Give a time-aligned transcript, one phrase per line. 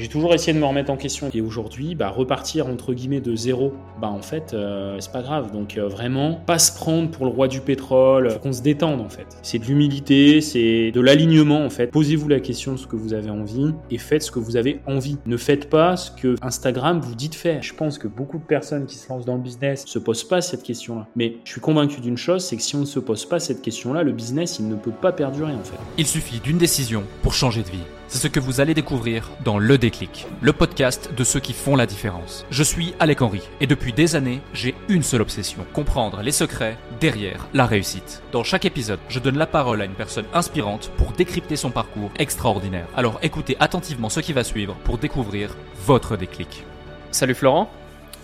[0.00, 1.28] J'ai toujours essayé de me remettre en question.
[1.34, 5.52] Et aujourd'hui, bah, repartir entre guillemets de zéro, bah en fait, euh, c'est pas grave.
[5.52, 9.10] Donc euh, vraiment, pas se prendre pour le roi du pétrole, qu'on se détende en
[9.10, 9.26] fait.
[9.42, 11.88] C'est de l'humilité, c'est de l'alignement en fait.
[11.88, 14.80] Posez-vous la question de ce que vous avez envie et faites ce que vous avez
[14.86, 15.18] envie.
[15.26, 17.62] Ne faites pas ce que Instagram vous dit de faire.
[17.62, 20.40] Je pense que beaucoup de personnes qui se lancent dans le business se posent pas
[20.40, 21.08] cette question-là.
[21.14, 23.60] Mais je suis convaincu d'une chose, c'est que si on ne se pose pas cette
[23.60, 25.76] question-là, le business, il ne peut pas perdurer en fait.
[25.98, 27.99] Il suffit d'une décision pour changer de vie.
[28.12, 31.76] C'est ce que vous allez découvrir dans Le Déclic, le podcast de ceux qui font
[31.76, 32.44] la différence.
[32.50, 36.76] Je suis Alec Henry et depuis des années, j'ai une seule obsession, comprendre les secrets
[36.98, 38.20] derrière la réussite.
[38.32, 42.10] Dans chaque épisode, je donne la parole à une personne inspirante pour décrypter son parcours
[42.18, 42.88] extraordinaire.
[42.96, 46.64] Alors écoutez attentivement ce qui va suivre pour découvrir votre déclic.
[47.12, 47.70] Salut Florent.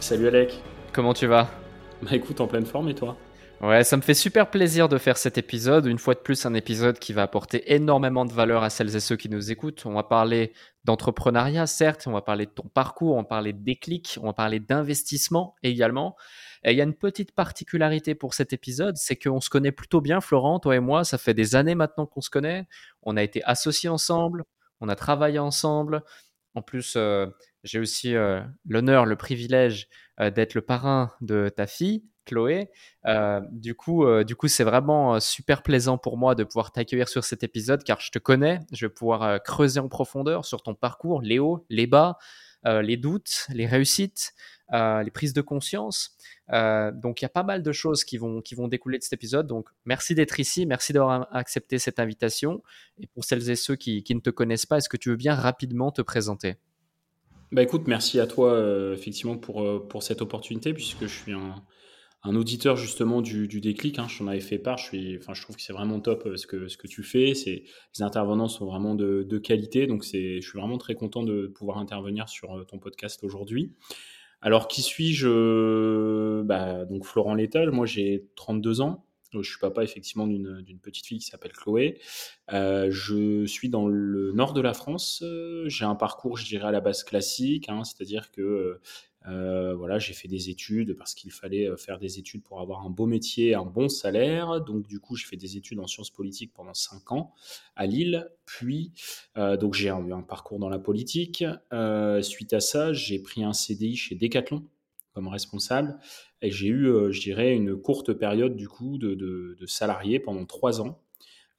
[0.00, 0.60] Salut Alec.
[0.92, 1.48] Comment tu vas?
[2.02, 3.16] Bah écoute, en pleine forme et toi?
[3.62, 5.86] Ouais, ça me fait super plaisir de faire cet épisode.
[5.86, 9.00] Une fois de plus, un épisode qui va apporter énormément de valeur à celles et
[9.00, 9.86] ceux qui nous écoutent.
[9.86, 10.52] On va parler
[10.84, 14.34] d'entrepreneuriat, certes, on va parler de ton parcours, on va parler de déclic, on va
[14.34, 16.16] parler d'investissement également.
[16.64, 20.02] Et il y a une petite particularité pour cet épisode, c'est qu'on se connaît plutôt
[20.02, 21.04] bien, Florent, toi et moi.
[21.04, 22.68] Ça fait des années maintenant qu'on se connaît.
[23.02, 24.44] On a été associés ensemble,
[24.80, 26.02] on a travaillé ensemble.
[26.54, 27.26] En plus, euh,
[27.64, 29.88] j'ai aussi euh, l'honneur, le privilège
[30.20, 32.68] euh, d'être le parrain de ta fille, Chloé.
[33.06, 36.72] Euh, du coup, euh, du coup, c'est vraiment euh, super plaisant pour moi de pouvoir
[36.72, 38.60] t'accueillir sur cet épisode car je te connais.
[38.72, 42.18] Je vais pouvoir creuser en profondeur sur ton parcours, les hauts, les bas,
[42.64, 44.34] les doutes, les réussites,
[44.72, 46.16] les prises de conscience.
[46.48, 49.12] donc, il y a pas mal de choses qui vont, qui vont découler de cet
[49.12, 49.46] épisode.
[49.46, 52.62] Donc, merci d'être ici, merci d'avoir accepté cette invitation.
[52.98, 55.16] Et pour celles et ceux qui, qui ne te connaissent pas, est-ce que tu veux
[55.16, 56.56] bien rapidement te présenter?
[57.52, 58.60] Bah écoute, merci à toi
[58.92, 61.54] effectivement pour, pour cette opportunité puisque je suis un,
[62.26, 63.98] un auditeur justement du, déclic.
[63.98, 64.78] Hein, je t'en avais fait part.
[64.78, 67.32] Je, suis, enfin, je trouve que c'est vraiment top euh, ce que, tu fais.
[67.46, 69.86] Les intervenants sont vraiment de, qualité.
[69.86, 73.72] Donc, je suis vraiment très content de pouvoir intervenir sur euh, ton podcast aujourd'hui.
[74.40, 75.28] Alors, qui suis-je?
[75.28, 77.70] Euh, bah, Donc, Florent Létal.
[77.70, 79.04] Moi, j'ai 32 ans.
[79.32, 81.98] Je suis papa effectivement d'une, petite fille qui s'appelle Chloé.
[82.48, 85.22] je suis dans le nord de la France.
[85.66, 88.80] J'ai un parcours, je dirais, à la base classique, hein, c'est-à-dire que
[89.28, 92.86] euh, voilà, j'ai fait des études parce qu'il fallait euh, faire des études pour avoir
[92.86, 94.60] un beau métier, un bon salaire.
[94.60, 97.34] Donc du coup, j'ai fait des études en sciences politiques pendant cinq ans
[97.74, 98.30] à Lille.
[98.44, 98.92] Puis,
[99.36, 101.44] euh, donc j'ai eu un parcours dans la politique.
[102.22, 104.64] suite à ça, j'ai pris un CDI chez Decathlon
[105.14, 105.98] comme responsable
[106.42, 110.82] et j'ai eu, je dirais, une courte période du coup de, de salarié pendant trois
[110.82, 111.00] ans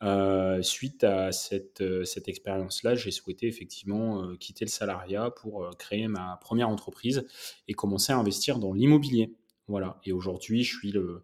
[0.04, 5.76] euh, suite à cette, euh, cette expérience-là, j'ai souhaité effectivement euh, quitter le salariat pour
[5.80, 7.26] créer ma première entreprise
[7.68, 9.34] et commencer à investir dans l'immobilier.
[9.68, 10.00] Voilà.
[10.04, 11.24] Et aujourd'hui, je suis le,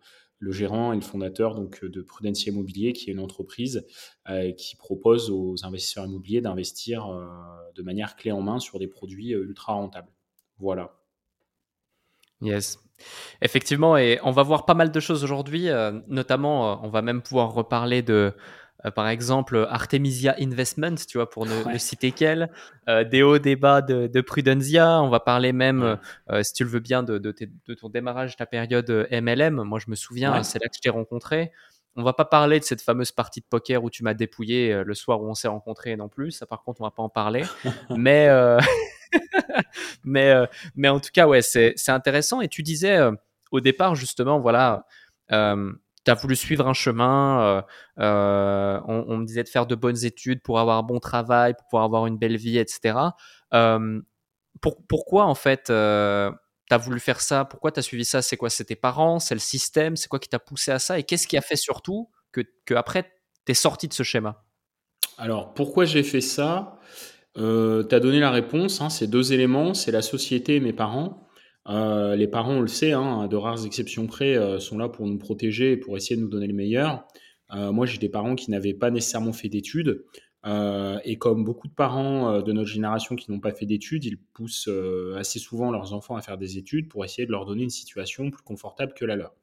[0.50, 3.86] gérant et le fondateur donc, de Prudencia Immobilier, qui est une entreprise
[4.58, 7.08] qui propose aux investisseurs immobiliers d'investir
[7.74, 10.12] de manière clé en main sur des produits ultra rentables.
[10.60, 11.00] Voilà.
[12.42, 12.78] Yes.
[13.42, 15.70] Effectivement, et on va voir pas mal de choses aujourd'hui,
[16.10, 18.34] notamment on va même pouvoir reparler de
[18.86, 22.50] euh, par exemple, Artemisia Investment, tu vois, pour ne, citer qu'elle,
[22.90, 25.02] euh, des hauts, des bas de, de Prudentia.
[25.02, 25.98] On va parler même,
[26.32, 29.62] euh, si tu le veux bien, de, de, ton démarrage, ta période MLM.
[29.64, 31.52] Moi, je me souviens, c'est là que je t'ai rencontré.
[31.96, 34.94] On va pas parler de cette fameuse partie de poker où tu m'as dépouillé le
[34.96, 36.32] soir où on s'est rencontrés non plus.
[36.32, 37.44] Ça, par contre, on va pas en parler.
[37.96, 38.30] mais,
[40.04, 40.34] mais,
[40.76, 42.42] mais en tout cas, ouais, c'est intéressant.
[42.42, 43.00] Et tu disais
[43.52, 44.88] au départ, justement, voilà,
[46.06, 47.62] tu as voulu suivre un chemin, euh,
[48.00, 51.66] euh, on, me disait de faire de bonnes études pour avoir un bon travail, pour
[51.68, 52.98] pouvoir avoir une belle vie, etc.
[53.54, 54.02] Euh,
[54.88, 57.46] pourquoi en fait tu as voulu faire ça?
[57.46, 58.22] Pourquoi tu as suivi ça?
[58.22, 58.50] C'est quoi?
[58.50, 59.20] C'est tes parents?
[59.20, 59.96] C'est le système?
[59.96, 61.00] C'est quoi qui t'a poussé à ça?
[61.00, 63.04] Et qu'est-ce qui a fait surtout que, que après
[63.46, 64.44] tu es sorti de ce schéma?
[65.18, 66.80] Alors pourquoi j'ai fait ça?
[67.36, 71.28] Tu as donné la réponse, hein, c'est deux éléments, c'est la société et mes parents.
[71.70, 75.08] Euh, les parents, on le sait, hein, de rares exceptions près, euh, sont là pour
[75.08, 77.08] nous protéger et pour essayer de nous donner le meilleur.
[77.54, 80.04] Euh, moi, j'ai des parents qui n'avaient pas nécessairement fait d'études.
[81.06, 84.70] et comme beaucoup de parents de notre génération qui n'ont pas fait d'études, ils poussent
[85.16, 88.30] assez souvent leurs enfants à faire des études pour essayer de leur donner une situation
[88.30, 89.34] plus confortable que la leur.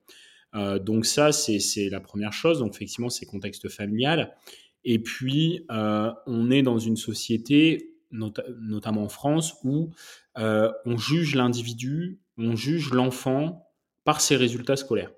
[0.81, 2.59] donc ça, c'est la première chose.
[2.59, 4.37] Donc effectivement, c'est contexte familial.
[4.85, 9.93] Et puis, on est dans une société, notamment en France, où
[10.39, 13.67] euh, on juge l'individu, on juge l'enfant
[14.05, 15.13] par ses résultats scolaires.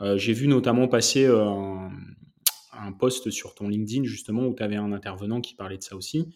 [0.00, 1.44] Euh, j'ai vu notamment passer euh,
[2.72, 5.96] un, post sur ton LinkedIn justement où tu avais un intervenant qui parlait de ça
[5.96, 6.28] aussi.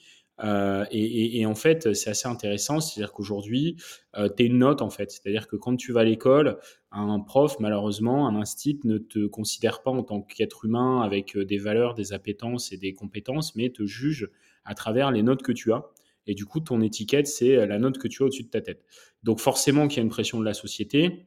[0.91, 3.77] et, en fait, c'est assez intéressant, c'est-à-dire qu'aujourd'hui,
[4.15, 5.13] tu es une note en fait.
[5.13, 6.59] C'est-à-dire que quand tu vas à l'école,
[6.91, 11.59] un prof, malheureusement, un institut ne te considère pas en tant qu'être humain avec des
[11.59, 14.29] valeurs, des appétences et des compétences, mais te juge
[14.65, 15.85] à travers les notes que tu as.
[16.27, 18.85] Et du coup, ton étiquette, c'est la note que tu as au-dessus de ta tête.
[19.23, 21.27] Donc forcément qu'il y a une pression de la société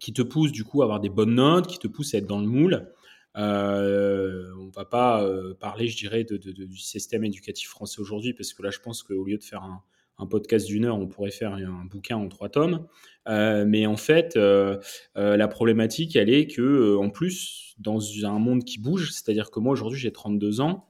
[0.00, 2.26] qui te pousse du coup à avoir des bonnes notes, qui te pousse à être
[2.26, 2.92] dans le moule.
[3.36, 8.62] Euh, on va pas euh, parler, je dirais, du système éducatif français aujourd'hui, parce que
[8.62, 9.82] là, je pense qu'au lieu de faire un,
[10.30, 12.86] podcast d'une heure, on pourrait faire un bouquin en trois tomes.
[13.28, 14.78] Euh, mais en fait, euh,
[15.16, 19.72] la problématique, elle est que, en plus, dans un monde qui bouge, c'est-à-dire que moi,
[19.72, 20.86] aujourd'hui, j'ai 32 ans,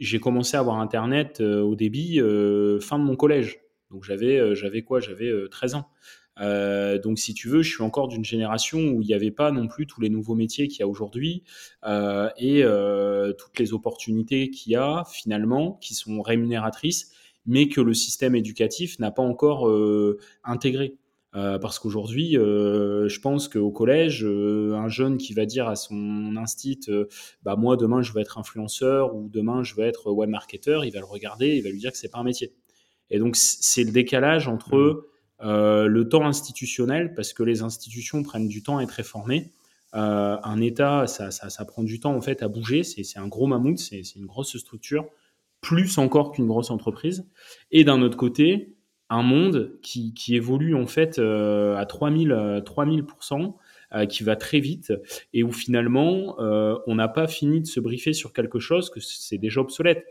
[0.00, 2.18] j'ai commencé à avoir Internet au débit
[2.80, 3.60] fin de mon collège.
[3.90, 5.00] Donc j'avais, j'avais quoi?
[5.00, 5.88] J'avais 13 ans.
[6.40, 9.50] Euh, donc, si tu veux, je suis encore d'une génération où il n'y avait pas
[9.50, 11.44] non plus tous les nouveaux métiers qu'il y a aujourd'hui
[11.84, 17.12] euh, et euh, toutes les opportunités qu'il y a finalement, qui sont rémunératrices,
[17.46, 19.70] mais que le système éducatif n'a pas encore
[20.44, 20.96] intégré.
[21.34, 26.80] Parce qu'aujourd'hui, je pense qu'au collège, un jeune qui va dire à son instit,
[27.42, 30.92] bah moi demain je vais être influenceur ou demain je vais être web marketer, il
[30.92, 32.54] va le regarder, il va lui dire que c'est pas un métier.
[33.10, 35.02] Et donc c'est le décalage entre mmh.
[35.44, 39.50] Euh, le temps institutionnel, parce que les institutions prennent du temps à être réformées.
[39.94, 42.82] Euh, un État, ça, ça, prend du temps en fait à bouger.
[42.84, 45.06] C'est un gros mammouth, c'est une grosse structure,
[45.60, 47.28] plus encore qu'une grosse entreprise.
[47.70, 48.73] Et d'un autre côté,
[49.10, 53.54] un monde qui, qui évolue en fait euh, à 3000, 3000%,
[54.08, 54.92] qui va très vite
[55.32, 59.38] et où finalement on n'a pas fini de se briefer sur quelque chose que c'est
[59.38, 60.04] déjà obsolète.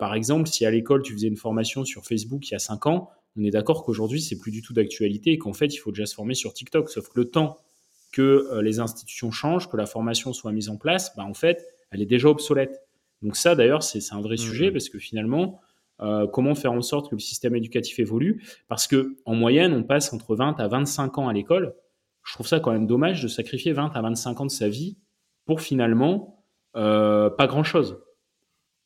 [0.00, 2.86] par exemple, si à l'école tu faisais une formation sur Facebook il y a 5
[2.86, 5.92] ans, on est d'accord qu'aujourd'hui, c'est plus du tout d'actualité et qu'en fait, il faut
[5.92, 6.90] déjà se former sur TikTok.
[6.90, 7.58] Sauf que le temps
[8.10, 11.64] que euh, les institutions changent, que la formation soit mise en place, bah, en fait,
[11.90, 12.82] elle est déjà obsolète.
[13.22, 15.60] Donc ça, d'ailleurs, c'est un vrai mmh, sujet parce que finalement,
[16.00, 19.82] euh, comment faire en sorte que le système éducatif évolue Parce que en moyenne, on
[19.82, 21.74] passe entre 20 à 25 ans à l'école.
[22.24, 24.98] Je trouve ça quand même dommage de sacrifier 20 à 25 ans de sa vie
[25.44, 26.44] pour finalement
[26.76, 27.98] euh, pas grand-chose.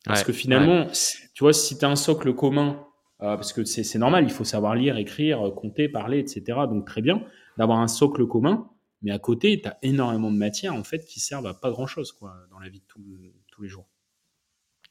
[0.04, 0.86] Parce que finalement,
[1.34, 2.84] tu vois, si tu as un socle commun
[3.20, 6.58] euh, parce que c'est normal, il faut savoir lire, écrire, compter, parler, etc.
[6.68, 7.24] Donc très bien
[7.56, 8.68] d'avoir un socle commun,
[9.02, 12.10] mais à côté, tu as énormément de matières en fait qui servent à pas grand-chose
[12.12, 13.86] quoi dans la vie de tous les jours.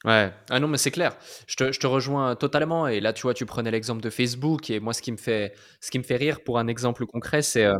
[0.04, 1.16] Ouais, ah non, mais c'est clair.
[1.46, 2.88] Je te, rejoins totalement.
[2.88, 4.68] Et là, tu vois, tu prenais l'exemple de Facebook.
[4.70, 7.42] Et moi, ce qui me fait, ce qui me fait rire pour un exemple concret,
[7.42, 7.78] c'est, euh,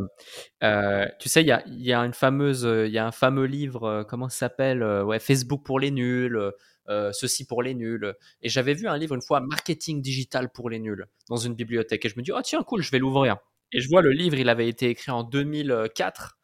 [0.63, 4.29] euh tu sais, il y a, une fameuse, il y a un fameux livre, comment
[4.29, 6.53] ça s'appelle Ouais, Facebook pour les nuls.
[6.89, 8.13] Euh, ceci pour les nuls.
[8.41, 12.05] Et j'avais vu un livre une fois, Marketing digital pour les nuls, dans une bibliothèque.
[12.05, 13.37] Et je me dis, oh tiens, cool, je vais l'ouvrir.
[13.71, 16.37] Et je vois le livre, il avait été écrit en 2004,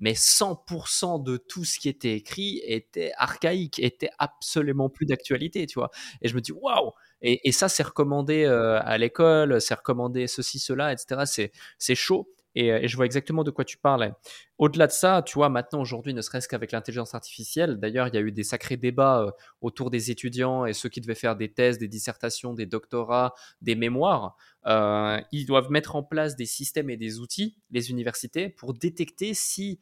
[0.00, 5.78] mais 100% de tout ce qui était écrit était archaïque, était absolument plus d'actualité, tu
[5.78, 5.90] vois.
[6.22, 6.92] Et je me dis, waouh!
[7.24, 11.50] Et, ça, c'est recommandé euh, à l'école, c'est recommandé ceci, cela, etc.
[11.78, 12.28] C'est chaud.
[12.58, 14.14] Euh, et, je vois exactement de quoi tu parles.
[14.58, 18.18] Au-delà de ça, tu vois, maintenant, aujourd'hui, ne serait-ce qu'avec l'intelligence artificielle, d'ailleurs, il y
[18.18, 21.52] a eu des sacrés débats euh, autour des étudiants et ceux qui devaient faire des
[21.52, 24.36] thèses, des dissertations, des doctorats, des mémoires.
[24.66, 29.34] Euh, ils doivent mettre en place des systèmes et des outils, les universités, pour détecter
[29.34, 29.80] si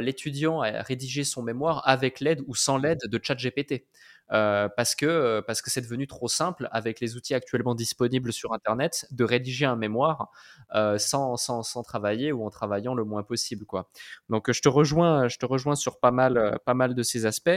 [0.00, 3.86] l'étudiant a rédigé son mémoire avec l'aide ou sans l'aide de ChatGPT.
[4.32, 8.32] Euh, parce que euh, parce que c'est devenu trop simple avec les outils actuellement disponibles
[8.32, 10.30] sur Internet de rédiger un mémoire
[10.74, 13.90] euh, sans, sans, sans, travailler ou en travaillant le moins possible quoi.
[14.28, 17.50] Donc je te rejoins je te rejoins sur pas mal pas mal de ces aspects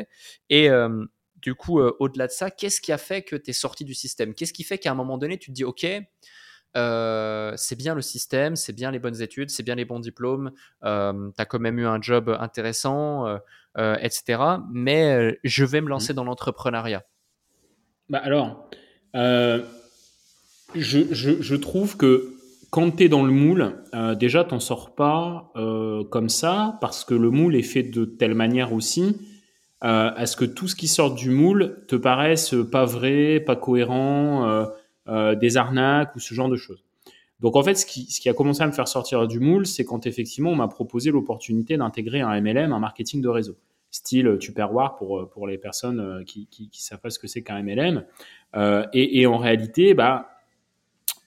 [0.49, 0.69] et
[1.37, 4.33] du coup, au-delà de ça, qu'est-ce qui a fait que tu es sorti du système?
[4.33, 5.85] Qu'est-ce qui fait qu'à un moment donné, tu te dis, OK,
[6.75, 10.51] c'est bien le système, c'est bien les bonnes études, c'est bien les bons diplômes,
[10.83, 13.39] euh, tu as quand même eu un job intéressant,
[13.79, 14.39] euh, etc.
[14.71, 16.17] Mais euh, je vais me lancer mmh.
[16.17, 17.03] dans l'entrepreneuriat.
[18.07, 18.69] Bah alors,
[19.15, 19.63] euh,
[20.75, 22.35] je, je, trouve que
[22.69, 23.81] quand tu es dans le moule,
[24.19, 25.51] déjà, t'en sors pas
[26.11, 29.17] comme ça, parce que le moule est fait de telle manière aussi,
[29.81, 34.67] à ce que tout ce qui sort du moule te paraisse pas vrai, pas cohérent,
[35.07, 36.83] des arnaques ou ce genre de choses.
[37.39, 39.83] Donc en fait, ce qui, qui, a commencé à me faire sortir du moule, c'est
[39.83, 43.57] quand effectivement on m'a proposé l'opportunité d'intégrer un MLM, un marketing de réseau,
[43.91, 47.61] style Tupperware pour, pour les personnes euh, qui ne savent pas ce que c'est qu'un
[47.61, 48.05] MLM.
[48.55, 50.29] Euh, et, en réalité, bah,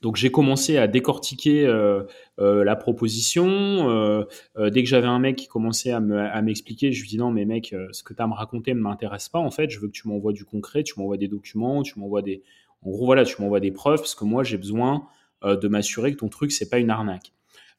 [0.02, 2.04] donc j'ai commencé à décortiquer euh,
[2.38, 3.47] euh la proposition.
[3.49, 4.25] Euh,
[4.71, 6.00] dès que j'avais un mec qui commençait à
[6.42, 8.80] m'expliquer, je lui dis non mais mec, ce que tu as à me raconter ne
[8.80, 9.71] m'intéresse pas en fait.
[9.71, 12.42] Je veux que tu m'envoies du concret, tu m'envoies des documents, tu m'envoies des,
[12.87, 15.07] en gros voilà, tu m'envoies des preuves parce que moi j'ai besoin
[15.45, 17.33] euh, de m'assurer que ton truc, c'est pas une arnaque.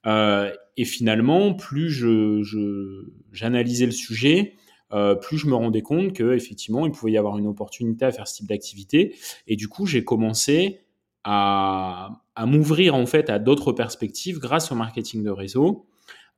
[0.06, 4.54] Euh, et finalement, plus je, j'analysais le sujet,
[4.94, 8.12] euh, plus je me rendais compte que effectivement, il pouvait y avoir une opportunité à
[8.12, 9.16] faire ce type d'activité.
[9.48, 10.82] Et du coup, j'ai commencé
[11.24, 15.86] à, m'ouvrir en fait à d'autres perspectives grâce au marketing de réseau.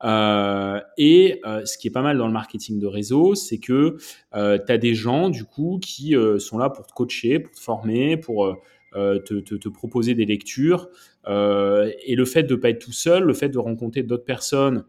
[0.03, 3.97] Et ce qui est pas mal dans le marketing de réseau, c'est que
[4.33, 4.37] tu
[4.71, 8.55] as des gens du coup qui sont là pour te coacher, pour te former, pour
[8.93, 10.89] te, proposer des lectures.
[11.27, 14.85] et le fait de ne pas être tout seul, le fait de rencontrer d'autres personnes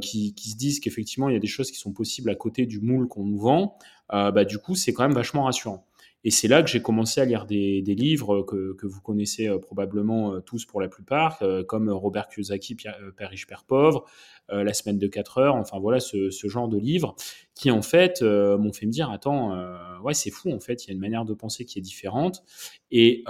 [0.00, 2.80] qui, se disent qu'effectivement, il y a des choses qui sont possibles à côté du
[2.80, 3.78] moule qu'on nous vend,
[4.10, 5.86] bah, du coup, c'est quand même vachement rassurant.
[6.24, 10.34] Et c'est là que j'ai commencé à lire des, livres que, vous connaissez euh, probablement
[10.34, 14.04] euh, tous pour la plupart, euh, comme Robert Kiyosaki, Père riche, Père pauvre,
[14.48, 17.14] La semaine de 4 heures, enfin voilà ce, genre de livres
[17.54, 19.56] qui en fait m'ont fait me dire attends,
[20.02, 22.44] ouais c'est fou en fait, il y a une manière de penser qui est différente.
[22.92, 23.24] Et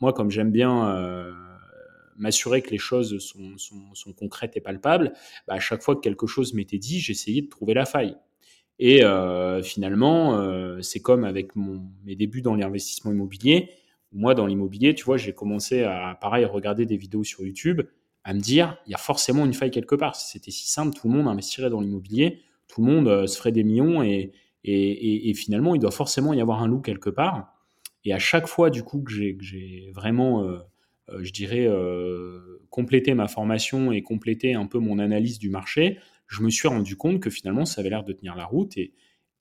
[0.00, 1.32] moi comme j'aime bien
[2.16, 5.12] m'assurer que les choses sont, concrètes et palpables,
[5.46, 8.16] bah, à chaque fois que quelque chose m'était dit, j'essayais de trouver la faille.
[8.78, 13.70] Et euh, finalement, euh, c'est comme avec mes débuts dans l'investissement immobilier.
[14.12, 17.82] Moi, dans l'immobilier, tu vois, j'ai commencé à, pareil, regarder des vidéos sur YouTube,
[18.24, 20.16] à me dire, il y a forcément une faille quelque part.
[20.16, 23.36] Si c'était si simple, tout le monde investirait dans l'immobilier, tout le monde euh, se
[23.36, 24.32] ferait des millions et,
[24.64, 27.54] et, finalement, il doit forcément y avoir un loup quelque part.
[28.04, 30.46] Et à chaque fois, du coup, que j'ai vraiment,
[31.20, 31.66] je dirais,
[32.68, 36.96] complété ma formation et complété un peu mon analyse du marché, je me suis rendu
[36.96, 38.76] compte que finalement, ça avait l'air de tenir la route.
[38.76, 38.92] Et,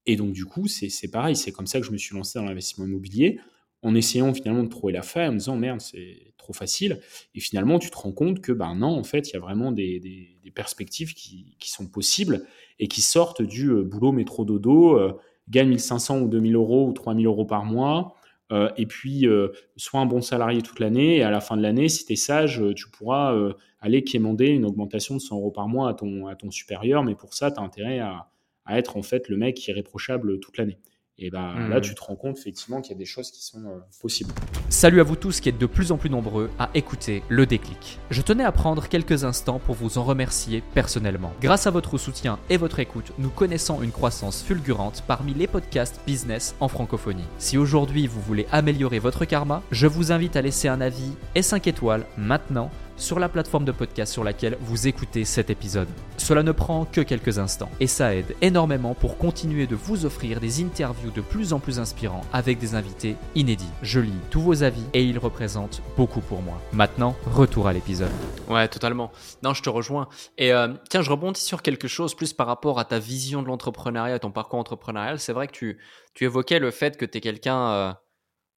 [0.05, 1.35] et donc, du coup, c'est pareil.
[1.35, 3.39] C'est comme ça que je me suis lancé dans l'investissement immobilier,
[3.83, 7.01] en essayant finalement de trouver la faille, en me disant, merde, c'est trop facile.
[7.35, 9.71] Et finalement, tu te rends compte que, ben non, en fait, il y a vraiment
[9.71, 12.47] des, des, perspectives qui, qui, sont possibles
[12.79, 15.13] et qui sortent du euh, boulot métro dodo, euh,
[15.49, 18.15] gagne 1500 ou 2000 euros ou 3000 euros par mois.
[18.51, 21.61] Euh, et puis, euh, sois un bon salarié toute l'année, et à la fin de
[21.61, 23.35] l'année, si tu es sage, tu pourras
[23.79, 27.15] aller quémander une augmentation de 100 euros par mois à ton, à ton supérieur, mais
[27.15, 28.29] pour ça, tu as intérêt à,
[28.65, 30.79] à, être en fait le mec irréprochable toute l'année.
[31.19, 33.65] Et ben là, tu te rends compte effectivement qu'il y a des choses qui sont
[33.65, 34.31] euh, possibles.
[34.69, 37.97] Salut à vous tous qui êtes de plus en plus nombreux à écouter le déclic.
[38.11, 41.33] Je tenais à prendre quelques instants pour vous en remercier personnellement.
[41.41, 45.99] Grâce à votre soutien et votre écoute, nous connaissons une croissance fulgurante parmi les podcasts
[46.05, 47.25] business en francophonie.
[47.39, 51.41] Si aujourd'hui vous voulez améliorer votre karma, je vous invite à laisser un avis et
[51.41, 55.87] 5 étoiles maintenant sur la plateforme de podcast sur laquelle vous écoutez cet épisode.
[56.17, 60.39] Cela ne prend que quelques instants et ça aide énormément pour continuer de vous offrir
[60.39, 63.69] des interviews de plus en plus inspirants avec des invités inédits.
[63.81, 66.59] Je lis tous vos avis et ils représentent beaucoup pour moi.
[66.73, 68.11] Maintenant, retour à l'épisode.
[68.49, 69.11] Ouais, totalement.
[69.43, 70.09] Non, je te rejoins.
[70.37, 73.47] Et euh, tiens, je rebondis sur quelque chose plus par rapport à ta vision de
[73.47, 75.19] l'entrepreneuriat, ton parcours entrepreneurial.
[75.19, 75.77] C'est vrai que tu,
[76.13, 77.93] tu évoquais le fait que tu es quelqu'un euh,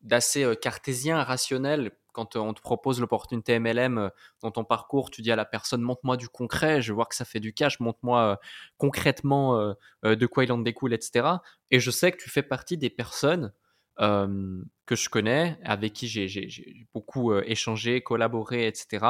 [0.02, 4.10] d'assez euh, cartésien, rationnel quand on te propose l'opportunité MLM euh,
[4.42, 7.26] dans ton parcours, tu dis à la personne montre-moi du concret, je voir que ça
[7.26, 8.36] fait du cash, montre-moi euh,
[8.78, 9.60] concrètement
[10.04, 11.28] euh, de quoi il en découle, etc.
[11.72, 13.54] Et je sais que tu fais partie des personnes
[13.98, 19.06] que je connais, avec qui j'ai beaucoup échangé, collaboré, etc.,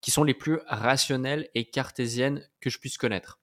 [0.00, 3.38] qui sont les plus rationnelles et cartésiennes que je puisse connaître.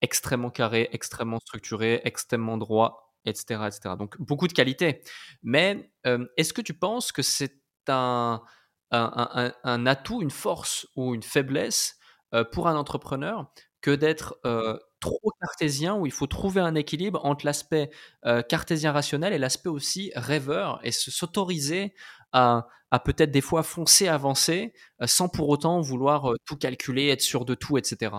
[0.00, 3.62] Extrêmement carré, extrêmement structuré, extrêmement droit, etc.
[3.66, 3.96] etc.
[3.98, 5.02] Donc beaucoup de qualité.
[5.42, 5.90] Mais
[6.36, 7.58] est-ce que tu penses que c'est
[7.90, 8.42] un,
[8.90, 11.96] un, atout, une force ou une faiblesse
[12.34, 17.24] euh, pour un entrepreneur que d'être euh, trop cartésien, où il faut trouver un équilibre
[17.24, 17.90] entre l'aspect
[18.26, 21.94] euh, cartésien rationnel et l'aspect aussi rêveur, et s'autoriser
[22.32, 27.44] à, à peut-être des fois foncer, avancer, sans pour autant vouloir tout calculer, être sûr
[27.44, 28.12] de tout, etc.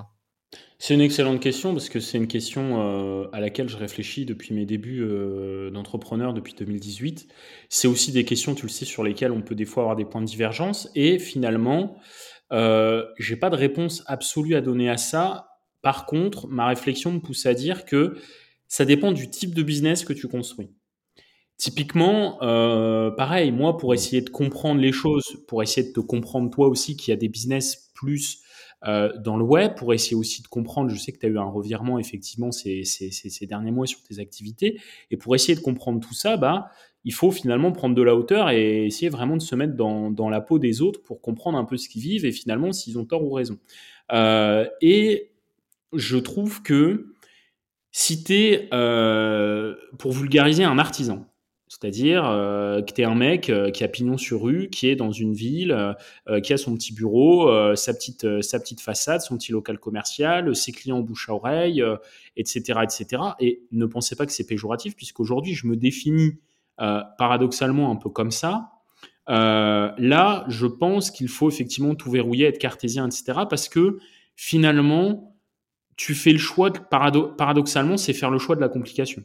[0.82, 4.54] C'est une excellente question parce que c'est une question euh, à laquelle je réfléchis depuis
[4.54, 7.28] mes débuts euh, d'entrepreneur depuis 2018.
[7.68, 10.06] C'est aussi des questions, tu le sais, sur lesquelles on peut des fois avoir des
[10.06, 10.90] points de divergence.
[10.96, 11.98] Et finalement,
[12.54, 15.50] euh, j'ai pas de réponse absolue à donner à ça.
[15.82, 18.16] Par contre, ma réflexion me pousse à dire que
[18.70, 20.70] ça dépend du type de business que tu construis.
[21.58, 22.38] Typiquement,
[23.18, 26.96] pareil, moi, pour essayer de comprendre les choses, pour essayer de te comprendre toi aussi,
[26.96, 28.44] qu'il y a des business plus
[28.86, 30.90] euh, dans le web pour essayer aussi de comprendre.
[30.90, 32.84] Je sais que tu as eu un revirement effectivement ces,
[33.48, 34.80] derniers mois sur tes activités.
[35.12, 36.70] Et pour essayer de comprendre tout ça, bah,
[37.04, 40.30] il faut finalement prendre de la hauteur et essayer vraiment de se mettre dans, dans
[40.30, 43.06] la peau des autres pour comprendre un peu ce qu'ils vivent et finalement s'ils ont
[43.06, 43.58] tort ou raison.
[44.12, 45.32] Euh, et
[45.94, 47.14] je trouve que
[47.92, 51.26] si tu es, euh, pour vulgariser, un artisan,
[51.80, 54.98] c'est-à-dire euh, que tu es un mec euh, qui a pignon sur rue, qui est
[54.98, 55.72] dans une ville,
[56.28, 60.56] euh, qui a son petit bureau, sa, petite, sa petite façade, son petit local commercial,
[60.56, 61.84] ses clients bouche à oreille,
[62.36, 63.24] etc., etc.
[63.40, 66.40] Et ne pensez pas que c'est péjoratif, puisqu'aujourd'hui, je me définis
[66.78, 68.72] paradoxalement un peu comme ça.
[69.28, 73.42] là, je pense qu'il faut effectivement tout verrouiller, être cartésien, etc.
[73.50, 74.00] Parce que
[74.36, 75.36] finalement,
[75.96, 79.24] tu fais le choix, paradoxalement, c'est faire le choix de la complication.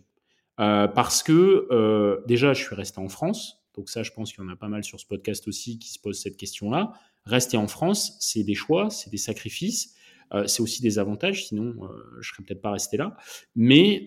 [0.61, 3.65] Euh, parce que euh, déjà, je suis resté en France.
[3.75, 5.93] Donc ça, je pense qu'il y en a pas mal sur ce podcast aussi qui
[5.93, 6.93] se posent cette question-là.
[7.27, 9.95] Rester en France, c'est des choix, c'est des sacrifices,
[10.33, 11.75] euh, c'est aussi des avantages, sinon
[12.21, 13.17] je serais peut-être pas resté là.
[13.57, 14.05] Mais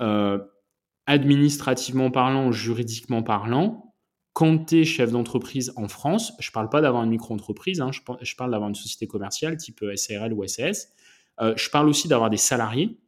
[1.06, 3.94] administrativement parlant, juridiquement parlant,
[4.32, 8.36] quand tu es chef d'entreprise en France, je parle pas d'avoir une micro-entreprise, hein, je,
[8.36, 10.94] parle d'avoir une société commerciale type SARL ou SAS,
[11.42, 13.00] je parle aussi d'avoir des salariés.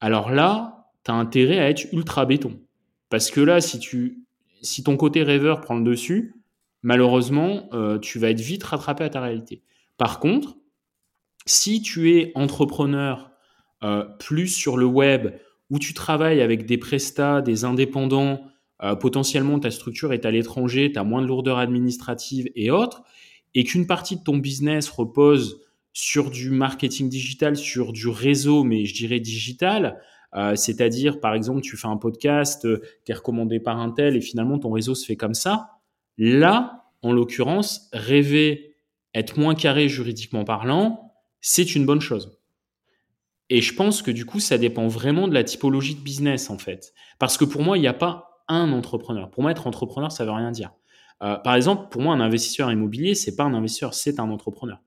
[0.00, 0.77] Alors là,
[1.12, 2.60] intérêt à être ultra béton.
[3.10, 4.24] Parce que là, si, tu,
[4.62, 6.34] si ton côté rêveur prend le dessus,
[6.82, 7.68] malheureusement,
[8.02, 9.62] tu vas être vite rattrapé à ta réalité.
[9.96, 10.56] Par contre,
[11.48, 13.32] si tu es entrepreneur
[13.82, 15.34] euh, plus sur le web,
[15.70, 18.42] où tu travailles avec des prestats, des indépendants,
[18.82, 23.02] euh, potentiellement ta structure est à l'étranger, tu as moins de lourdeur administrative et autres,
[23.54, 25.62] et qu'une partie de ton business repose
[25.92, 30.00] sur du marketing digital, sur du réseau, mais je dirais digital,
[30.34, 32.66] euh, c'est-à-dire par exemple tu fais un podcast,
[33.04, 35.70] tu es recommandé par un tel et finalement ton réseau se fait comme ça,
[36.18, 38.76] là, en l'occurrence, rêver
[39.14, 42.38] être moins carré juridiquement parlant, c'est une bonne chose.
[43.50, 46.58] Et je pense que du coup, ça dépend vraiment de la typologie de business, en
[46.58, 46.92] fait.
[47.18, 49.30] Parce que pour moi, il n'y a pas un entrepreneur.
[49.30, 50.72] Pour moi, être entrepreneur, ça veut rien dire.
[51.22, 54.80] Euh, par exemple, pour moi, un investisseur immobilier, c'est pas un investisseur, c'est un entrepreneur.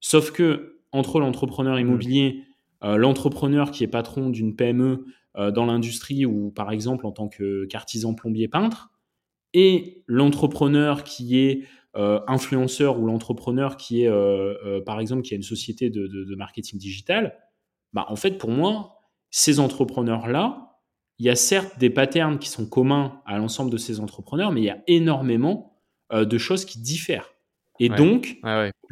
[0.00, 1.80] Sauf que entre l'entrepreneur mmh.
[1.80, 2.47] immobilier, euh,
[2.82, 5.04] l'entrepreneur qui est patron d'une PME
[5.36, 8.90] euh, dans l'industrie ou par exemple en tant qu'artisan plombier peintre,
[9.54, 15.90] et l'entrepreneur qui est influenceur ou l'entrepreneur qui est par exemple qui a une société
[15.90, 17.36] de, de marketing digital,
[17.92, 18.98] bah, en fait, pour moi,
[19.30, 20.68] ces entrepreneurs-là,
[21.18, 24.60] il y a certes des patterns qui sont communs à l'ensemble de ces entrepreneurs, mais
[24.60, 25.80] il y a énormément
[26.12, 27.34] euh, de choses qui diffèrent.
[27.80, 28.38] Et donc,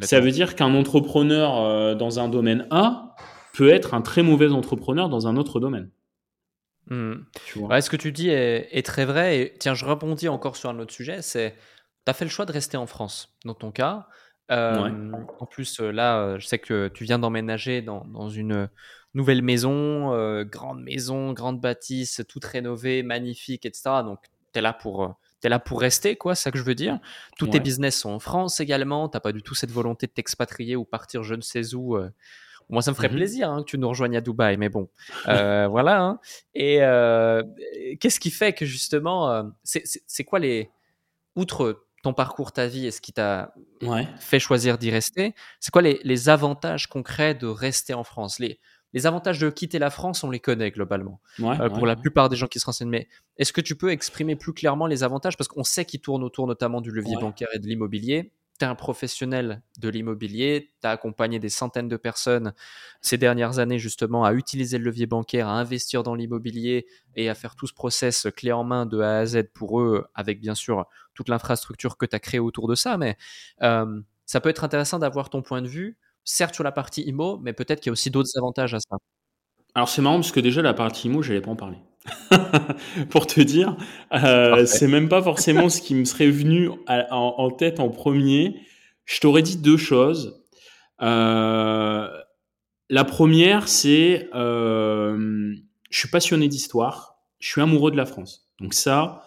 [0.00, 3.16] ça veut dire qu'un entrepreneur euh, dans un domaine A
[3.56, 5.90] peut être un très mauvais entrepreneur dans un autre domaine.
[6.88, 7.14] Mmh.
[7.80, 9.40] ce que tu dis est, très vrai.
[9.40, 11.22] Et tiens, je rebondis encore sur un autre sujet.
[11.22, 11.52] C'est,
[12.04, 14.06] tu as fait le choix de rester en France, dans ton cas.
[14.50, 18.68] En plus, là, je sais que tu viens d'emménager dans, une
[19.14, 24.02] nouvelle maison, grande maison, grande bâtisse, toute rénovée, magnifique, etc.
[24.04, 24.20] Donc,
[24.52, 26.98] tu es là pour es là pour rester, quoi, c'est ça que je veux dire.
[27.38, 29.08] Tous tes business sont en France également.
[29.08, 31.96] T'as pas du tout cette volonté de t'expatrier ou partir je ne sais où.
[32.68, 34.88] Moi, ça me ferait mmh plaisir hein, que tu nous rejoignes à Dubaï, mais bon,
[35.24, 36.00] voilà.
[36.00, 36.20] Hein.
[36.54, 36.78] Et
[38.00, 40.70] qu'est-ce qui fait que justement, c'est quoi les,
[41.36, 43.52] outre ton parcours, ta vie et ce qui t'a
[44.18, 48.38] fait choisir d'y rester, c'est quoi les, avantages concrets de rester en France?
[48.38, 48.60] Les,
[48.92, 52.36] les avantages de quitter la France, on les connaît globalement euh, pour la plupart des
[52.36, 52.88] gens qui se renseignent.
[52.88, 55.36] Mais est-ce que tu peux exprimer plus clairement les avantages?
[55.36, 58.68] Parce qu'on sait qu'ils tournent autour notamment du levier bancaire et de l'immobilier tu es
[58.68, 62.52] un professionnel de l'immobilier, tu as accompagné des centaines de personnes
[63.00, 67.34] ces dernières années justement à utiliser le levier bancaire, à investir dans l'immobilier et à
[67.34, 70.54] faire tout ce process clé en main de A à Z pour eux, avec bien
[70.54, 72.96] sûr toute l'infrastructure que tu as créée autour de ça.
[72.96, 73.16] Mais
[73.62, 77.38] euh, ça peut être intéressant d'avoir ton point de vue, certes sur la partie IMO,
[77.38, 78.96] mais peut-être qu'il y a aussi d'autres avantages à ça.
[79.74, 81.78] Alors c'est marrant parce que déjà la partie IMO, je n'allais pas en parler.
[83.10, 83.76] pour te dire,
[84.12, 88.60] euh, c'est même pas forcément ce qui me serait venu en, tête en premier.
[89.04, 90.42] Je t'aurais dit deux choses.
[91.02, 92.08] Euh,
[92.88, 95.54] la première, c'est euh,
[95.90, 98.48] je suis passionné d'histoire, je suis amoureux de la France.
[98.60, 99.22] Donc ça,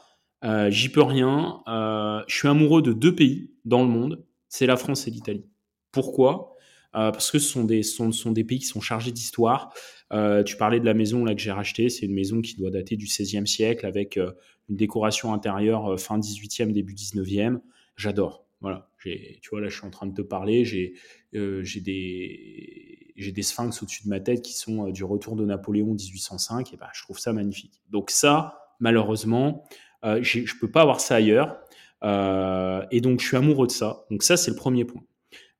[0.45, 1.61] euh, j'y peux rien.
[1.67, 5.45] Euh, je suis amoureux de deux pays dans le monde, c'est la France et l'Italie.
[5.91, 6.55] Pourquoi?
[6.91, 9.71] Parce que ce sont des, sont, sont des pays qui sont chargés d'histoire.
[10.11, 12.71] Euh, tu parlais de la maison là que j'ai rachetée, c'est une maison qui doit
[12.71, 14.31] dater du XVIe siècle avec euh,
[14.69, 17.59] une décoration intérieure euh, fin 18e, début 19e.
[17.95, 18.45] J'adore.
[18.61, 20.93] Voilà, tu vois là, je suis en train de te parler, j'ai
[21.31, 26.73] j'ai des des sphinx au-dessus de ma tête qui sont du retour de Napoléon 1805
[26.73, 27.81] et bah je trouve ça magnifique.
[27.89, 29.63] Donc ça, malheureusement,
[30.05, 31.57] euh, je peux pas avoir ça ailleurs.
[32.03, 34.05] Euh, et donc je suis amoureux de ça.
[34.09, 35.01] Donc ça c'est le premier point.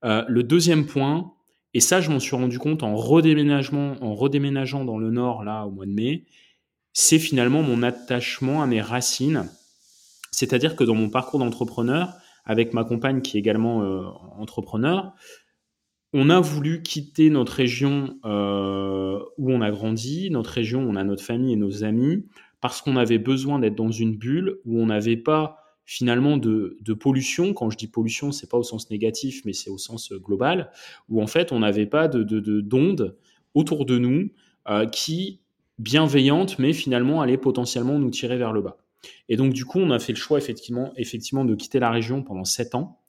[0.05, 1.33] Euh, le deuxième point,
[1.73, 5.65] et ça, je m'en suis rendu compte en redéménagement, en redéménageant dans le nord là
[5.65, 6.25] au mois de mai,
[6.93, 9.49] c'est finalement mon attachement à mes racines.
[10.31, 12.13] C'est-à-dire que dans mon parcours d'entrepreneur,
[12.45, 14.03] avec ma compagne qui est également euh,
[14.37, 15.13] entrepreneur,
[16.13, 20.95] on a voulu quitter notre région euh, où on a grandi, notre région où on
[20.95, 22.25] a notre famille et nos amis,
[22.61, 25.58] parce qu'on avait besoin d'être dans une bulle où on n'avait pas
[25.89, 27.55] finalement de, pollution.
[27.55, 30.71] Quand je dis pollution, c'est pas au sens négatif, mais c'est au sens euh, global,
[31.09, 32.21] où en fait on n'avait pas de
[32.61, 33.17] d'ondes
[33.55, 34.29] autour de nous
[34.69, 35.39] euh, qui
[35.79, 38.77] bienveillantes, mais finalement allaient potentiellement nous tirer vers le bas.
[39.29, 42.21] Et donc du coup, on a fait le choix effectivement, effectivement de quitter la région
[42.21, 42.99] pendant sept ans.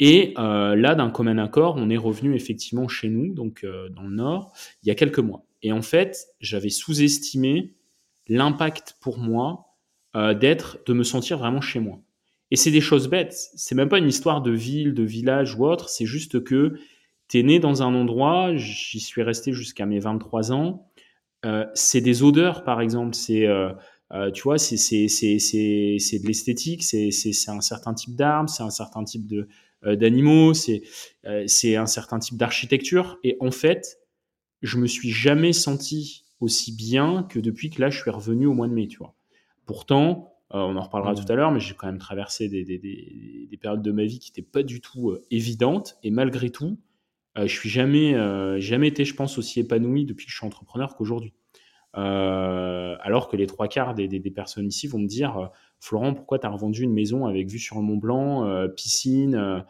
[0.00, 4.16] Et euh, là, d'un commun accord, on est revenu effectivement chez nous, donc dans le
[4.16, 4.52] nord,
[4.82, 5.44] il y a quelques mois.
[5.62, 7.74] Et en fait, j'avais sous-estimé
[8.26, 9.76] l'impact pour moi
[10.40, 12.00] d'être, de me sentir vraiment chez moi.
[12.50, 13.36] Et c'est des choses bêtes.
[13.54, 15.88] C'est même pas une histoire de ville, de village ou autre.
[15.88, 16.74] C'est juste que
[17.28, 20.88] tu es né dans un endroit, j'y suis resté jusqu'à mes 23 ans.
[21.44, 23.14] Euh, c'est des odeurs, par exemple.
[23.14, 23.72] C'est euh,
[24.32, 27.10] tu vois, c'est de l'esthétique, c'est
[27.48, 29.48] un certain type d'armes, c'est un certain type de
[29.84, 30.82] d'animaux, c'est
[31.46, 33.18] c'est un certain type d'architecture.
[33.22, 33.98] Et en fait,
[34.62, 38.54] je me suis jamais senti aussi bien que depuis que là, je suis revenu au
[38.54, 39.14] mois de mai, tu vois.
[39.66, 41.24] Pourtant, on en reparlera mmh.
[41.24, 44.18] tout à l'heure, mais j'ai quand même traversé des, des, des, périodes de ma vie
[44.18, 45.98] qui n'étaient pas du tout évidentes.
[46.02, 46.78] Et malgré tout,
[47.36, 48.14] je suis jamais,
[48.60, 51.34] jamais été, je pense, aussi épanoui depuis que je suis entrepreneur qu'aujourd'hui.
[51.96, 55.46] Euh, alors que les trois quarts des, personnes ici vont me dire euh,
[55.80, 59.64] Florent, pourquoi tu as revendu une maison avec vue sur le Mont Blanc, euh, piscine,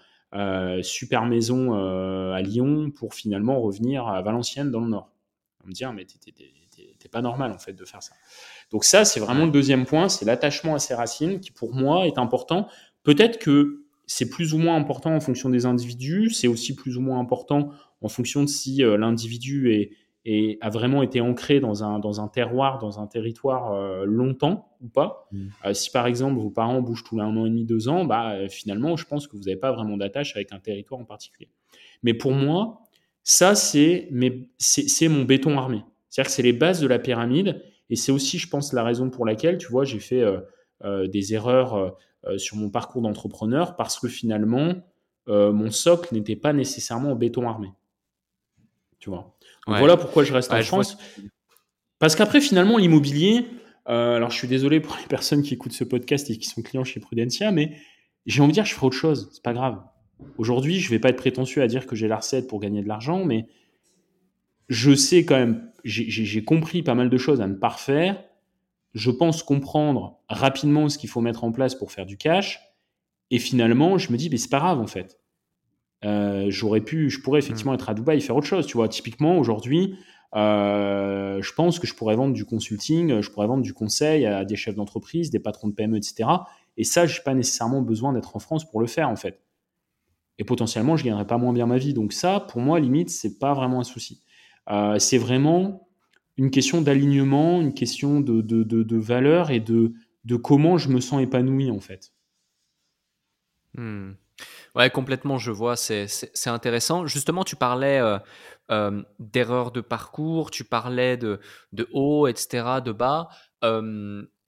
[0.83, 5.11] super maison à Lyon pour finalement revenir à Valenciennes dans le Nord?
[5.64, 6.33] On me dire Mais t'es
[7.06, 8.14] pas normal en fait de faire ça.
[8.72, 12.08] Donc, ça, c'est vraiment le deuxième point c'est l'attachement à ses racines qui pour moi
[12.08, 12.66] est important.
[13.04, 17.00] Peut-être que c'est plus ou moins important en fonction des individus, c'est aussi plus ou
[17.00, 19.90] moins important en fonction de si l'individu est
[20.30, 24.76] et a vraiment été ancré dans un, dans un terroir, dans un territoire euh, longtemps
[24.82, 25.26] ou pas.
[25.32, 25.46] Mm.
[25.64, 28.04] Euh, si par exemple vos parents bougent tous les un an et demi, deux ans,
[28.04, 31.06] bah, euh, finalement, je pense que vous n'avez pas vraiment d'attache avec un territoire en
[31.06, 31.48] particulier.
[32.02, 32.82] Mais pour moi,
[33.22, 35.82] ça, c'est mon béton armé.
[36.18, 37.62] C'est-à-dire que c'est les bases de la pyramide.
[37.90, 40.24] Et c'est aussi, je pense, la raison pour laquelle, tu vois, j'ai fait
[40.85, 41.96] des erreurs
[42.38, 44.74] sur mon parcours d'entrepreneur parce que finalement,
[45.28, 47.68] mon socle n'était pas nécessairement en béton armé.
[48.98, 49.38] Tu vois?
[49.68, 50.98] Voilà pourquoi je reste en France.
[52.00, 53.46] Parce qu'après, finalement, l'immobilier,
[53.88, 56.62] euh, alors je suis désolé pour les personnes qui écoutent ce podcast et qui sont
[56.62, 57.76] clients chez Prudentia, mais
[58.26, 59.81] j'ai envie de dire, je ferai autre chose, c'est pas grave.
[60.37, 62.88] Aujourd'hui, je vais pas être prétentieux à dire que j'ai la recette pour gagner de
[62.88, 63.46] l'argent, mais
[64.68, 68.22] je sais quand même, j'ai compris pas mal de choses à ne pas refaire.
[68.94, 72.61] Je pense comprendre rapidement ce qu'il faut mettre en place pour faire du cash.
[73.31, 75.18] Et finalement, je me dis, mais c'est pas grave en fait.
[76.05, 77.77] Euh, j'aurais pu, je pourrais effectivement mm.
[77.77, 78.66] être à Dubaï et faire autre chose.
[78.66, 79.96] Tu vois, typiquement aujourd'hui,
[80.35, 84.44] euh, je pense que je pourrais vendre du consulting, je pourrais vendre du conseil à
[84.44, 86.29] des chefs d'entreprise, des patrons de PME, etc.
[86.77, 89.42] Et ça, j'ai pas nécessairement besoin d'être en France pour le faire en fait.
[90.38, 91.94] Et potentiellement, je gagnerais pas moins bien ma vie.
[91.94, 94.22] Donc ça, pour moi, limite, c'est pas vraiment un souci.
[94.70, 95.88] Euh, c'est vraiment
[96.37, 99.92] une question d'alignement, une question de, valeur et de,
[100.42, 102.12] comment je me sens épanoui en fait.
[103.74, 104.12] Hmm.
[104.74, 106.07] Ouais, complètement, je vois, c'est
[106.46, 107.07] intéressant.
[107.07, 108.18] Justement, tu parlais euh,
[108.70, 111.40] euh, d'erreurs de parcours, tu parlais de,
[111.72, 113.28] de haut, etc., de bas.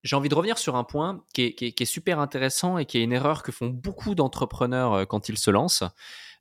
[0.03, 3.13] J'ai envie de revenir sur un point qui, est, super intéressant et qui est une
[3.13, 5.83] erreur que font beaucoup d'entrepreneurs quand ils se lancent.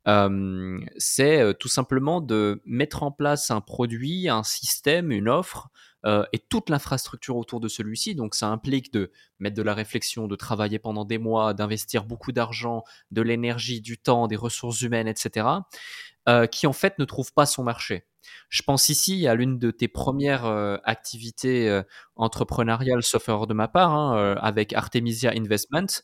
[0.06, 5.68] C'est tout simplement de mettre en place un produit, un système, une offre
[6.06, 8.14] et toute l'infrastructure autour de celui-ci.
[8.14, 12.32] Donc ça implique de mettre de la réflexion, de travailler pendant des mois, d'investir beaucoup
[12.32, 15.46] d'argent, de l'énergie, du temps, des ressources humaines, etc.,
[16.50, 18.06] qui en fait ne trouve pas son marché.
[18.48, 21.82] Je pense ici à l'une de tes premières euh, activités euh,
[22.16, 26.02] entrepreneuriales, sauf erreur de ma part, hein, euh, avec Artemisia Investment,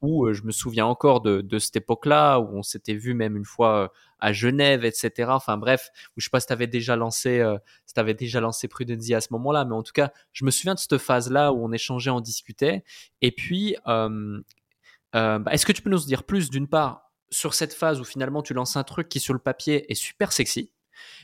[0.00, 3.92] où je me souviens encore de, cette époque-là, où on s'était vu même une fois
[4.18, 5.30] à Genève, etc.
[5.30, 7.44] Enfin bref, où je sais pas si tu avais déjà lancé,
[7.86, 10.98] si lancé Prudency à ce moment-là, mais en tout cas, je me souviens de cette
[10.98, 12.82] phase-là où on échangeait, on discutait.
[13.20, 18.00] Et puis, bah, est-ce que tu peux nous dire plus d'une part sur cette phase
[18.00, 20.70] où finalement tu lances un truc qui sur le papier est super sexy,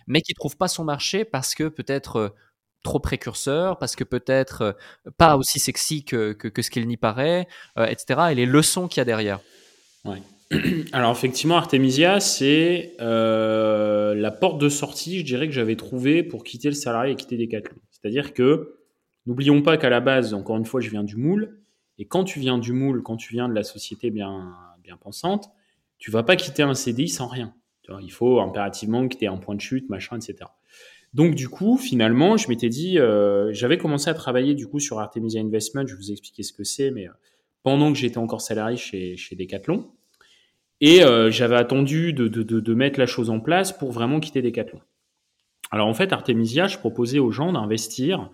[0.06, 2.28] mais qui trouve pas son marché parce que peut-être euh,
[2.82, 7.46] trop précurseur, parce que peut-être euh, pas aussi sexy que, que, ce qu'il n'y paraît,
[7.78, 8.20] euh, etc.
[8.30, 9.40] Et les leçons qu'il y a derrière.
[10.04, 10.22] Ouais.
[10.92, 16.68] Alors effectivement, Artemisia, c'est la porte de sortie, je dirais, que j'avais trouvée pour quitter
[16.68, 17.78] le salarié et quitter Decathlon.
[17.90, 18.78] C'est-à-dire que,
[19.26, 21.60] n'oublions pas qu'à la base, encore une fois, je viens du moule,
[21.98, 25.50] et quand tu viens du moule, quand tu viens de la société bien, bien pensante,
[25.98, 27.54] tu vas pas quitter un CDI sans rien
[28.00, 30.48] il faut impérativement que tu aies un point de chute, machin, etc.
[31.14, 34.98] Donc du coup, finalement, je m'étais dit, euh, j'avais commencé à travailler du coup sur
[34.98, 35.86] Artemisia Investment.
[35.86, 37.12] Je vais vous expliquer ce que c'est, mais euh,
[37.62, 39.90] pendant que j'étais encore salarié chez, chez Decathlon,
[40.80, 44.42] et euh, j'avais attendu de, de, de, mettre la chose en place pour vraiment quitter
[44.42, 44.80] Decathlon.
[45.70, 48.30] Alors en fait, Artemisia, je proposais aux gens d'investir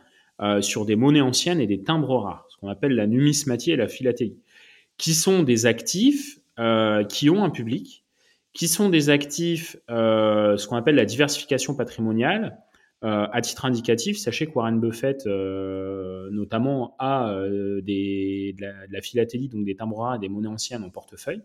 [0.61, 3.89] sur des monnaies anciennes et des timbres rares, ce qu'on appelle la numismatie et la
[3.89, 4.39] philatélie,
[4.97, 6.39] qui sont des actifs
[7.09, 8.05] qui ont un public
[8.53, 12.59] qui sont des actifs, euh, ce qu'on appelle la diversification patrimoniale.
[13.05, 17.33] Euh, à titre indicatif, sachez que Warren Buffett, euh, notamment, a
[17.81, 21.43] des, de, la, philatélie, donc des timbres des monnaies anciennes en portefeuille.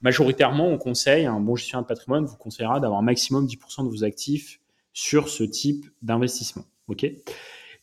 [0.00, 3.90] Majoritairement, on conseille, un bon gestionnaire de patrimoine vous conseillera d'avoir un maximum 10% de
[3.90, 4.60] vos actifs
[4.94, 6.64] sur ce type d'investissement.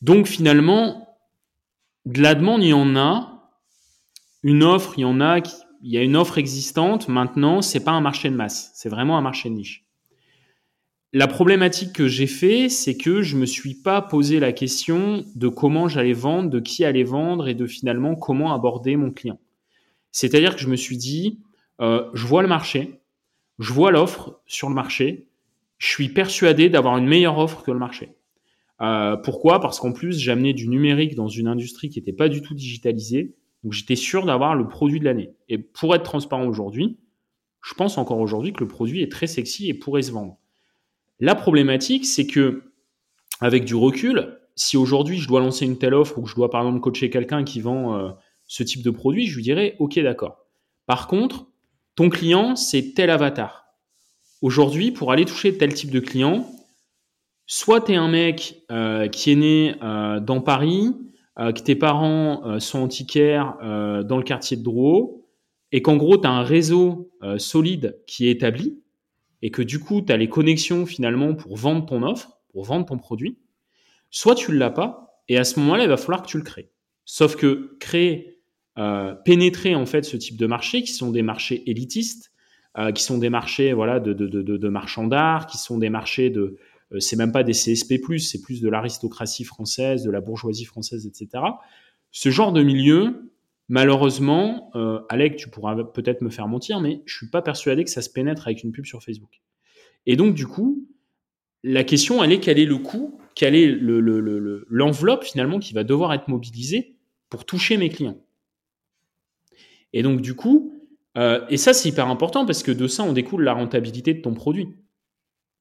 [0.02, 1.16] Donc finalement,
[2.06, 3.30] de la demande, il y en a.
[4.42, 7.10] Une offre, il y en a qui, il y a une offre existante.
[7.10, 9.86] Maintenant, c'est pas un marché de masse, c'est vraiment un marché de niche.
[11.16, 15.48] la problématique que j'ai fait, c'est que je me suis pas posé la question de
[15.48, 19.40] comment j'allais vendre, de qui allait vendre et de finalement comment aborder mon client.
[20.12, 21.40] C'est-à-dire que je me suis dit,
[21.82, 23.02] euh, je vois le marché,
[23.60, 25.28] je vois l'offre sur le marché,
[25.78, 28.16] je suis persuadé d'avoir une meilleure offre que le marché.
[28.82, 29.60] Euh, pourquoi?
[29.60, 33.36] Parce qu'en plus, amené du numérique dans une industrie qui n'était pas du tout digitalisée.
[33.64, 35.34] Donc j'étais sûr d'avoir le produit de l'année.
[35.50, 37.00] Et pour être transparent aujourd'hui,
[37.62, 40.38] je pense encore aujourd'hui que le produit est très sexy et pourrait se vendre.
[41.20, 42.64] La problématique, c'est que
[43.40, 46.50] avec du recul, si aujourd'hui je dois lancer une telle offre ou que je dois
[46.50, 48.10] par exemple coacher quelqu'un qui vend euh,
[48.48, 50.46] ce type de produit, je lui dirais OK, d'accord.
[50.86, 51.48] Par contre,
[51.96, 53.66] ton client, c'est tel avatar.
[54.42, 56.46] Aujourd'hui, pour aller toucher tel type de client,
[57.46, 60.94] soit tu es un mec euh, qui est né euh, dans Paris,
[61.38, 63.58] que tes parents sont antiquaires
[64.06, 65.28] dans le quartier de Drouot,
[65.72, 68.80] et qu'en gros, tu as un réseau solide qui est établi,
[69.42, 72.86] et que du coup, tu as les connexions finalement pour vendre ton offre, pour vendre
[72.86, 73.40] ton produit,
[74.10, 76.44] soit tu ne l'as pas, et à ce moment-là, il va falloir que tu le
[76.44, 76.70] crées.
[77.06, 78.40] Sauf que créer,
[79.26, 82.32] pénétrer en fait ce type de marché, qui sont des marchés élitistes,
[82.96, 86.58] qui sont des marchés voilà, de, de, marchands d'art, qui sont des marchés de, euh,
[87.00, 91.44] c'est même pas des CSP+, c'est plus de l'aristocratie française, de la bourgeoisie française, etc.
[92.12, 93.32] Ce genre de milieu,
[93.70, 97.90] malheureusement, euh, Alec, tu pourras peut-être me faire mentir, mais je suis pas persuadé que
[97.90, 99.42] ça se pénètre avec une pub sur Facebook.
[100.06, 100.88] Et donc, du coup,
[101.64, 103.76] la question, elle est quel est le coût, quelle est
[104.70, 106.96] l'enveloppe finalement qui va devoir être mobilisée
[107.30, 108.20] pour toucher mes clients?
[109.94, 110.74] Et donc, du coup,
[111.18, 114.22] euh, et ça, c'est hyper important parce que de ça, on découle la rentabilité de
[114.22, 114.70] ton produit.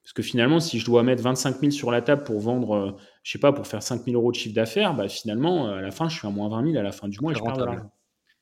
[0.02, 2.90] Parce que finalement, si je dois mettre 25 000 sur la table pour vendre, euh,
[3.22, 5.80] je sais pas, pour faire 5 000 euros de chiffre d'affaires, bah, finalement, euh, à
[5.80, 7.42] la fin, je suis à moins 20 000 à la fin du mois et je
[7.42, 7.92] perds de l'argent.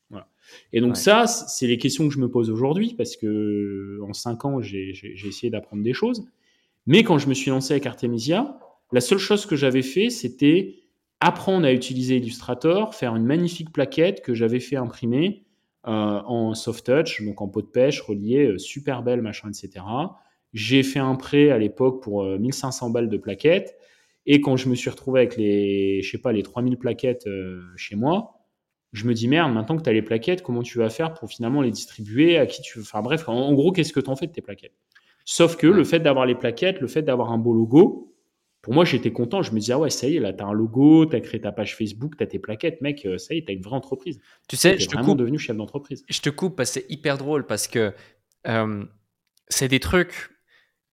[0.09, 0.27] Voilà.
[0.73, 4.45] Et donc ça, c'est les questions que je me pose aujourd'hui parce que en 5
[4.47, 4.95] ans, j'ai
[5.27, 6.27] essayé d'apprendre des choses.
[6.87, 8.59] Mais quand je me suis lancé avec Artemisia,
[8.91, 10.77] la seule chose que j'avais fait, c'était
[11.21, 15.45] apprendre à utiliser Illustrator, faire une magnifique plaquette que j'avais fait imprimer
[15.87, 19.85] euh, en soft touch, donc en pot de pêche, relié, super belle, machin, etc.
[20.53, 23.77] J'ai fait un prêt à l'époque pour 1500 euh, balles de plaquettes.
[24.27, 27.63] Et quand je me suis retrouvé avec les, je sais pas, les 3000 plaquettes euh,
[27.77, 28.47] chez moi,
[28.93, 31.31] je me dis merde, maintenant que tu as les plaquettes, comment tu vas faire pour
[31.31, 32.85] finalement les distribuer À qui tu veux?
[32.85, 34.75] Enfin bref, en, gros, qu'est-ce que tu en fais de tes plaquettes?
[35.25, 38.17] Sauf que le fait d'avoir les plaquettes, le fait d'avoir un beau logo,
[38.63, 39.43] pour moi, j'étais content.
[39.43, 41.21] Je me disais, ah ouais, ça y est, là, tu as un logo, tu as
[41.21, 43.55] créé ta page Facebook, tu as tes plaquettes, mec, euh, ça y est, tu as
[43.55, 44.21] une vraie entreprise.
[44.49, 46.05] Tu sais, je suis vraiment devenu chef d'entreprise.
[46.09, 47.95] Je te coupe parce que c'est hyper drôle parce que
[49.49, 50.31] c'est des trucs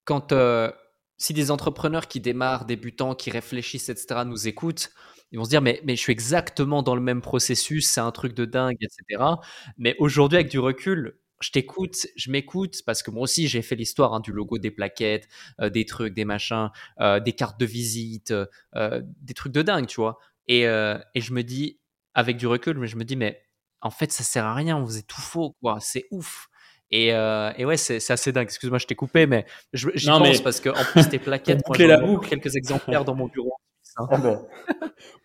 [0.08, 0.72] quand euh,
[1.18, 4.90] si des entrepreneurs qui démarrent, débutants, qui réfléchissent, etc., nous écoutent,
[5.34, 8.12] ils vont se dire mais, mais je suis exactement dans le même processus, c'est un
[8.12, 9.42] truc de dingue, etc.
[9.78, 13.76] Mais aujourd'hui, avec du recul, je t'écoute, je m'écoute parce que moi aussi j'ai fait
[13.76, 15.28] l'histoire hein, du logo des plaquettes,
[15.62, 16.70] euh, des trucs, des machins,
[17.02, 18.34] euh, des cartes de visite,
[18.76, 20.18] des trucs de dingue, tu vois.
[20.48, 21.80] Et, et je me dis,
[22.14, 23.42] avec du recul, mais je me dis mais
[23.82, 25.80] en fait ça sert à rien, on faisait tout faux, quoi.
[25.82, 26.50] C'est ouf.
[26.92, 28.46] Et, euh, et, ouais, c'est assez dingue.
[28.46, 30.40] Excuse-moi, je t'ai coupé, mais j'y pense mais...
[30.44, 32.30] parce qu'en plus, tes plaquettes, pour boucler la boucle.
[32.30, 33.54] quelques exemplaires dans mon bureau.
[33.98, 34.08] Hein.
[34.12, 34.42] Ah ben.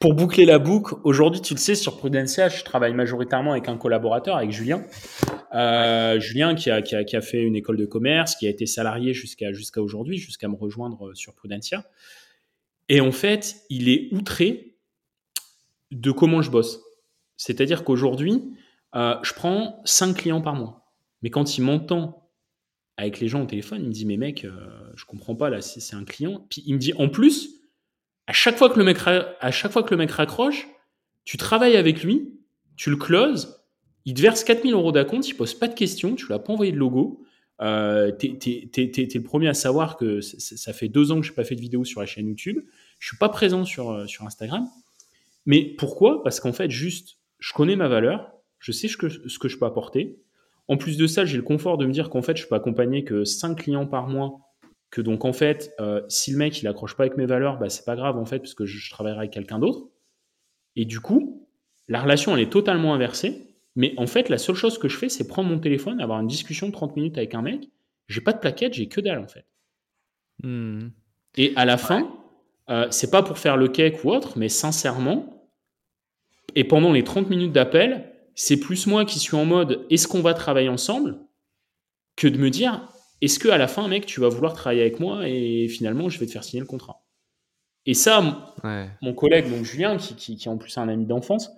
[0.00, 3.76] pour boucler la boucle, aujourd'hui, tu le sais, sur Prudencia, je travaille majoritairement avec un
[3.76, 4.84] collaborateur, avec Julien.
[5.54, 8.50] Euh, Julien qui a, qui, a, qui a, fait une école de commerce, qui a
[8.50, 11.84] été salarié jusqu'à jusqu'à aujourd'hui, jusqu'à me rejoindre sur Prudencia.
[12.88, 14.74] Et en fait, il est outré
[15.90, 16.80] de comment je bosse.
[17.36, 18.54] C'est-à-dire qu'aujourd'hui,
[18.94, 20.81] euh, je prends 5 clients par mois.
[21.22, 22.30] Mais quand il m'entend
[22.96, 24.50] avec les gens au téléphone, il me dit Mais mec, euh,
[24.94, 26.46] je comprends pas, là, c'est un client.
[26.50, 27.62] Puis il me dit En plus,
[28.26, 30.68] à chaque fois que le mec, à chaque fois que le mec raccroche,
[31.24, 32.32] tu travailles avec lui,
[32.76, 33.62] tu le closes,
[34.04, 36.52] il te verse 4000 euros d'acompte, il pose pas de questions, tu lui as pas
[36.52, 37.24] envoyé de logo.
[37.60, 41.36] Euh, tu es, le premier à savoir que ça fait deux ans que je n'ai
[41.36, 42.64] pas fait de vidéo sur la chaîne YouTube.
[42.98, 44.66] Je suis pas présent sur, euh, sur Instagram.
[45.46, 46.22] Mais pourquoi?
[46.24, 49.58] Parce qu'en fait, juste, je connais ma valeur, je sais ce que, ce que je
[49.58, 50.18] peux apporter.
[50.68, 53.04] En plus de ça, j'ai le confort de me dire qu'en fait, je peux accompagner
[53.04, 54.40] que 5 clients par mois.
[54.90, 57.68] Que donc, en fait, euh, si le mec, il accroche pas avec mes valeurs, bah,
[57.68, 59.88] c'est pas grave, en fait, parce que je, travaillerai avec quelqu'un d'autre.
[60.76, 61.46] Et du coup,
[61.88, 63.48] la relation, elle est totalement inversée.
[63.74, 66.26] Mais en fait, la seule chose que je fais, c'est prendre mon téléphone, avoir une
[66.26, 67.70] discussion de 30 minutes avec un mec.
[68.08, 69.46] J'ai pas de plaquette, j'ai que dalle, en fait.
[70.42, 70.88] Hmm.
[71.36, 72.14] Et à la fin,
[72.68, 75.48] euh, c'est pas pour faire le cake ou autre, mais sincèrement,
[76.54, 80.22] et pendant les 30 minutes d'appel, c'est plus moi qui suis en mode est-ce qu'on
[80.22, 81.18] va travailler ensemble
[82.16, 82.88] que de me dire
[83.20, 86.18] est-ce que à la fin, mec, tu vas vouloir travailler avec moi et finalement je
[86.18, 87.04] vais te faire signer le contrat?
[87.86, 88.54] Et ça,
[89.00, 91.50] mon collègue, donc Julien, qui, qui, est en plus un ami d'enfance,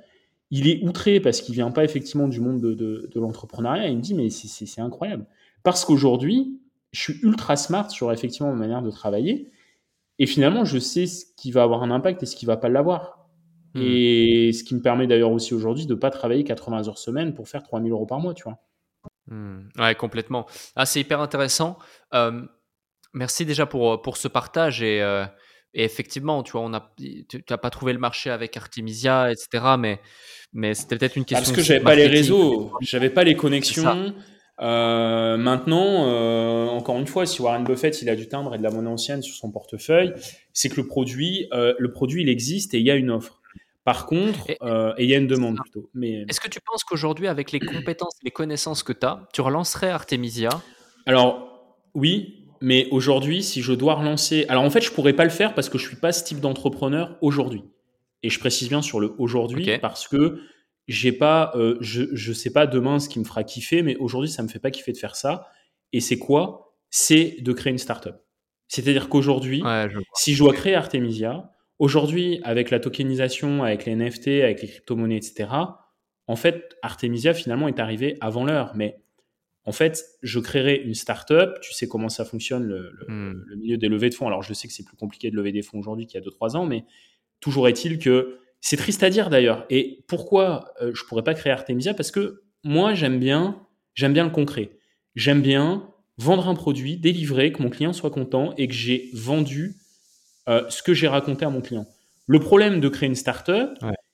[0.51, 3.89] il est outré parce qu'il vient pas effectivement du monde de, de, l'entrepreneuriat.
[3.89, 5.27] Il me dit mais c'est incroyable
[5.63, 6.61] parce qu'aujourd'hui
[6.93, 9.51] je suis ultra smart sur effectivement ma manière de travailler.
[10.21, 12.69] Et finalement, je sais ce qui va avoir un impact et ce qui va pas
[12.69, 13.24] l'avoir.
[13.75, 13.83] Hmm.
[13.83, 17.35] Et ce qui me permet d'ailleurs aussi aujourd'hui de ne pas travailler 80 heures semaine
[17.35, 18.59] pour faire 3000 euros par mois, tu vois.
[19.27, 19.69] Hmm.
[19.79, 20.47] Ouais, complètement.
[20.77, 21.79] Ah, c'est hyper intéressant.
[22.15, 22.43] Euh,
[23.13, 25.25] merci déjà pour, pour ce partage et, euh,
[25.75, 29.75] et effectivement, tu vois, on a, tu n'as pas trouvé le marché avec Artemisia, etc.
[29.79, 30.01] Mais,
[30.53, 31.53] mais c'était peut-être une question.
[31.53, 34.15] parce que j'avais pas les réseaux, j'avais pas les connexions.
[34.61, 38.63] Euh, maintenant, euh, encore une fois, si Warren Buffett il a du timbre et de
[38.63, 40.13] la monnaie ancienne sur son portefeuille,
[40.53, 43.41] c'est que le produit, euh, le produit, il existe et il y a une offre.
[43.85, 44.59] Par contre, et,
[44.99, 45.91] il y a une demande plutôt.
[45.95, 49.29] Mais est-ce que tu penses qu'aujourd'hui, avec les compétences, et les connaissances que tu as,
[49.33, 50.49] tu relancerais Artemisia?
[51.07, 55.31] Alors oui, mais aujourd'hui, si je dois relancer, alors en fait, je pourrais pas le
[55.31, 57.63] faire parce que je suis pas ce type d'entrepreneur aujourd'hui.
[58.23, 60.41] Et je précise bien sur le aujourd'hui parce que
[60.89, 64.31] j'ai pas, euh, je, je sais pas demain ce qui me fera kiffer, mais aujourd'hui,
[64.31, 65.47] ça me fait pas kiffer de faire ça.
[65.93, 66.75] Et c'est quoi?
[66.89, 68.17] C'est de créer une startup.
[68.69, 69.63] C'est-à-dire qu'aujourd'hui,
[70.15, 75.17] si je dois créer Artemisia, aujourd'hui, avec la tokenisation, avec les NFT, avec les crypto-monnaies,
[75.17, 75.49] etc.,
[76.27, 78.73] en fait, Artemisia, finalement, est arrivé avant l'heure.
[78.75, 78.97] Mais
[79.65, 81.61] en fait, je créerai une startup.
[81.61, 83.45] Tu sais comment ça fonctionne, le, le, hmm.
[83.47, 84.27] le milieu des levées de fonds.
[84.27, 86.27] Alors, je sais que c'est plus compliqué de lever des fonds aujourd'hui qu'il y a
[86.27, 86.85] 2-3 ans, mais
[87.41, 89.67] toujours est-il que c'est triste à dire d'ailleurs.
[89.69, 91.93] Et pourquoi euh, je pourrais pas créer Artemisia?
[91.93, 93.61] Parce que moi, j'aime bien,
[93.95, 94.79] j'aime bien le concret.
[95.15, 99.77] J'aime bien vendre un produit, délivrer, que mon client soit content et que j'ai vendu
[100.49, 101.87] euh, ce que j'ai raconté à mon client.
[102.27, 103.71] Le problème de créer une startup,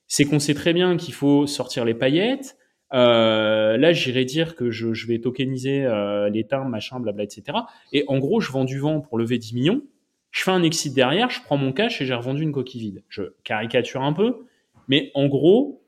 [0.09, 2.57] c'est qu'on sait très bien qu'il faut sortir les paillettes.
[2.93, 5.89] Euh, là, j'irais dire que je, je vais tokeniser
[6.33, 7.59] les timbres, machin, blabla, etc.
[7.93, 9.83] Et en gros, je vends du vent pour lever 10 millions
[10.31, 13.03] je fais un exit derrière, je prends mon cash et j'ai revendu une coquille vide.
[13.09, 14.47] Je caricature un peu,
[14.89, 15.83] mais en gros,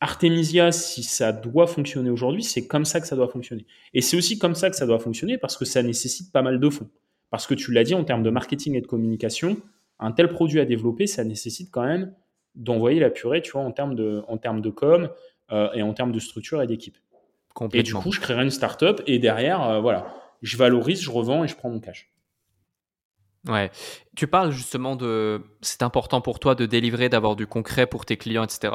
[0.00, 3.66] Artemisia, si ça doit fonctionner aujourd'hui, c'est comme ça que ça doit fonctionner.
[3.94, 6.60] Et c'est aussi comme ça que ça doit fonctionner parce que ça nécessite pas mal
[6.60, 6.88] de fonds.
[7.30, 9.58] Parce que tu l'as dit, en termes de marketing et de communication,
[9.98, 12.14] un tel produit à développer, ça nécessite quand même
[12.54, 15.08] d'envoyer la purée, tu vois, en termes de, en termes de com
[15.52, 16.96] euh, et en termes de structure et d'équipe.
[17.72, 20.06] Et du coup, je créerai une startup et derrière, euh, voilà,
[20.42, 22.10] je valorise, je revends et je prends mon cash.
[23.46, 23.70] Ouais.
[24.16, 25.42] Tu parles justement de.
[25.62, 28.74] C'est important pour toi de délivrer, d'avoir du concret pour tes clients, etc.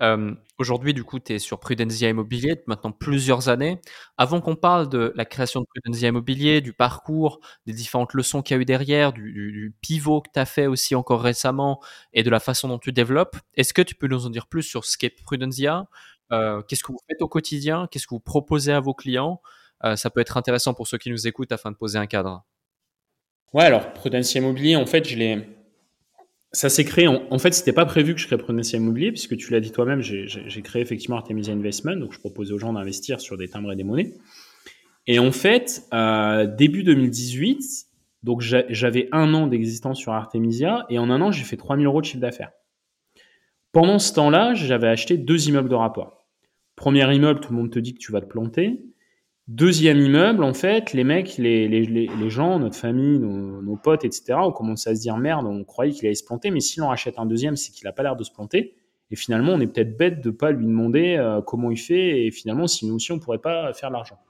[0.00, 3.80] Euh, aujourd'hui, du coup, tu es sur Prudensia Immobilier maintenant plusieurs années.
[4.16, 8.56] Avant qu'on parle de la création de Prudensia Immobilier, du parcours, des différentes leçons qu'il
[8.56, 11.80] y a eu derrière, du, pivot que tu as fait aussi encore récemment
[12.14, 14.62] et de la façon dont tu développes, est-ce que tu peux nous en dire plus
[14.62, 15.86] sur ce qu'est Prudensia
[16.32, 17.86] euh, Qu'est-ce que vous faites au quotidien?
[17.90, 19.42] Qu'est-ce que vous proposez à vos clients?
[19.84, 22.44] Euh, Ça peut être intéressant pour ceux qui nous écoutent afin de poser un cadre.
[23.52, 25.48] Ouais, alors Prudencia Immobilier, en fait, je l'ai.
[26.52, 27.06] Ça s'est créé.
[27.06, 29.70] En, en fait, c'était pas prévu que je crée Prudencia Immobilier, puisque tu l'as dit
[29.70, 33.72] toi-même, j'ai créé effectivement Artemisia Investment, donc je proposais aux gens d'investir sur des timbres
[33.72, 34.14] et des monnaies.
[35.06, 37.86] Et en fait, euh, début 2018,
[38.22, 42.00] donc j'avais un an d'existence sur Artemisia, et en un an, j'ai fait 3000 euros
[42.00, 42.52] de chiffre d'affaires.
[43.72, 46.26] Pendant ce temps-là, j'avais acheté deux immeubles de rapport.
[46.76, 48.80] Premier immeuble, tout le monde te dit que tu vas te planter.
[49.50, 54.90] Deuxième immeuble, en fait, les mecs, les, gens, notre famille, nos, potes, etc., ont commencé
[54.90, 57.26] à se dire merde, on croyait qu'il allait se planter, mais s'il en rachète un
[57.26, 58.76] deuxième, c'est qu'il n'a pas l'air de se planter.
[59.10, 62.26] Et finalement, on est peut-être bête de ne pas lui demander euh, comment il fait,
[62.26, 64.20] et finalement, si nous aussi, on ne pourrait pas faire l'argent.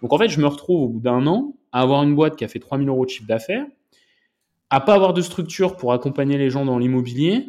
[0.00, 2.44] Donc en fait, je me retrouve au bout d'un an à avoir une boîte qui
[2.44, 3.66] a fait 3000 euros de chiffre d'affaires,
[4.70, 7.48] à pas avoir de structure pour accompagner les gens dans l'immobilier,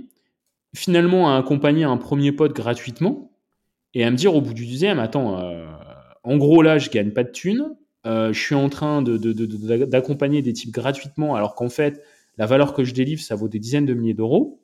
[0.74, 3.30] finalement à accompagner un premier pote gratuitement,
[3.94, 5.68] et à me dire au bout du deuxième, attends, euh,
[6.24, 7.76] en gros, là, je gagne pas de thunes.
[8.06, 12.02] Euh, je suis en train d'accompagner des types gratuitement, alors qu'en fait,
[12.38, 14.62] la valeur que je délivre, ça vaut des dizaines de milliers d'euros.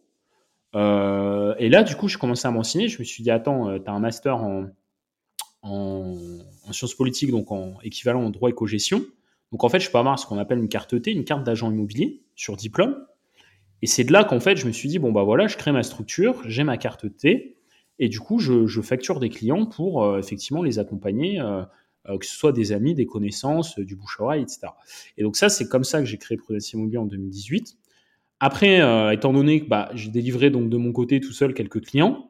[0.76, 2.88] Euh, et là, du coup, je commençais à m'enseigner.
[2.88, 4.68] Je me suis dit, attends, euh, tu as un master en,
[6.72, 9.04] sciences politiques, donc en équivalent en droit et co-gestion.
[9.52, 11.72] Donc, en fait, je peux avoir ce qu'on appelle une carte T, une carte d'agent
[11.72, 13.06] immobilier sur diplôme.
[13.82, 15.72] Et c'est de là qu'en fait, je me suis dit, bon, bah voilà, je crée
[15.72, 17.55] ma structure, j'ai ma carte T.
[18.00, 21.64] Et du coup, je, facture des clients pour euh, effectivement les accompagner, euh,
[22.10, 24.68] euh, que ce soit des amis, des connaissances, du bouche-oreille, etc.
[25.18, 27.78] Et donc ça, c'est comme ça que j'ai créé Prudence Immobilier en 2018.
[28.42, 28.82] Après,
[29.14, 32.30] étant donné que bah, j'ai délivré donc de mon côté tout seul quelques clients,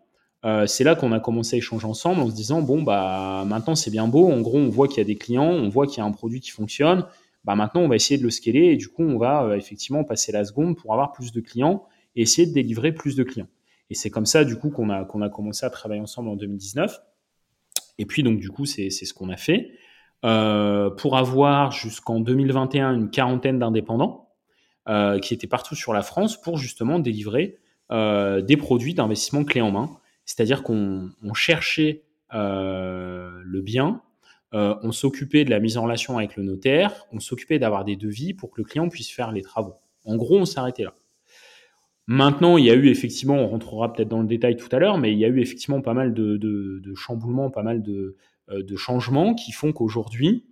[0.67, 3.89] c'est là qu'on a commencé à échanger ensemble en se disant bon bah maintenant c'est
[3.89, 4.31] bien beau.
[4.31, 6.11] En gros, on voit qu'il y a des clients, on voit qu'il y a un
[6.11, 7.05] produit qui fonctionne.
[7.43, 10.31] Bah maintenant, on va essayer de le scaler et du coup, on va effectivement passer
[10.31, 13.47] la seconde pour avoir plus de clients et essayer de délivrer plus de clients.
[13.89, 16.35] Et c'est comme ça, du coup, qu'on a, qu'on a commencé à travailler ensemble en
[16.35, 16.99] 2019.
[17.97, 19.71] Et puis, donc, du coup, c'est ce qu'on a fait.
[20.25, 24.29] Euh, pour avoir jusqu'en 2021 une quarantaine d'indépendants
[24.87, 27.59] euh, qui étaient partout sur la France pour justement délivrer
[27.91, 29.91] euh, des produits d'investissement clé en main.
[30.25, 34.01] C'est-à-dire qu'on cherchait le bien,
[34.51, 38.33] on s'occupait de la mise en relation avec le notaire, on s'occupait d'avoir des devis
[38.33, 39.75] pour que le client puisse faire les travaux.
[40.05, 40.95] En gros, on s'arrêtait là.
[42.07, 44.97] Maintenant, il y a eu effectivement, on rentrera peut-être dans le détail tout à l'heure,
[44.97, 48.15] mais il y a eu effectivement pas mal de, chamboulements, pas mal de,
[48.75, 50.45] changements qui font qu'aujourd'hui,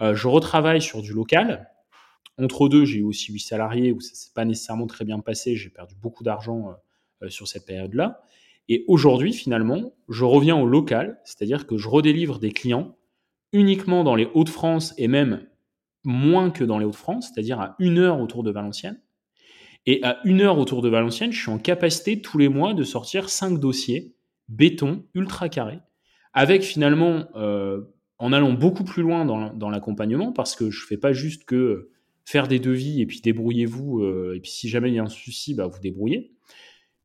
[0.00, 1.68] je retravaille sur du local,
[2.38, 5.56] entre deux, j'ai eu aussi 8 salariés où ça s'est pas nécessairement très bien passé.
[5.56, 8.22] J'ai perdu beaucoup d'argent euh, euh, sur cette période-là.
[8.68, 12.96] Et aujourd'hui, finalement, je reviens au local, c'est-à-dire que je redélivre des clients
[13.52, 15.46] uniquement dans les Hauts-de-France et même
[16.04, 19.00] moins que dans les Hauts-de-France, c'est-à-dire à une heure autour de Valenciennes.
[19.86, 22.82] Et à une heure autour de Valenciennes, je suis en capacité tous les mois de
[22.82, 24.14] sortir cinq dossiers
[24.48, 25.78] béton ultra carré,
[26.32, 27.82] avec finalement, euh,
[28.18, 31.90] en allant beaucoup plus loin dans l'accompagnement, parce que je fais pas juste que
[32.26, 34.02] faire des devis et puis débrouillez-vous.
[34.02, 36.32] Euh, et puis si jamais il y a un souci, bah, vous débrouillez.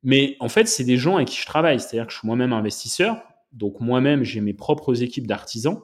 [0.03, 1.79] Mais en fait, c'est des gens avec qui je travaille.
[1.79, 3.23] C'est-à-dire que je suis moi-même investisseur.
[3.53, 5.81] Donc moi-même, j'ai mes propres équipes d'artisans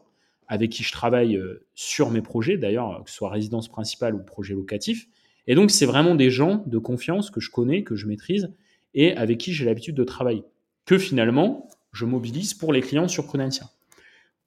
[0.48, 4.24] avec qui je travaille euh, sur mes projets, d'ailleurs, que ce soit résidence principale ou
[4.24, 5.08] projet locatif.
[5.48, 8.54] Et donc, c'est vraiment des gens de confiance que je connais, que je maîtrise
[8.94, 10.44] et avec qui j'ai l'habitude de travailler.
[10.86, 13.70] Que finalement, je mobilise pour les clients sur Prudentia.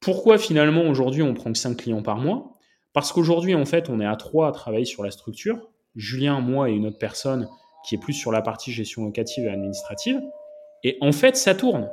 [0.00, 2.56] Pourquoi finalement aujourd'hui on prend que 5 clients par mois?
[2.92, 5.68] Parce qu'aujourd'hui, en fait, on est à trois à travailler sur la structure.
[5.94, 7.48] Julien, moi et une autre personne
[7.86, 10.20] qui est plus sur la partie gestion locative et administrative.
[10.82, 11.88] Et en fait, ça tourne.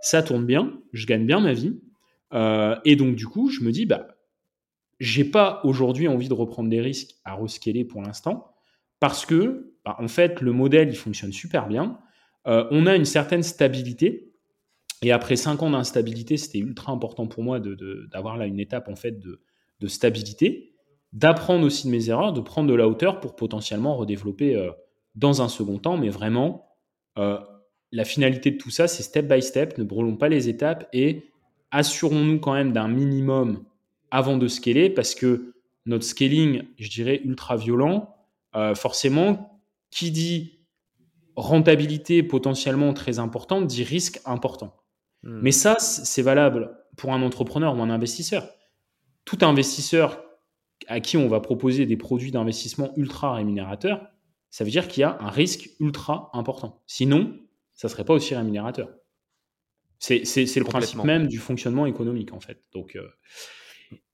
[0.00, 0.72] Ça tourne bien.
[0.92, 1.80] Je gagne bien ma vie.
[2.34, 4.08] Euh, et donc, du coup, je me dis, bah,
[5.00, 8.51] j'ai pas aujourd'hui envie de reprendre des risques à rescaler pour l'instant.
[9.02, 11.98] Parce que, bah, en fait, le modèle, il fonctionne super bien.
[12.46, 14.32] Euh, on a une certaine stabilité.
[15.02, 17.58] Et après cinq ans d'instabilité, c'était ultra important pour moi
[18.12, 19.40] d'avoir là une étape, en fait, de,
[19.80, 20.76] de stabilité,
[21.12, 24.70] d'apprendre aussi de mes erreurs, de prendre de la hauteur pour potentiellement redévelopper euh,
[25.16, 25.96] dans un second temps.
[25.96, 26.68] Mais vraiment,
[27.18, 27.40] euh,
[27.90, 31.24] la finalité de tout ça, c'est step by step, ne brûlons pas les étapes et
[31.72, 33.64] assurons-nous quand même d'un minimum
[34.12, 35.54] avant de scaler parce que
[35.86, 38.11] notre scaling, je dirais, ultra violent,
[38.54, 40.60] euh, forcément, qui dit
[41.36, 44.76] rentabilité potentiellement très importante, dit risque important.
[45.22, 45.40] Hmm.
[45.42, 48.46] Mais ça, c'est valable pour un entrepreneur ou un investisseur
[49.24, 50.24] tout investisseur
[50.88, 54.08] à qui on va proposer des produits d'investissement ultra rémunérateurs,
[54.50, 56.82] ça veut dire qu'il y a un risque ultra important.
[56.86, 57.38] Sinon,
[57.74, 58.90] ça ne serait pas aussi rémunérateur.
[59.98, 62.60] C'est le principe même du fonctionnement économique, en fait.
[62.72, 63.08] Donc, euh,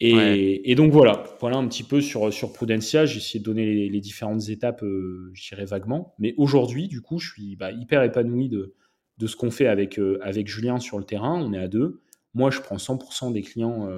[0.00, 3.06] et, donc voilà, voilà un petit peu sur, sur Prudencia.
[3.06, 6.14] J'ai essayé de donner les, différentes étapes, euh, je dirais vaguement.
[6.18, 8.74] Mais aujourd'hui, du coup, je suis bah, hyper épanoui de,
[9.18, 11.40] de ce qu'on fait avec, euh, avec Julien sur le terrain.
[11.40, 12.02] On est à deux.
[12.34, 13.88] Moi, je prends 100% des clients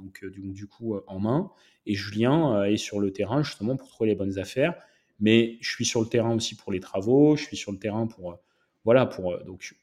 [0.00, 1.50] donc euh, du, coup euh, en main.
[1.86, 4.74] Et Julien euh, est sur le terrain justement pour trouver les bonnes affaires.
[5.18, 8.06] Mais je suis sur le terrain aussi pour les travaux, je suis sur le terrain
[8.06, 8.38] pour
[8.84, 9.74] voilà pour donc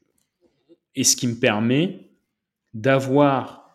[0.96, 2.10] et ce qui me permet
[2.74, 3.67] d'avoir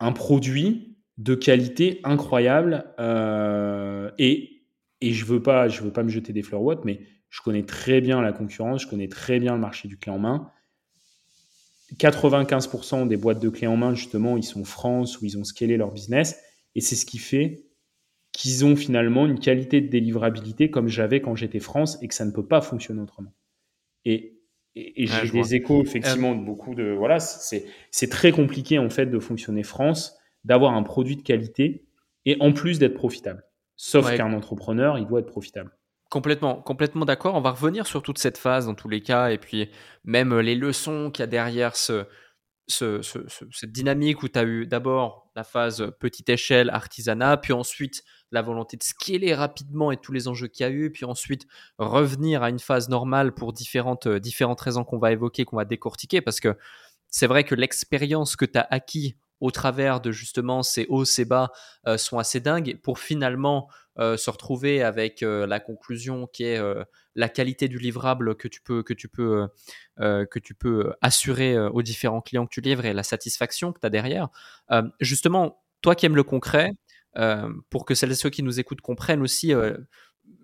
[0.00, 2.84] un produit de qualité incroyable
[4.18, 4.54] et
[5.00, 8.00] et je veux pas veux pas me jeter des fleurs ou mais je connais très
[8.00, 10.50] bien la concurrence, je connais très bien le marché du clé en main
[11.96, 15.76] 95% des boîtes de clés en main, justement, ils sont France, où ils ont scalé
[15.76, 16.38] leur business.
[16.74, 17.64] Et c'est ce qui fait
[18.32, 22.24] qu'ils ont finalement une qualité de délivrabilité comme j'avais quand j'étais France et que ça
[22.24, 23.32] ne peut pas fonctionner autrement.
[24.76, 26.92] J'ai des échos, effectivement, de beaucoup de.
[26.92, 31.84] Voilà, c'est très compliqué, en fait, de fonctionner France, d'avoir un produit de qualité
[32.24, 33.44] et en plus d'être profitable.
[33.76, 35.70] Sauf qu'un entrepreneur, il doit être profitable.
[36.10, 37.34] Complètement, complètement d'accord.
[37.34, 39.68] On va revenir sur toute cette phase dans tous les cas, et puis
[40.04, 42.06] même euh, les leçons qu'il y a derrière ce,
[42.66, 48.42] cette dynamique où tu as eu d'abord la phase petite échelle, artisanat, puis ensuite la
[48.42, 51.46] volonté de scaler rapidement et tous les enjeux qu'il y a eu, puis ensuite
[51.78, 54.20] revenir à une phase normale pour différentes, euh,
[54.58, 56.56] raisons qu'on va évoquer, qu'on va décortiquer, parce que
[57.08, 61.24] c'est vrai que l'expérience que tu as acquis au travers de justement ces hauts, ces
[61.24, 61.52] bas
[61.86, 63.68] euh, sont assez dingues pour finalement
[63.98, 66.60] euh, se retrouver avec la conclusion qui est
[67.14, 69.48] la qualité du livrable que tu peux, que tu peux,
[69.98, 73.86] que tu peux assurer aux différents clients que tu livres et la satisfaction que tu
[73.86, 74.28] as derrière.
[75.00, 76.72] justement, toi qui aimes le concret,
[77.70, 79.52] pour que celles et ceux qui nous écoutent comprennent aussi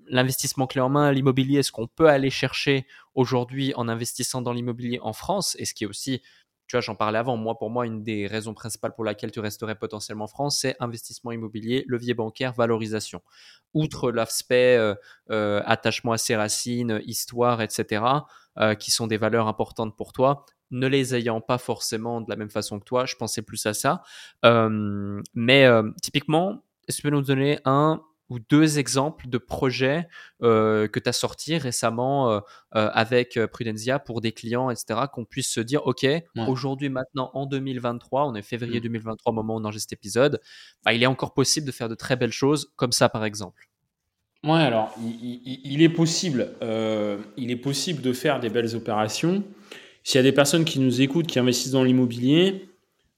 [0.09, 4.99] l'investissement clé en main, l'immobilier, ce qu'on peut aller chercher aujourd'hui en investissant dans l'immobilier
[5.01, 6.23] en France, et ce qui est aussi
[6.67, 7.37] tu vois, j'en parlais avant.
[7.37, 10.77] Moi, pour moi, une des raisons principales pour laquelle tu resterais potentiellement en France, c'est
[10.81, 13.23] investissement immobilier, levier bancaire, valorisation.
[13.75, 14.95] Outre l'aspect euh,
[15.31, 18.03] euh, attachement à ses racines, histoire, etc.,
[18.59, 22.37] euh, qui sont des valeurs importantes pour toi, ne les ayant pas forcément de la
[22.37, 24.03] même façon que toi, je pensais plus à ça.
[25.35, 25.67] mais
[26.03, 30.09] typiquement, est-ce que tu peux nous donner un ou deux exemples de projets
[30.41, 35.87] que tu as sortis récemment avec Prudensia pour des clients, etc., qu'on puisse se dire,
[35.87, 36.07] OK,
[36.49, 39.39] aujourd'hui, maintenant, en 2023, on est février 2023 mmh.
[39.39, 40.41] au moment où on enregistre cet épisode,
[40.85, 43.69] bah, il est encore possible de faire de très belles choses comme ça, par exemple.
[44.43, 46.51] Ouais, alors, il, est possible,
[47.37, 49.43] il est possible de faire des belles opérations.
[50.07, 52.69] S'il y a des personnes qui nous écoutent, qui investissent dans l'immobilier,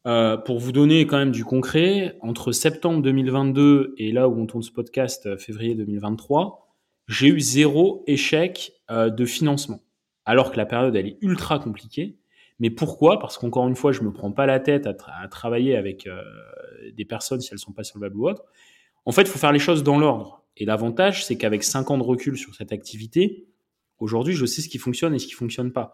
[0.07, 4.47] euh, pour vous donner quand même du concret, entre septembre 2022 et là où on
[4.47, 6.72] tourne ce podcast, euh, février 2023,
[7.09, 9.82] j'ai eu zéro échec euh, de financement.
[10.26, 12.18] Alors que la période, elle est ultra compliquée.
[12.61, 13.18] Mais pourquoi?
[13.18, 14.95] Parce qu'encore une fois, je me prends pas la tête à,
[15.28, 16.09] travailler avec
[16.95, 18.45] des personnes si elles sont pas solvables ou autres.
[19.05, 20.43] En fait, il faut faire les choses dans l'ordre.
[20.57, 23.47] Et l'avantage, c'est qu'avec 5 ans de recul sur cette activité,
[23.99, 25.93] aujourd'hui, je sais ce qui fonctionne et ce qui fonctionne pas.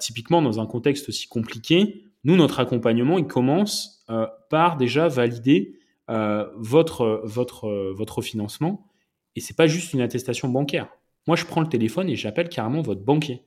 [0.00, 5.78] Typiquement, dans un contexte aussi compliqué, nous, notre accompagnement, il commence euh, par déjà valider
[6.10, 8.88] euh, votre, votre, votre financement.
[9.36, 10.88] Et c'est pas juste une attestation bancaire.
[11.28, 13.44] Moi, je prends le téléphone et j'appelle carrément votre banquier.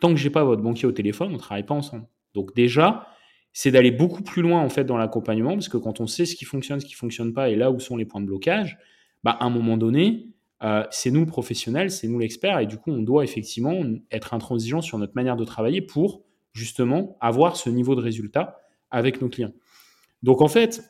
[0.00, 2.06] Tant que j'ai pas votre banquier au téléphone, on ne travaille pas ensemble.
[2.32, 3.08] Donc déjà,
[3.52, 6.34] c'est d'aller beaucoup plus loin en fait dans l'accompagnement, parce que quand on sait ce
[6.34, 8.78] qui fonctionne, ce qui fonctionne pas, et là où sont les points de blocage,
[9.22, 10.28] bah, à un moment donné,
[10.62, 13.80] euh, c'est nous le professionnel, c'est nous l'expert, et du coup, on doit effectivement
[14.10, 19.20] être intransigeant sur notre manière de travailler pour justement avoir ce niveau de résultat avec
[19.20, 19.52] nos clients.
[20.22, 20.82] Donc en fait,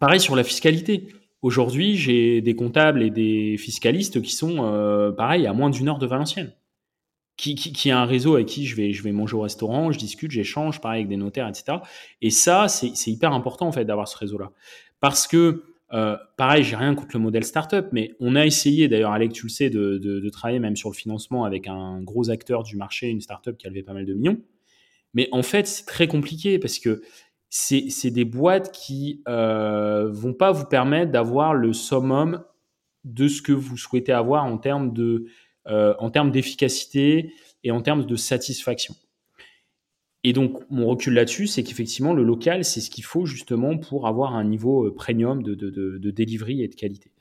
[0.00, 1.08] pareil sur la fiscalité.
[1.42, 5.98] Aujourd'hui, j'ai des comptables et des fiscalistes qui sont, euh, pareil, à moins d'une heure
[5.98, 6.52] de Valenciennes.
[7.36, 10.30] Qui, a un réseau avec qui je vais, je vais manger au restaurant, je discute,
[10.30, 11.80] j'échange, pareil, avec des notaires, etc.
[12.22, 14.52] Et ça, c'est hyper important, en fait, d'avoir ce réseau-là.
[15.00, 15.62] Parce que,
[15.92, 19.46] euh, pareil, j'ai rien contre le modèle startup, mais on a essayé, d'ailleurs, Alec, tu
[19.46, 23.20] le sais, de, travailler même sur le financement avec un gros acteur du marché, une
[23.20, 24.40] startup qui a levé pas mal de millions.
[25.14, 27.02] Mais en fait, c'est très compliqué parce que
[27.48, 32.44] c'est des boîtes qui euh, vont pas vous permettre d'avoir le summum
[33.04, 34.92] de ce que vous souhaitez avoir en termes
[35.68, 37.32] euh, en termes d'efficacité
[37.62, 38.94] et en termes de satisfaction.
[40.28, 44.08] Et donc, mon recul là-dessus, c'est qu'effectivement, le local, c'est ce qu'il faut justement pour
[44.08, 47.12] avoir un niveau euh, premium de, de, de, et de qualité.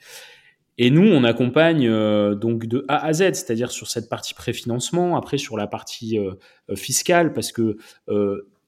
[0.80, 5.18] Et nous, on accompagne euh, donc de A à Z, c'est-à-dire sur cette partie préfinancement,
[5.18, 6.34] après sur la partie euh,
[6.76, 7.78] fiscale, parce que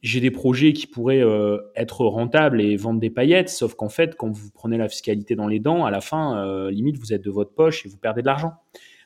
[0.04, 1.24] j'ai des projets qui pourraient
[1.76, 5.48] être rentables et vendre des paillettes, sauf qu'en fait, quand vous prenez la fiscalité dans
[5.48, 8.28] les dents, à la fin, limite, vous êtes de votre poche et vous perdez de
[8.28, 8.54] l'argent.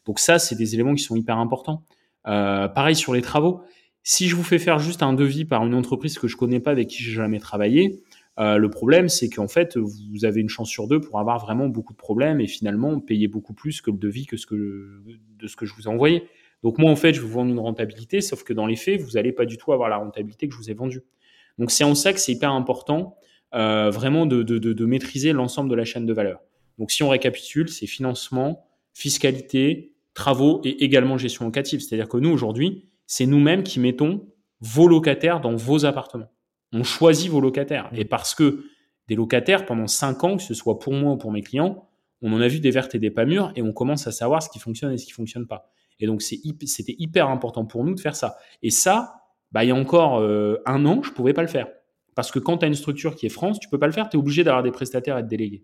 [0.06, 1.84] Donc ça, c'est des éléments qui sont hyper importants.
[2.26, 3.62] pareil sur les travaux.
[4.04, 6.72] Si je vous fais faire juste un devis par une entreprise que je connais pas,
[6.72, 8.02] avec qui j'ai jamais travaillé,
[8.40, 11.68] euh, le problème, c'est qu'en fait, vous avez une chance sur deux pour avoir vraiment
[11.68, 15.04] beaucoup de problèmes et finalement payer beaucoup plus que le devis que ce que
[15.38, 16.24] de ce que je vous ai envoyé.
[16.64, 19.12] Donc moi, en fait, je vous vends une rentabilité, sauf que dans les faits, vous
[19.12, 21.02] n'allez pas du tout avoir la rentabilité que je vous ai vendue.
[21.58, 23.16] Donc c'est en ça que c'est hyper important
[23.54, 26.42] euh, vraiment de, de, de, de maîtriser l'ensemble de la chaîne de valeur.
[26.80, 31.82] Donc si on récapitule, c'est financement, fiscalité, travaux et également gestion locative.
[31.82, 34.26] C'est-à-dire que nous, aujourd'hui, c'est nous-mêmes qui mettons
[34.62, 36.30] vos locataires dans vos appartements
[36.74, 37.90] on choisit vos locataires.
[37.94, 38.66] Et parce que
[39.08, 41.90] des locataires, pendant cinq ans, que ce soit pour moi ou pour mes clients,
[42.22, 44.44] on en a vu des vertes et des pas mûres et on commence à savoir
[44.44, 45.72] ce qui fonctionne et ce qui fonctionne pas.
[46.00, 48.38] Et donc, c'était hyper important pour nous de faire ça.
[48.64, 51.68] Et ça, bah, il y a encore euh, un an, je pouvais pas le faire.
[52.16, 54.10] Parce que quand tu as une structure qui est France, tu peux pas le faire,
[54.10, 55.64] tu es obligé d'avoir des prestataires et de déléguer.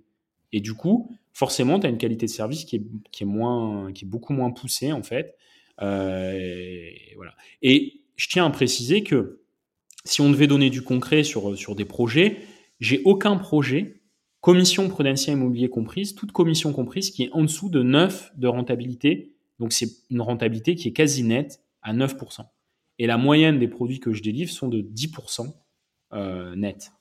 [0.51, 3.91] Et du coup, forcément, tu as une qualité de service qui est, qui est, moins,
[3.93, 5.35] qui est beaucoup moins poussée, en fait.
[5.82, 7.36] Euh, et, voilà.
[7.61, 9.41] et je tiens à préciser que
[10.05, 12.39] si on devait donner du concret sur, sur des projets,
[12.80, 14.01] j'ai aucun projet,
[14.41, 19.36] commission prudentielle immobilier comprise, toute commission comprise, qui est en dessous de 9 de rentabilité.
[19.59, 22.45] Donc c'est une rentabilité qui est quasi nette à 9%.
[22.99, 25.53] Et la moyenne des produits que je délivre sont de 10%
[26.13, 26.91] euh, net.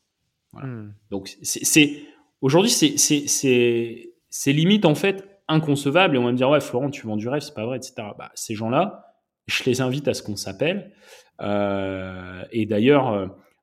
[0.52, 0.90] Hmm.
[1.10, 2.02] Donc c'est
[2.40, 7.16] aujourd'hui c'est limite en fait inconcevable et on va me dire ouais Florent tu vends
[7.16, 7.94] du rêve c'est pas vrai etc.
[8.18, 9.14] Bah, ces gens-là
[9.46, 10.92] je les invite à ce qu'on s'appelle
[11.40, 13.12] euh, et d'ailleurs,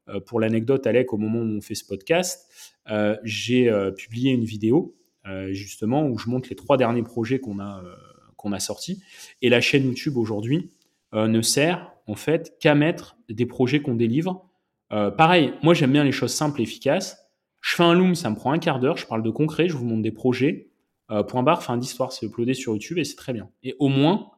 [0.09, 2.49] euh, pour l'anecdote, Alec, au moment où on fait ce podcast,
[2.89, 4.95] euh, j'ai publié une vidéo
[5.51, 7.81] justement où je montre les trois derniers projets qu'on a
[8.35, 9.01] qu'on a sortis.
[9.41, 10.69] Et la chaîne YouTube aujourd'hui
[11.13, 14.49] ne sert en fait qu'à mettre des projets qu'on délivre.
[14.89, 17.31] pareil, moi j'aime bien les choses simples et efficaces.
[17.61, 18.97] Je fais un loom, ça me prend un quart d'heure.
[18.97, 20.72] Je parle de concret, je vous montre des projets.
[21.27, 23.49] Point barre, fin d'histoire, c'est uploadé sur YouTube et c'est très bien.
[23.61, 24.31] Et au moins,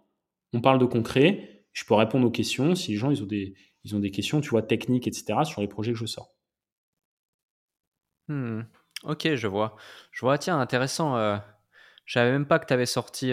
[0.54, 4.42] on parle de concret je peux répondre aux questions si les gens ont des, questions,
[4.42, 6.34] tu vois, techniques, etc., sur les projets que je sors.
[8.30, 8.62] Hmm.
[9.04, 9.76] Ok, je vois.
[10.12, 11.18] Je vois, tiens, intéressant.
[11.18, 11.38] Euh,
[12.06, 13.32] Je savais même pas que tu avais sorti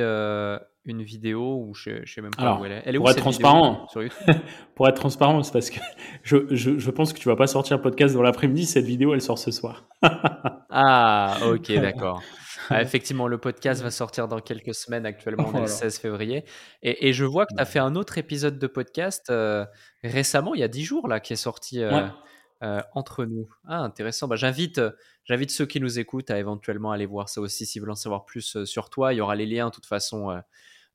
[0.85, 2.83] une vidéo ou je, je sais même pas où elle est.
[2.85, 3.87] Elle est pour où, être transparent,
[4.74, 5.78] pour être transparent, c'est parce que
[6.22, 8.66] je, je, je, pense que tu vas pas sortir un podcast dans l'après-midi.
[8.66, 9.85] Cette vidéo, elle sort ce soir.
[10.70, 12.22] ah, ok, d'accord.
[12.68, 15.07] Ah, effectivement, le podcast va sortir dans quelques semaines.
[15.07, 16.45] Actuellement, on est le 16 février.
[16.83, 19.64] Et, et je vois que tu as fait un autre épisode de podcast euh,
[20.03, 21.83] récemment, il y a 10 jours, là, qui est sorti.
[21.83, 22.07] Euh,
[22.62, 23.49] euh, entre nous.
[23.66, 24.28] Ah, intéressant.
[24.28, 24.80] Bah, j'invite,
[25.24, 28.24] j'invite ceux qui nous écoutent à éventuellement aller voir ça aussi s'ils veulent en savoir
[28.24, 29.12] plus sur toi.
[29.12, 30.41] Il y aura les liens de toute façon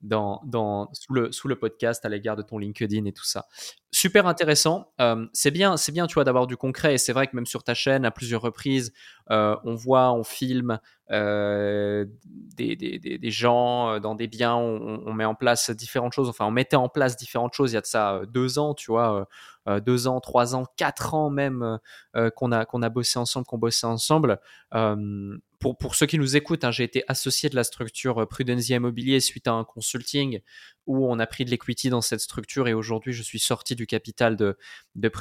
[0.02, 3.48] dans, dans, sous, le, sous le podcast à l'égard de ton LinkedIn et tout ça.
[3.92, 4.94] Super intéressant.
[5.02, 6.96] Euh, c'est bien, c'est bien, tu vois, d'avoir du concret.
[6.96, 8.94] Et c'est vrai que même sur ta chaîne, à plusieurs reprises,
[9.30, 10.80] on voit, on filme
[11.12, 12.06] euh,
[12.56, 16.30] des, des, des, gens dans des biens, on, met en place différentes choses.
[16.30, 18.92] Enfin, on mettait en place différentes choses il y a de ça deux ans, tu
[18.92, 19.28] vois,
[19.86, 21.80] deux ans, trois ans, quatre ans même
[22.36, 24.40] qu'on a qu'on a bossé ensemble, qu'on bossait ensemble
[25.60, 28.78] pour, pour, ceux qui nous écoutent, hein, j'ai été associé de la structure euh, Prudensia
[28.78, 30.42] Immobilier suite à un consulting
[30.88, 33.86] où on a pris de l'equity dans cette structure et aujourd'hui je suis sorti du
[33.86, 34.58] capital de,
[34.96, 35.12] de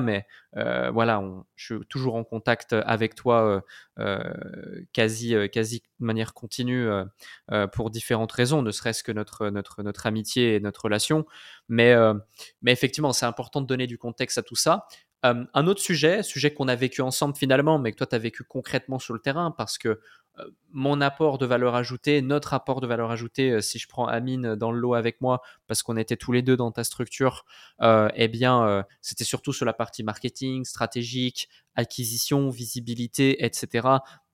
[0.00, 1.22] mais euh, voilà,
[1.56, 3.60] je suis toujours en contact avec toi euh,
[3.98, 6.88] euh quasi, quasi de manière continue
[7.72, 11.26] pour différentes raisons, ne serait-ce que notre, notre, notre amitié et notre relation.
[11.68, 11.94] Mais,
[12.62, 14.86] mais effectivement, c'est important de donner du contexte à tout ça.
[15.22, 18.44] Un autre sujet, sujet qu'on a vécu ensemble finalement, mais que toi tu as vécu
[18.44, 20.00] concrètement sur le terrain, parce que
[20.70, 24.54] mon apport de valeur ajoutée, notre apport de valeur ajoutée, euh, si je prends Amine
[24.54, 27.44] dans le lot avec moi, parce qu'on était tous les deux dans ta structure,
[27.82, 33.88] eh bien, c'était surtout sur la partie marketing, stratégique, acquisition, visibilité, etc.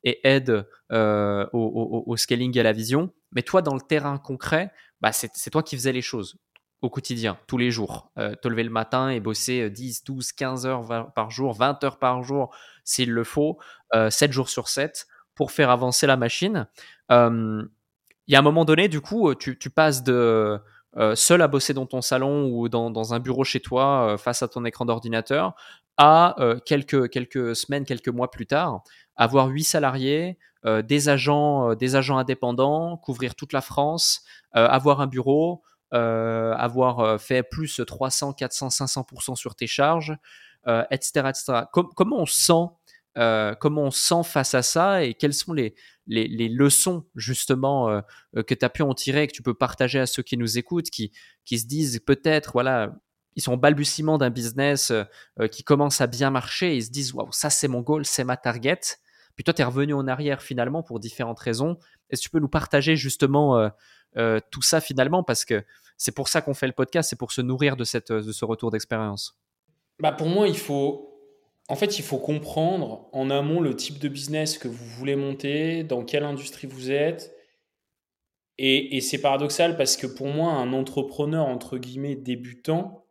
[0.04, 3.12] et aide au, scaling et à la vision.
[3.32, 6.36] Mais toi, dans le terrain concret, bah, c'est toi qui faisais les choses
[6.82, 8.10] au quotidien, tous les jours.
[8.18, 11.98] Euh, te lever le matin et bosser 10, 12, 15 heures par jour, 20 heures
[11.98, 13.58] par jour s'il le faut,
[13.94, 16.66] euh, 7 jours sur 7 pour faire avancer la machine.
[17.10, 20.60] Il y a un moment donné, du coup, tu, passes de
[20.98, 24.42] euh, seul à bosser dans ton salon ou dans, un bureau chez toi euh, face
[24.42, 25.54] à ton écran d'ordinateur
[25.96, 28.82] à euh, quelques, quelques semaines, quelques mois plus tard,
[29.16, 34.22] avoir 8 salariés, des, agents, des agents indépendants, couvrir toute la France,
[34.52, 40.16] avoir un bureau, avoir fait plus 300, 400, 500% sur tes charges,
[40.64, 41.30] etc.
[41.30, 41.52] Etc.
[41.72, 42.70] comment on sent
[43.14, 45.74] comment on sent face à ça et quelles sont les,
[46.06, 48.02] les, leçons justement
[48.34, 50.90] que tu as pu en tirer, que tu peux partager à ceux qui nous écoutent,
[50.90, 51.12] qui,
[51.44, 52.94] qui se disent peut-être, voilà,
[53.36, 54.92] ils sont balbutiement d'un business
[55.50, 58.24] qui commence à bien marcher, et ils se disent, waouh, ça c'est mon goal, c'est
[58.24, 58.80] ma target.
[59.34, 61.78] Puis toi, tu es revenu en arrière finalement pour différentes raisons.
[62.10, 63.70] Est-ce que tu peux nous partager justement
[64.50, 65.22] tout ça finalement?
[65.22, 65.64] Parce que
[66.02, 68.44] c'est pour ça qu'on fait le podcast, c'est pour se nourrir de, cette, de ce
[68.44, 69.38] retour d'expérience.
[70.00, 71.11] Bah pour moi, il faut,
[71.72, 75.84] en fait, il faut comprendre en amont le type de business que vous voulez monter,
[75.84, 77.34] dans quelle industrie vous êtes.
[78.58, 83.06] Et, c'est paradoxal parce que pour moi, un entrepreneur, entre guillemets, débutant,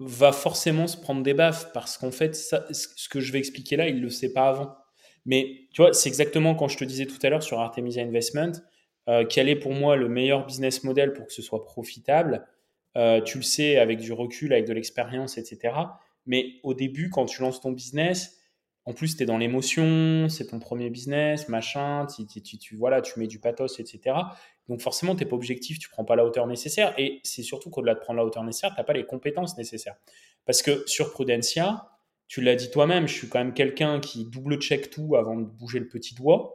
[0.00, 3.88] va forcément se prendre des baffes parce qu'en fait, ce que je vais expliquer là,
[3.88, 4.74] il ne le sait pas avant.
[5.24, 8.54] Mais tu vois, c'est exactement quand je te disais tout à l'heure sur Artemisia Investment,
[9.08, 12.44] euh, quel est pour moi le meilleur business model pour que ce soit profitable?
[12.96, 15.74] Euh, tu le sais avec du recul, avec de l'expérience, etc.
[16.28, 18.38] Mais au début, quand tu lances ton business,
[18.84, 23.18] en plus, tu es dans l'émotion, c'est ton premier business, machin, tu, tu, voilà, tu
[23.18, 24.16] mets du pathos, etc.
[24.68, 26.94] Donc forcément, tu n'es pas objectif, tu prends pas la hauteur nécessaire.
[26.98, 29.96] Et c'est surtout qu'au-delà de prendre la hauteur nécessaire, tu n'as pas les compétences nécessaires.
[30.46, 31.88] Parce que sur Prudencia,
[32.28, 35.80] tu l'as dit toi-même, je suis quand même quelqu'un qui double-check tout avant de bouger
[35.80, 36.54] le petit doigt.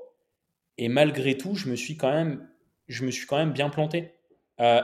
[0.78, 2.48] Et malgré tout, je me suis quand même,
[2.88, 4.14] je me suis quand même bien planté.
[4.60, 4.82] Euh,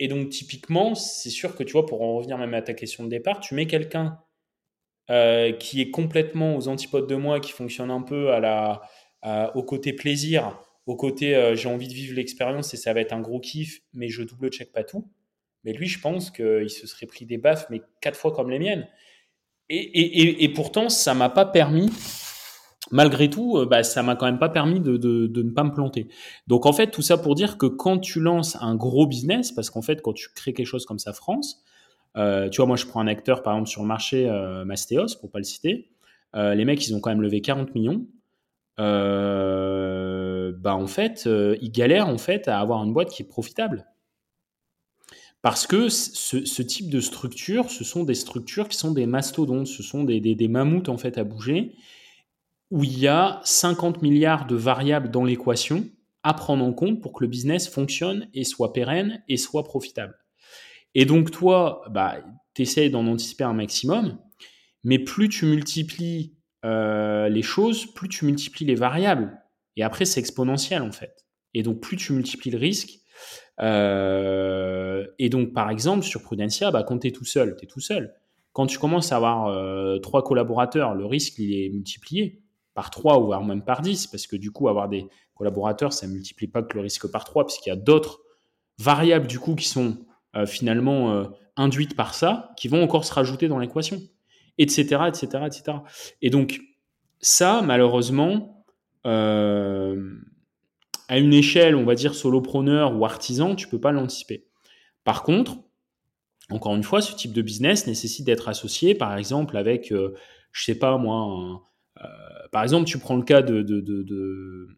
[0.00, 3.04] et donc, typiquement, c'est sûr que tu vois, pour en revenir même à ta question
[3.04, 4.18] de départ, tu mets quelqu'un
[5.10, 9.62] euh, qui est complètement aux antipodes de moi, qui fonctionne un peu à la, au
[9.62, 13.20] côté plaisir, au côté euh, j'ai envie de vivre l'expérience et ça va être un
[13.20, 15.06] gros kiff, mais je double-check pas tout.
[15.64, 18.58] Mais lui, je pense qu'il se serait pris des baffes, mais quatre fois comme les
[18.58, 18.88] miennes.
[19.68, 21.90] Et, et, et pourtant, ça m'a pas permis
[22.90, 26.08] malgré tout, euh, bah, ça m'a quand même pas permis de, ne pas me planter.
[26.46, 29.70] Donc en fait, tout ça pour dire que quand tu lances un gros business, parce
[29.70, 31.62] qu'en fait, quand tu crées quelque chose comme ça France,
[32.16, 35.16] euh, tu vois, moi je prends un acteur par exemple sur le marché euh, Mastéos,
[35.20, 35.90] pour pas le citer,
[36.34, 38.06] les mecs ils ont quand même levé 40 millions.
[38.78, 38.84] bah
[40.74, 41.28] en fait,
[41.60, 43.86] ils galèrent en fait à avoir une boîte qui est profitable.
[45.42, 49.82] Parce que ce, type de structure, ce sont des structures qui sont des mastodontes, ce
[49.82, 51.74] sont des, des, des mammouths en fait à bouger
[52.70, 55.84] où il y a 50 milliards de variables dans l'équation
[56.22, 60.14] à prendre en compte pour que le business fonctionne et soit pérenne et soit profitable.
[60.94, 62.18] Et donc toi, bah,
[62.54, 64.18] tu d'en anticiper un maximum,
[64.84, 69.40] mais plus tu multiplies euh, les choses, plus tu multiplies les variables.
[69.76, 71.24] Et après, c'est exponentiel en fait.
[71.54, 73.00] Et donc, plus tu multiplies le risque,
[73.60, 77.80] euh, et donc, par exemple, sur Prudencia, bah, quand tu tout seul, tu es tout
[77.80, 78.14] seul.
[78.52, 82.39] Quand tu commences à avoir euh, trois collaborateurs, le risque, il est multiplié
[82.74, 86.06] par trois ou voire même par dix, parce que du coup, avoir des collaborateurs, ça
[86.06, 88.20] ne multiplie pas que le risque par trois, puisqu'il y a d'autres
[88.78, 89.98] variables, du coup, qui sont
[90.36, 91.24] euh, finalement
[91.56, 94.00] induites par ça, qui vont encore se rajouter dans l'équation,
[94.58, 95.78] etc., etc., etc.
[96.22, 96.60] Et donc,
[97.20, 98.64] ça, malheureusement,
[101.10, 104.46] à une échelle, on va dire solopreneur ou artisan, tu peux pas l'anticiper.
[105.02, 105.56] Par contre,
[106.50, 110.14] encore une fois, ce type de business nécessite d'être associé, par exemple, avec, je euh,
[110.52, 111.62] sais pas moi,
[112.00, 112.06] euh,
[112.50, 114.68] par exemple, tu prends le cas de,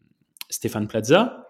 [0.49, 1.47] Stéphane Plaza,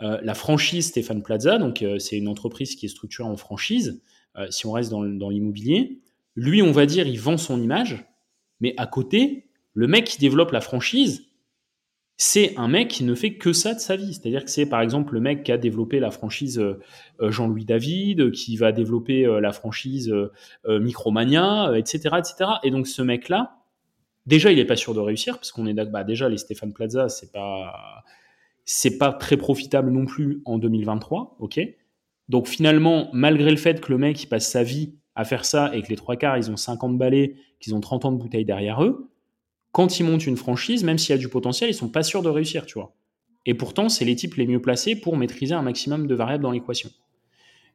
[0.00, 4.02] euh, la franchise Stéphane Plaza, donc c'est une entreprise qui est structurée en franchise,
[4.50, 6.00] si on reste dans, dans l'immobilier.
[6.34, 8.04] Lui, on va dire, il vend son image,
[8.60, 11.26] mais à côté, le mec qui développe la franchise,
[12.18, 14.14] c'est un mec qui ne fait que ça de sa vie.
[14.14, 16.80] C'est-à-dire que c'est par exemple le mec qui a développé la franchise euh,
[17.20, 20.12] euh, Jean-Louis David, qui va développer euh, la franchise
[20.66, 22.50] Micromania, etc., etc.
[22.62, 23.55] Et donc ce mec-là,
[24.26, 27.08] déjà il n'est pas sûr de réussir parce qu'on est bah, déjà les Stéphane Plaza,
[27.08, 28.04] c'est pas
[28.64, 31.60] c'est pas très profitable non plus en 2023, ok?
[32.28, 35.82] Donc finalement, malgré le fait que le mec passe sa vie à faire ça et
[35.82, 38.82] que les trois quarts ils ont 50 balais, qu'ils ont 30 ans de bouteilles derrière
[38.82, 39.08] eux,
[39.70, 42.22] quand ils montent une franchise, même s'il y a du potentiel, ils sont pas sûrs
[42.22, 42.96] de réussir, tu vois?
[43.44, 46.50] Et pourtant, c'est les types les mieux placés pour maîtriser un maximum de variables dans
[46.50, 46.90] l'équation.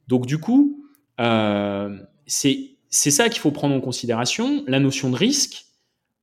[0.08, 0.84] Donc du coup,
[1.22, 5.66] euh, c'est ça qu'il faut prendre en considération, la notion de risque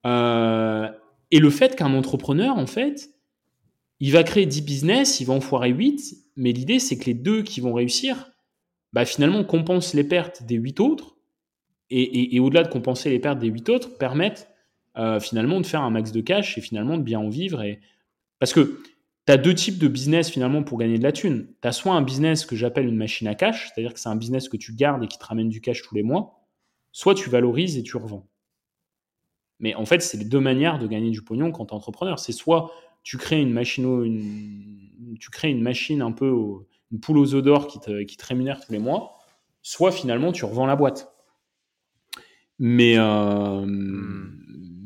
[0.07, 0.89] euh,
[1.31, 3.11] et le fait qu'un entrepreneur, en fait,
[4.01, 7.15] il va créer 10 business, il va en foirer 8, mais l'idée, c'est que les
[7.15, 8.31] deux qui vont réussir,
[8.93, 11.17] bah, finalement, compensent les pertes des 8 autres,
[11.91, 14.49] et, et au-delà de compenser les pertes des 8 autres, permettent
[14.99, 17.63] euh, finalement de faire un max de cash et finalement de bien en vivre.
[17.63, 17.81] Et...
[18.41, 18.81] Parce que
[19.27, 21.47] tu as deux types de business finalement pour gagner de la thune.
[21.63, 24.17] Tu as soit un business que j'appelle une machine à cash, c'est-à-dire que c'est un
[24.17, 26.41] business que tu gardes et qui te ramène du cash tous les mois,
[26.91, 28.27] soit tu valorises et tu revends.
[29.61, 32.19] Mais en fait, c'est les deux manières de gagner du pognon quand tu es entrepreneur.
[32.19, 32.71] C'est soit
[33.03, 36.33] tu crées une machine, une, tu crées une machine un peu,
[36.93, 39.19] une poule aux œufs d'or qui te, qui te rémunère tous les mois,
[39.63, 41.13] soit finalement tu revends la boîte.
[42.59, 44.35] Mais, euh, hmm.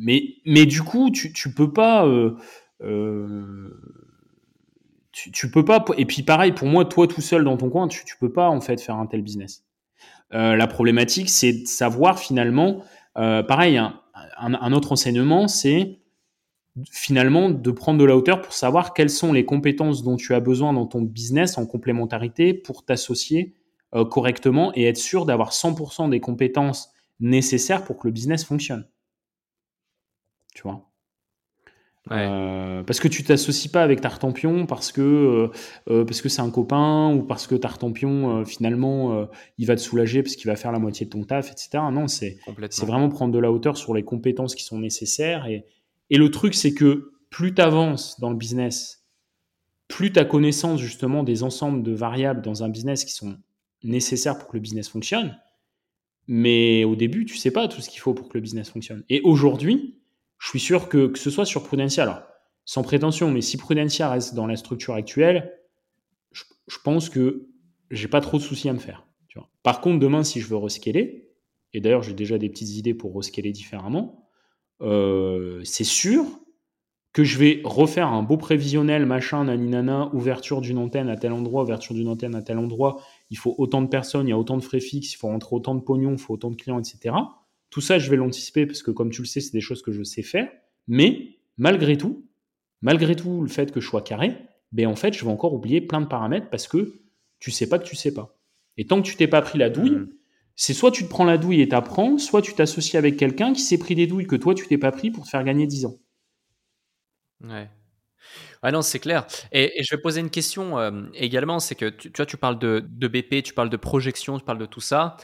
[0.05, 2.07] Mais, mais du coup, tu, tu peux pas.
[2.07, 2.35] Euh,
[2.83, 3.71] euh,
[5.13, 5.85] tu, tu, peux pas.
[5.97, 8.49] Et puis pareil, pour moi, toi tout seul dans ton coin, tu, tu peux pas
[8.49, 9.65] en fait faire un tel business.
[10.31, 12.83] La problématique, c'est de savoir finalement.
[13.15, 13.79] pareil,
[14.39, 15.99] un, autre enseignement, c'est
[16.91, 20.41] finalement de prendre de la hauteur pour savoir quelles sont les compétences dont tu as
[20.41, 23.55] besoin dans ton business en complémentarité pour t'associer
[24.11, 28.87] correctement et être sûr d'avoir 100% des compétences nécessaires pour que le business fonctionne
[30.55, 30.92] tu vois?
[32.11, 35.49] Euh, parce que tu t'associes pas avec Tartampion parce que euh,
[35.89, 40.25] euh, parce que c'est un copain ou parce que Tartampion finalement il va te soulager
[40.25, 42.39] parce qu'il va faire la moitié de ton taf etc non c'est
[42.71, 45.47] c'est vraiment prendre de la hauteur sur les compétences qui sont nécessaires.
[45.47, 45.65] Et,
[46.11, 49.05] et le truc c'est que plus tu avances dans le business
[49.87, 53.37] plus tu as connaissance justement des ensembles de variables dans un business qui sont
[53.85, 55.39] nécessaires pour que le business fonctionne.
[56.27, 59.05] Mais au début tu sais pas tout ce qu'il faut pour que le business fonctionne.
[59.09, 60.02] Et aujourd'hui
[60.43, 62.23] je suis sûr que, que ce soit sur Prudencia, alors,
[62.65, 65.57] sans prétention, mais si Prudencia reste dans la structure actuelle,
[66.33, 67.49] je, pense que
[67.93, 69.07] j'ai pas trop de soucis à me faire.
[69.63, 71.31] Par contre, demain, si je veux rescaler,
[71.73, 74.27] et d'ailleurs j'ai déjà des petites idées pour rescaler différemment,
[74.81, 76.25] euh, c'est sûr
[77.13, 81.63] que je vais refaire un beau prévisionnel, machin, naninana, ouverture d'une antenne à tel endroit,
[81.63, 84.57] ouverture d'une antenne à tel endroit, il faut autant de personnes, il y a autant
[84.57, 87.15] de frais fixes, il faut rentrer autant de pognon, il faut autant de clients, etc.
[87.73, 89.93] Tout ça, je vais l'anticiper parce que, comme tu le sais, c'est des choses que
[89.93, 90.53] je sais faire.
[90.89, 92.29] Mais malgré tout,
[92.83, 94.37] malgré tout le fait que je sois carré,
[94.73, 97.01] ben en fait, je vais encore oublier plein de paramètres parce que
[97.39, 98.39] tu sais pas que tu sais pas.
[98.77, 100.13] Et tant que tu t'es pas pris la douille, mmh.
[100.55, 103.63] c'est soit tu te prends la douille et t'apprends, soit tu t'associes avec quelqu'un qui
[103.63, 105.87] s'est pris des douilles que toi tu t'es pas pris pour te faire gagner 10
[105.87, 105.97] ans.
[107.41, 107.71] Ouais.
[108.61, 109.27] Ah non, c'est clair.
[109.51, 112.59] Et, je vais poser une question euh, également, c'est que tu, tu, vois, tu parles
[112.59, 115.17] de, de, BP, tu parles de projection, tu parles de tout ça.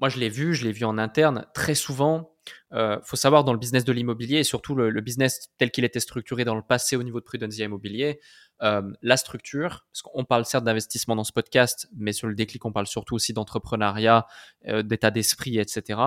[0.00, 2.36] Moi, je l'ai vu, je l'ai vu en interne très souvent.
[2.70, 5.84] Il euh, faut savoir dans le business de l'immobilier et surtout le, business tel qu'il
[5.84, 8.20] était structuré dans le passé au niveau de Prudentia Immobilier,
[8.62, 12.64] euh, la structure, parce qu'on parle certes d'investissement dans ce podcast, mais sur le déclic,
[12.64, 14.26] on parle surtout aussi d'entrepreneuriat,
[14.68, 16.00] euh, d'état d'esprit, etc.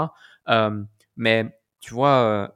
[1.16, 1.46] mais
[1.80, 2.54] tu vois,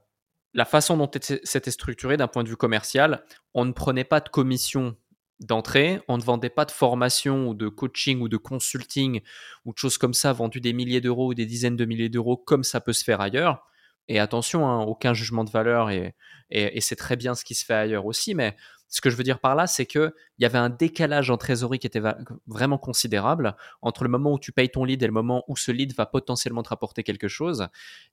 [0.53, 1.09] la façon dont
[1.43, 3.23] c'était structuré d'un point de vue commercial,
[3.53, 4.95] on ne prenait pas de commission
[5.39, 5.99] d'entrée.
[6.07, 9.21] On ne vendait pas de formation ou de coaching ou de consulting
[9.65, 12.37] ou de choses comme ça vendues des milliers d'euros ou des dizaines de milliers d'euros
[12.37, 13.65] comme ça peut se faire ailleurs.
[14.09, 16.15] Et attention, hein, aucun jugement de valeur et,
[16.49, 18.55] et, c'est très bien ce qui se fait ailleurs aussi, mais
[18.89, 21.79] Ce que je veux dire par là, c'est qu'il y avait un décalage en trésorerie
[21.79, 22.01] qui était
[22.45, 25.71] vraiment considérable entre le moment où tu payes ton lead et le moment où ce
[25.71, 27.67] lead va potentiellement te rapporter quelque chose.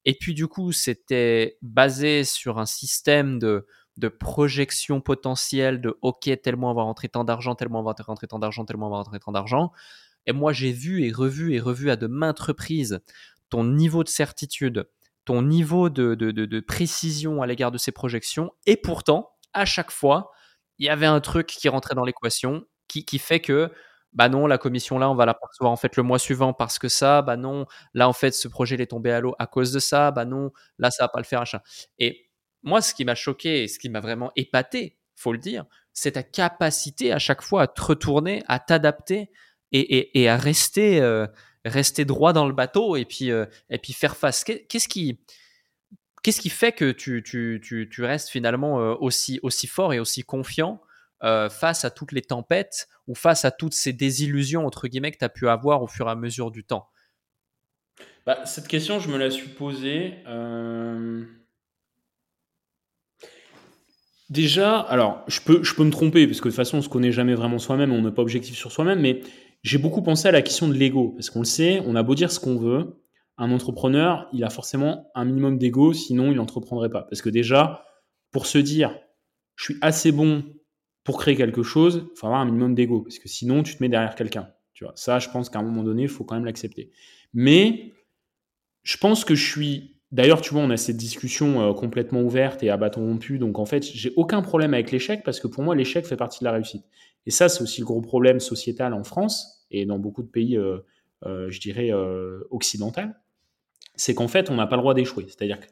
[0.07, 3.67] Et puis du coup, c'était basé sur un système de,
[4.01, 8.27] de projection potentielle de OK, tellement on va rentrer tant d'argent, tellement on va rentrer
[8.27, 9.71] tant d'argent, tellement on va rentrer tant d'argent.
[10.27, 13.01] Et moi, j'ai vu et revu et revu à de maintes reprises
[13.49, 14.89] ton niveau de certitude,
[15.25, 18.53] ton niveau de, de, précision à l'égard de ces projections.
[18.67, 20.31] Et pourtant, à chaque fois,
[20.79, 23.71] il y avait un truc qui rentrait dans l'équation qui, qui, fait que
[24.13, 26.79] bah non, la commission là, on va la percevoir en fait le mois suivant parce
[26.79, 29.47] que ça, bah non, là en fait ce projet il est tombé à l'eau à
[29.47, 31.63] cause de ça, bah non, là ça va pas le faire, achat.
[31.99, 32.30] Et
[32.63, 36.13] moi, ce qui m'a choqué et ce qui m'a vraiment épaté, faut le dire, c'est
[36.13, 39.31] ta capacité à chaque fois à te retourner, à t'adapter
[39.73, 41.27] et, à rester, euh,
[41.65, 44.45] rester droit dans le bateau et puis, euh, et puis faire face.
[44.45, 45.21] Qu'est-ce qui,
[46.23, 50.23] Qu'est-ce qui fait que tu, tu, tu, restes finalement euh, aussi, aussi fort et aussi
[50.23, 50.81] confiant
[51.23, 55.25] face à toutes les tempêtes ou face à toutes ces désillusions entre guillemets que tu
[55.27, 56.89] as pu avoir au fur et à mesure du temps?
[58.25, 60.15] Bah, Cette question, je me la suis posée.
[64.31, 66.89] Déjà, alors, je peux, je peux me tromper, parce que de toute façon, on se
[66.89, 69.21] connaît jamais vraiment soi-même, on n'est pas objectif sur soi-même, mais
[69.63, 72.15] j'ai beaucoup pensé à la question de l'ego, parce qu'on le sait, on a beau
[72.15, 73.03] dire ce qu'on veut,
[73.39, 77.03] un entrepreneur, il a forcément un minimum d'ego, sinon il n'entreprendrait pas.
[77.03, 77.85] Parce que déjà,
[78.31, 78.97] pour se dire,
[79.57, 80.45] je suis assez bon
[81.05, 83.83] pour créer quelque chose, il faut avoir un minimum d'ego, parce que sinon tu te
[83.83, 84.51] mets derrière quelqu'un.
[84.75, 86.91] Tu vois, ça, je pense qu'à un moment donné, il faut quand même l'accepter.
[87.33, 87.93] Mais
[88.83, 90.00] je pense que je suis.
[90.13, 93.39] D'ailleurs, tu vois, on a cette discussion euh, complètement ouverte et à bâton rompu.
[93.39, 96.41] Donc, en fait, j'ai aucun problème avec l'échec parce que pour moi, l'échec fait partie
[96.41, 96.85] de la réussite.
[97.27, 100.57] Et ça, c'est aussi le gros problème sociétal en France et dans beaucoup de pays,
[100.57, 100.79] euh,
[101.27, 101.91] euh, je dirais,
[102.51, 103.03] occidentaux
[104.01, 105.27] c'est qu'en fait, on n'a pas le droit d'échouer.
[105.29, 105.67] C'est-à-dire que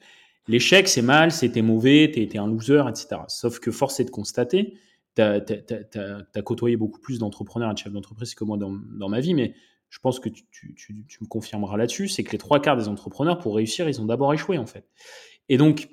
[0.47, 3.23] l'échec, c'est mal, c'était mauvais, tu es un loser, etc.
[3.29, 4.75] Sauf que force est de constater,
[5.17, 9.35] tu as, côtoyé beaucoup plus d'entrepreneurs et de chefs d'entreprise que moi dans, ma vie,
[9.35, 9.55] mais
[9.91, 13.57] je pense que tu, me confirmeras là-dessus, c'est que les trois quarts des entrepreneurs, pour
[13.57, 14.87] réussir, ils ont d'abord échoué, en fait.
[15.49, 15.89] Et donc,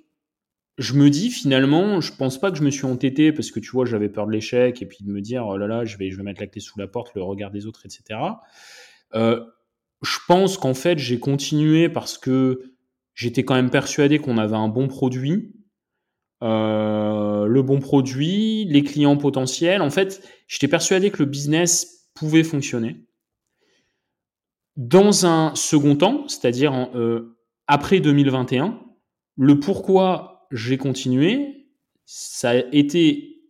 [0.77, 3.71] je me dis finalement, je pense pas que je me suis entêté parce que tu
[3.71, 6.11] vois, j'avais peur de l'échec et puis de me dire, oh là là, je vais,
[6.11, 8.19] je vais mettre la clé sous la porte, le regard des autres, etc.
[9.13, 9.41] Euh,
[10.01, 12.75] je pense qu'en fait, j'ai continué parce que
[13.13, 15.53] j'étais quand même persuadé qu'on avait un bon produit.
[16.43, 19.81] Euh, le bon produit, les clients potentiels.
[19.81, 23.05] En fait, j'étais persuadé que le business pouvait fonctionner.
[24.78, 28.80] Dans un second temps, c'est-à-dire euh, après 2021,
[29.38, 31.69] le pourquoi j'ai continué,
[32.05, 33.41] ça a été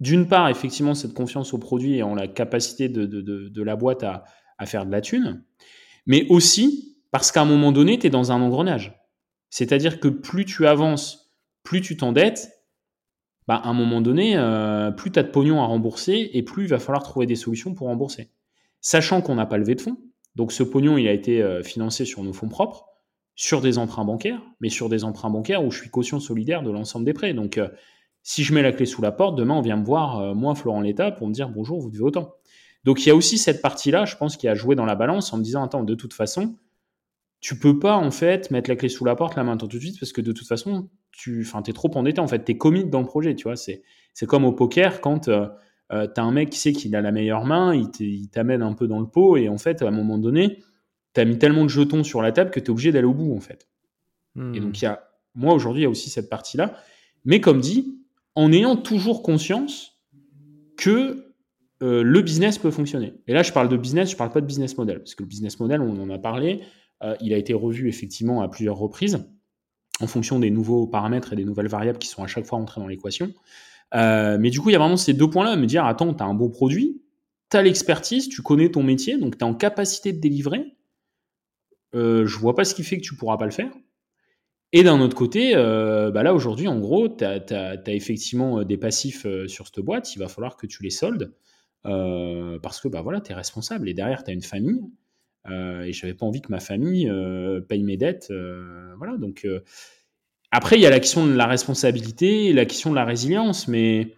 [0.00, 4.02] d'une part effectivement cette confiance au produit et en la capacité de, de, la boîte
[4.02, 4.24] à,
[4.58, 5.42] à, faire de la thune
[6.06, 8.94] mais aussi parce qu'à un moment donné, tu es dans un engrenage.
[9.50, 12.50] C'est-à-dire que plus tu avances, plus tu t'endettes,
[13.48, 16.64] bah, à un moment donné, euh, plus tu as de pognon à rembourser et plus
[16.64, 18.30] il va falloir trouver des solutions pour rembourser.
[18.80, 19.98] Sachant qu'on n'a pas levé de fonds,
[20.36, 22.86] donc ce pognon, il a été euh, financé sur nos fonds propres,
[23.34, 26.70] sur des emprunts bancaires, mais sur des emprunts bancaires où je suis caution solidaire de
[26.70, 27.34] l'ensemble des prêts.
[27.34, 27.68] Donc, euh,
[28.22, 30.80] si je mets la clé sous la porte, demain, on vient me voir, moi, Florent
[30.80, 32.34] Létat, pour me dire bonjour, vous devez autant.
[32.86, 35.32] Donc il y a aussi cette partie-là, je pense, qui a joué dans la balance
[35.32, 36.56] en me disant, attends, de toute façon,
[37.40, 39.78] tu peux pas en fait mettre la clé sous la porte la main tout de
[39.78, 42.84] suite parce que de toute façon, tu es trop endetté, en fait, tu es commis
[42.84, 43.56] dans le projet, tu vois.
[43.56, 43.82] C'est
[44.26, 45.48] comme au poker quand euh,
[45.92, 48.72] euh, tu as un mec qui sait qu'il a la meilleure main, il t'amène un
[48.72, 50.58] peu dans le pot et en fait, à un moment donné,
[51.14, 53.14] tu as mis tellement de jetons sur la table que tu es obligé d'aller au
[53.14, 53.68] bout, en fait.
[54.54, 56.76] Et donc, il y a, moi aujourd'hui, il y a aussi cette partie-là.
[57.24, 57.98] Mais comme dit,
[58.34, 59.98] en ayant toujours conscience
[60.76, 61.32] que
[61.82, 63.14] euh, le business peut fonctionner.
[63.26, 65.28] Et là, je parle de business, je parle pas de business model, parce que le
[65.28, 66.60] business model, on en a parlé,
[67.02, 69.26] euh, il a été revu effectivement à plusieurs reprises
[70.00, 72.80] en fonction des nouveaux paramètres et des nouvelles variables qui sont à chaque fois entrées
[72.80, 73.32] dans l'équation.
[73.94, 76.22] Euh, mais du coup, il y a vraiment ces deux points-là, me dire, attends, tu
[76.22, 77.02] as un bon produit,
[77.50, 80.76] tu as l'expertise, tu connais ton métier, donc tu es en capacité de délivrer.
[81.94, 83.72] je vois pas ce qui fait que tu pourras pas le faire.
[84.72, 89.66] Et d'un autre côté, bah là aujourd'hui, en gros, tu as, effectivement des passifs sur
[89.66, 91.32] cette boîte, il va falloir que tu les soldes.
[91.86, 94.82] Euh, parce que bah, voilà, tu es responsable et derrière, tu as une famille.
[95.48, 98.32] Euh, et je n'avais pas envie que ma famille euh, paye mes dettes.
[98.96, 99.46] voilà, donc
[100.56, 104.14] après, il y a la question de la responsabilité la question de la résilience, mais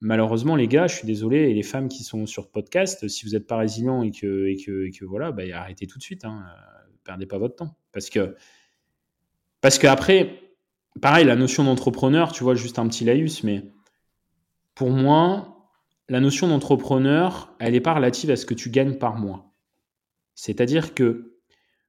[0.00, 3.32] malheureusement, les gars, je suis désolé, et les femmes qui sont sur podcast, si vous
[3.32, 6.26] n'êtes pas résilient et que, et que, et que voilà, bah, arrêtez tout de suite,
[6.26, 6.44] hein,
[7.02, 7.78] perdez pas votre temps.
[7.92, 8.36] Parce que,
[9.62, 10.42] parce que après,
[11.00, 13.64] pareil, la notion d'entrepreneur, tu vois, juste un petit laïus, mais
[14.74, 15.66] pour moi,
[16.10, 19.54] la notion d'entrepreneur, elle n'est pas relative à ce que tu gagnes par mois.
[20.34, 21.38] C'est-à-dire que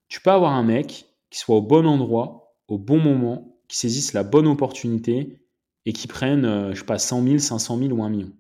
[0.08, 4.12] tu peux avoir un mec qui soit au bon endroit, au bon moment, qui saisisse
[4.12, 5.40] la bonne opportunité
[5.86, 8.34] et qui prenne, euh, je sais pas, 100 000, 500 000 ou 1 million.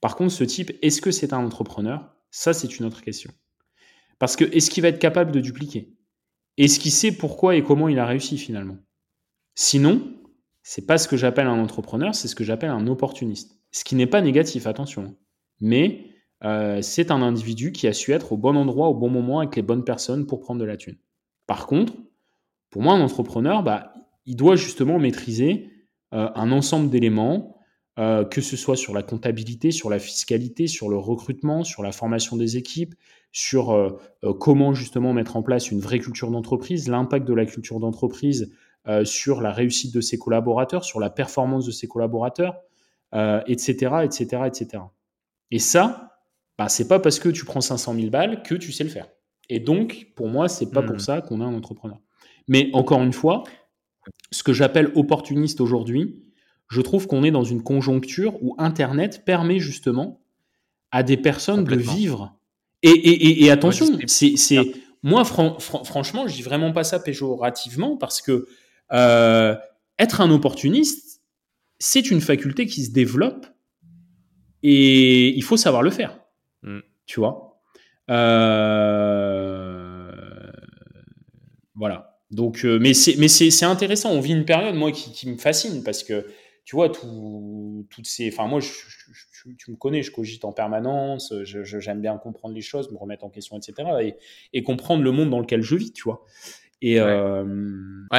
[0.00, 2.14] Par contre, ce type, est-ce que c'est un entrepreneur?
[2.30, 3.30] Ça, c'est une autre question.
[4.18, 5.94] Parce que est-ce qu'il va être capable de dupliquer?
[6.56, 8.78] Est-ce qu'il sait pourquoi et comment il a réussi finalement?
[9.54, 10.10] Sinon,
[10.62, 13.60] c'est pas ce que j'appelle un entrepreneur, c'est ce que j'appelle un opportuniste.
[13.70, 15.14] Ce qui n'est pas négatif, attention.
[15.60, 16.06] Mais
[16.42, 19.56] euh, c'est un individu qui a su être au bon endroit, au bon moment, avec
[19.56, 20.96] les bonnes personnes pour prendre de la thune.
[21.46, 21.92] Par contre,
[22.70, 23.92] pour moi, un entrepreneur, bah,
[24.26, 25.70] il doit justement maîtriser
[26.12, 27.58] euh, un ensemble d'éléments,
[27.98, 31.92] euh, que ce soit sur la comptabilité, sur la fiscalité, sur le recrutement, sur la
[31.92, 32.94] formation des équipes,
[33.32, 34.00] sur
[34.40, 38.50] comment justement mettre en place une vraie culture d'entreprise, l'impact de la culture d'entreprise
[39.04, 42.56] sur la réussite de ses collaborateurs, sur la performance de ses collaborateurs,
[43.12, 44.84] etc., etc., etc.
[45.50, 46.16] Et ça,
[46.58, 49.08] bah, c'est pas parce que tu prends 500 000 balles que tu sais le faire.
[49.48, 51.00] Et donc, pour moi, c'est pas pour hmm.
[51.00, 51.98] ça qu'on a un entrepreneur.
[52.48, 53.44] Mais encore une fois,
[54.30, 56.22] ce que j'appelle opportuniste aujourd'hui,
[56.68, 60.20] je trouve qu'on est dans une conjoncture où Internet permet justement
[60.90, 62.36] à des personnes de vivre.
[62.82, 64.58] Et, attention, c'est,
[65.02, 68.46] moi, franchement, je dis vraiment pas ça péjorativement parce que
[68.92, 69.56] euh,
[69.98, 71.22] être un opportuniste,
[71.78, 73.46] c'est une faculté qui se développe
[74.62, 76.18] et il faut savoir le faire.
[76.62, 76.80] Mm.
[77.06, 77.60] Tu vois?
[78.10, 78.86] Euh,
[81.74, 82.15] Voilà.
[82.30, 84.10] Donc, euh, mais c'est intéressant.
[84.10, 86.26] On vit une période, moi, qui, me fascine parce que,
[86.64, 88.28] tu vois, tout, toutes ces.
[88.32, 92.98] Enfin, moi, tu me connais, je cogite en permanence, j'aime bien comprendre les choses, me
[92.98, 94.14] remettre en question, etc.
[94.52, 96.24] Et, comprendre le monde dans lequel je vis, tu vois.
[96.82, 97.06] Et ouais.
[97.06, 97.44] Euh,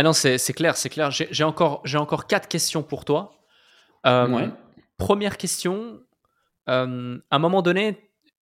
[0.04, 1.12] non, c'est clair, c'est clair.
[1.12, 3.34] J'ai encore, encore quatre questions pour toi.
[4.98, 6.00] Première question.
[6.66, 7.98] à un moment donné,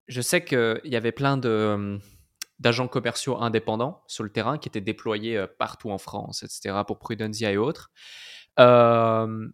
[0.08, 2.00] je sais qu'il y avait plein de
[2.60, 7.00] d'agents commerciaux indépendants sur le terrain qui étaient déployés euh, partout en France, etc., pour
[7.00, 7.92] Prudentia et autres.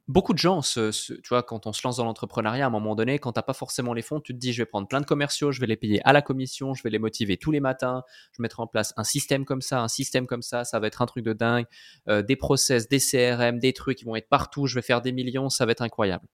[0.07, 3.17] beaucoup de gens, tu vois, quand on se lance dans l'entrepreneuriat, à un moment donné,
[3.17, 5.05] quand tu n'as pas forcément les fonds, tu te dis, je vais prendre plein de
[5.05, 8.03] commerciaux, je vais les payer à la commission, je vais les motiver tous les matins,
[8.37, 11.01] je mettrai en place un système comme ça, un système comme ça, ça va être
[11.01, 11.65] un truc de dingue,
[12.09, 15.11] euh, des process, des CRM, des trucs qui vont être partout, je vais faire des
[15.11, 16.27] millions, ça va être incroyable.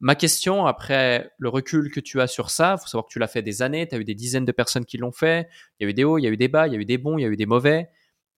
[0.00, 3.18] Ma question, après le recul que tu as sur ça, il faut savoir que tu
[3.18, 5.84] l'as fait des années, tu as eu des dizaines de personnes qui l'ont fait, il
[5.84, 6.84] y a eu des hauts, il y a eu des bas, il y a eu
[6.84, 7.88] des bons, il y a eu des mauvais.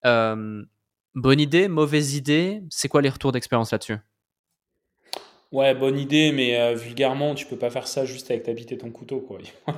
[0.04, 0.62] Euh,
[1.14, 3.96] bonne idée, mauvaise idée, c'est quoi les retours d'expérience là-dessus?
[5.52, 8.72] Ouais, bonne idée, mais euh, vulgairement, tu peux pas faire ça juste avec ta bite
[8.72, 9.20] et ton couteau.
[9.20, 9.38] Quoi.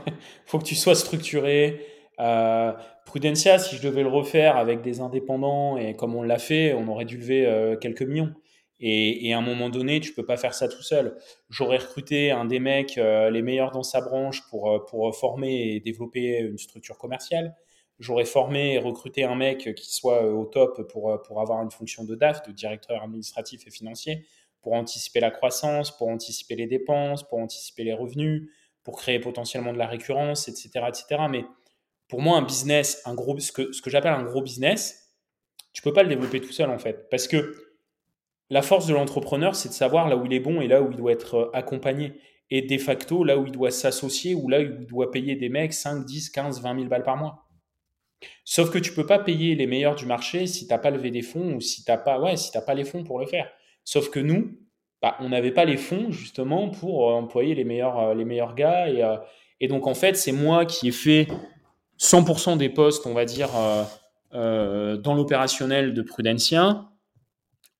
[0.46, 1.86] faut que tu sois structuré.
[2.18, 2.72] Euh,
[3.06, 6.88] Prudencia, si je devais le refaire avec des indépendants et comme on l'a fait, on
[6.88, 8.34] aurait dû lever quelques millions.
[8.80, 11.18] Et, à un moment donné, tu peux pas faire ça tout seul.
[11.50, 15.74] J'aurais recruté un des mecs euh, les meilleurs dans sa branche pour, euh, pour former
[15.74, 17.56] et développer une structure commerciale.
[17.98, 21.72] J'aurais formé et recruté un mec qui soit euh, au top pour, pour avoir une
[21.72, 24.24] fonction de DAF, de directeur administratif et financier,
[24.62, 28.48] pour anticiper la croissance, pour anticiper les dépenses, pour anticiper les revenus,
[28.84, 30.70] pour créer potentiellement de la récurrence, etc.
[30.86, 31.22] etc.
[31.28, 31.44] Mais
[32.06, 35.16] pour moi, un business, un gros, ce que, ce que j'appelle un gros business,
[35.72, 37.08] tu peux pas le développer tout seul en fait.
[37.10, 37.67] Parce que
[38.50, 40.90] la force de l'entrepreneur, c'est de savoir là où il est bon et là où
[40.90, 42.14] il doit être euh, accompagné.
[42.50, 45.50] Et de facto, là où il doit s'associer ou là où il doit payer des
[45.50, 47.44] mecs 5, 10, 15, 20 000 balles par mois.
[48.44, 51.10] Sauf que tu peux pas payer les meilleurs du marché si tu n'as pas levé
[51.10, 53.50] des fonds ou si tu n'as pas, ouais, si pas les fonds pour le faire.
[53.84, 54.58] Sauf que nous,
[55.02, 58.54] bah, on n'avait pas les fonds justement pour euh, employer les meilleurs, euh, les meilleurs
[58.54, 58.88] gars.
[58.88, 59.04] Et,
[59.60, 61.28] et donc en fait, c'est moi qui ai fait
[62.00, 63.50] 100% des postes, on va dire,
[64.32, 66.88] dans l'opérationnel de Prudencia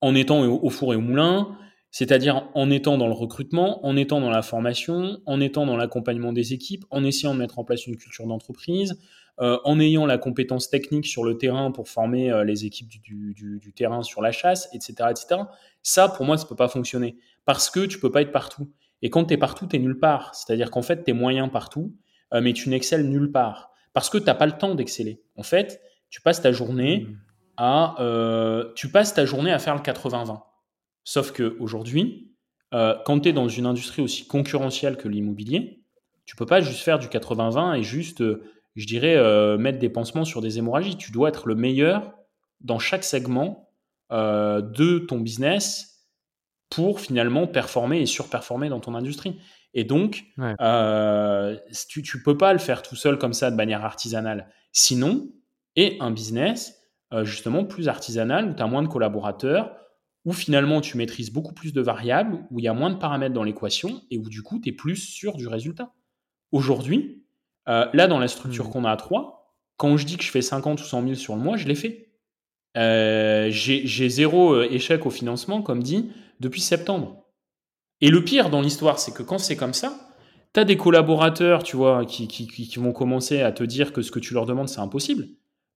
[0.01, 1.57] en étant au, four et au moulin,
[1.91, 6.33] c'est-à-dire en étant dans le recrutement, en étant dans la formation, en étant dans l'accompagnement
[6.33, 8.99] des équipes, en essayant de mettre en place une culture d'entreprise,
[9.41, 13.73] euh, en ayant la compétence technique sur le terrain pour former euh, les équipes du,
[13.75, 15.43] terrain sur la chasse, etc., etc.
[15.83, 18.69] Ça, pour moi, ça peut pas fonctionner parce que tu peux pas être partout.
[19.01, 20.35] Et quand tu es partout, tu es nulle part.
[20.35, 21.95] C'est-à-dire qu'en fait, tu es moyen partout,
[22.35, 25.23] euh, mais tu n'excelles nulle part parce que tu n'as pas le temps d'exceller.
[25.37, 25.81] En fait,
[26.11, 27.17] tu passes ta journée mmh
[27.59, 30.41] à euh, tu passes ta journée à faire le 80-20.
[31.05, 32.29] Sauf qu'aujourd'hui,
[32.75, 35.83] euh, quand tu es dans une industrie aussi concurrentielle que l'immobilier,
[36.25, 38.43] tu peux pas juste faire du 80-20 et juste, euh,
[38.77, 40.97] je dirais, euh, mettre des pansements sur des hémorragies.
[40.97, 42.13] Tu dois être le meilleur
[42.61, 43.65] dans chaque segment
[44.11, 46.09] de ton business
[46.71, 49.39] pour finalement performer et surperformer dans ton industrie.
[49.75, 54.49] Et donc, tu ne peux pas le faire tout seul comme ça de manière artisanale.
[54.73, 55.29] Sinon,
[55.77, 56.78] et un business,
[57.13, 59.77] euh, justement plus artisanal, où tu as moins de collaborateurs,
[60.25, 63.35] où finalement tu maîtrises beaucoup plus de variables, où il y a moins de paramètres
[63.35, 65.93] dans l'équation et où du coup tu es plus sûr du résultat.
[66.53, 67.25] Aujourd'hui,
[67.69, 68.71] euh, là dans la structure mmh.
[68.71, 71.37] qu'on a à 3, quand je dis que je fais 50 ou 100 000 sur
[71.37, 72.11] le mois, je l'ai fait.
[72.77, 77.25] Euh, j'ai zéro échec au financement, comme dit, depuis septembre.
[78.01, 80.09] Et le pire dans l'histoire, c'est que quand c'est comme ça,
[80.55, 84.03] tu as des collaborateurs, tu vois, qui, qui, qui, vont commencer à te dire que
[84.03, 85.27] ce que tu leur demandes, c'est impossible.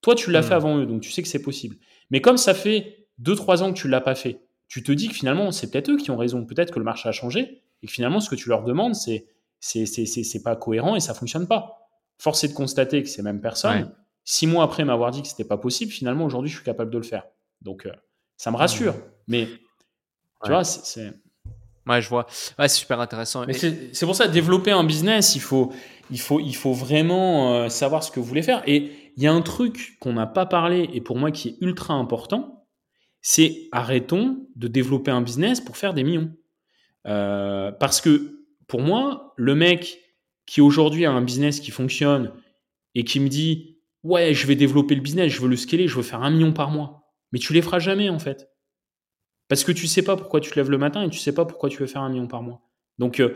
[0.03, 0.57] Toi, tu l'as fait hmm.
[0.57, 1.77] avant eux, donc tu sais que c'est possible.
[2.11, 5.15] Mais comme ça fait 2-3 ans que tu l'as pas fait, tu te dis que
[5.15, 6.45] finalement, c'est peut-être eux qui ont raison.
[6.45, 9.27] Peut-être que le marché a changé et que finalement, ce que tu leur demandes, c'est
[9.61, 11.89] c'est pas cohérent et ça fonctionne pas.
[12.19, 13.93] Force est de constater que ces mêmes personnes,
[14.25, 16.99] six mois après m'avoir dit que c'était pas possible, finalement, aujourd'hui, je suis capable de
[16.99, 17.25] le faire.
[17.61, 17.93] Donc, euh,
[18.37, 18.95] ça me rassure.
[19.29, 19.47] Mais
[20.45, 21.13] tu vois, c'est.
[21.87, 22.27] Ouais, je vois.
[22.59, 23.45] Ouais, c'est super intéressant.
[23.53, 25.73] C'est pour ça, développer un business, il faut,
[26.11, 28.63] il faut, il faut vraiment euh, savoir ce que vous voulez faire.
[28.67, 31.57] Et il y a un truc qu'on n'a pas parlé et pour moi qui est
[31.61, 32.67] ultra important,
[33.21, 36.33] c'est arrêtons de développer un business pour faire des millions.
[37.07, 39.99] Euh, parce que pour moi, le mec
[40.47, 42.33] qui aujourd'hui a un business qui fonctionne
[42.95, 45.97] et qui me dit ouais, je vais développer le business, je veux le scaler, je
[45.97, 48.49] veux faire un million par mois, mais tu les feras jamais en fait.
[49.49, 51.45] Parce que tu sais pas pourquoi tu te lèves le matin et tu sais pas
[51.45, 52.63] pourquoi tu veux faire un million par mois.
[52.99, 53.35] Donc, euh,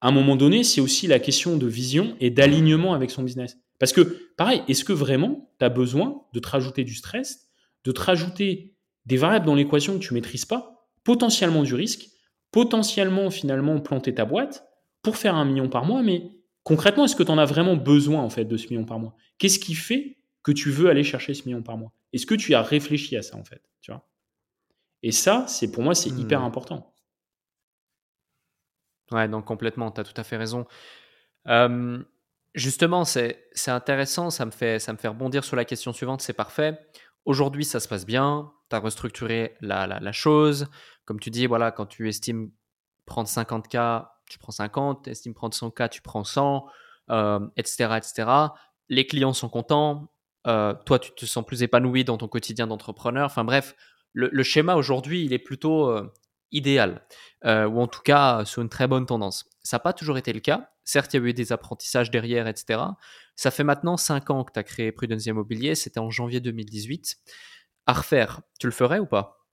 [0.00, 3.56] à un moment donné, c'est aussi la question de vision et d'alignement avec son business.
[3.78, 7.50] Parce que, pareil, est-ce que vraiment tu as besoin de te rajouter du stress,
[7.84, 8.74] de te rajouter
[9.06, 12.08] des variables dans l'équation que tu maîtrises pas, potentiellement du risque,
[12.50, 14.66] potentiellement finalement planter ta boîte
[15.02, 16.30] pour faire un million par mois, mais
[16.62, 19.14] concrètement, est-ce que tu en as vraiment besoin en fait de ce million par mois?
[19.38, 21.92] Qu'est-ce qui fait que tu veux aller chercher ce million par mois?
[22.12, 24.08] Est-ce que tu as réfléchi à ça en fait tu vois?
[25.02, 26.44] Et ça, c'est pour moi, c'est hyper mmh.
[26.44, 26.94] important.
[29.10, 30.66] Ouais, donc complètement, tu as tout à fait raison.
[32.54, 36.32] Justement, c'est intéressant, ça me, fait, ça me fait rebondir sur la question suivante, c'est
[36.32, 36.78] parfait.
[37.24, 40.68] Aujourd'hui, ça se passe bien, tu as restructuré la, la, chose.
[41.04, 42.50] Comme tu dis, voilà, quand tu estimes
[43.06, 46.66] prendre 50K, tu prends 50, tu estimes prendre 100K, tu prends 100,
[47.56, 48.30] etc., etc.
[48.88, 50.10] Les clients sont contents,
[50.46, 53.26] euh, toi, tu te sens plus épanoui dans ton quotidien d'entrepreneur.
[53.26, 53.74] Enfin bref,
[54.12, 56.12] le, schéma aujourd'hui, il est plutôt euh,
[56.52, 57.02] idéal,
[57.44, 59.48] euh, ou en tout cas sur une très bonne tendance.
[59.64, 60.70] Ça n'a pas toujours été le cas.
[60.84, 62.80] Certes, il y a eu des apprentissages derrière, etc.
[63.34, 67.16] Ça fait maintenant 5 ans que tu as créé Prudence Immobilier, c'était en janvier 2018.
[67.86, 69.46] À refaire, tu le ferais ou pas?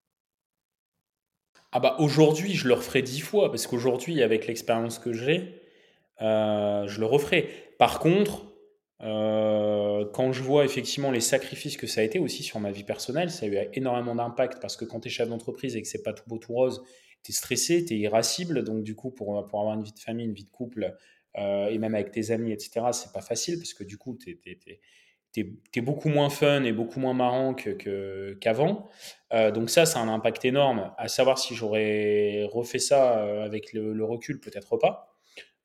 [1.72, 5.62] Ah bah aujourd'hui, je le referai 10 fois, parce qu'aujourd'hui, avec l'expérience que j'ai,
[6.22, 7.49] euh, je le referai.
[7.80, 8.51] Par contre,
[9.03, 12.84] euh, quand je vois effectivement les sacrifices que ça a été aussi sur ma vie
[12.84, 15.88] personnelle, ça a eu énormément d'impact parce que quand tu es chef d'entreprise et que
[15.88, 16.84] c'est pas tout beau tout rose,
[17.30, 18.63] es stressé, tu es irascible.
[18.63, 20.95] Donc, du coup, pour, pour avoir une vie de famille, une vie de couple
[21.38, 24.39] euh, et même avec tes amis, etc., c'est pas facile parce que du coup, tu
[25.36, 28.89] es, beaucoup moins fun et beaucoup moins marrant qu'avant.
[29.34, 30.93] Euh, donc, ça, ça a un impact énorme.
[30.97, 35.11] À savoir si j'aurais refait ça avec le recul, peut-être pas.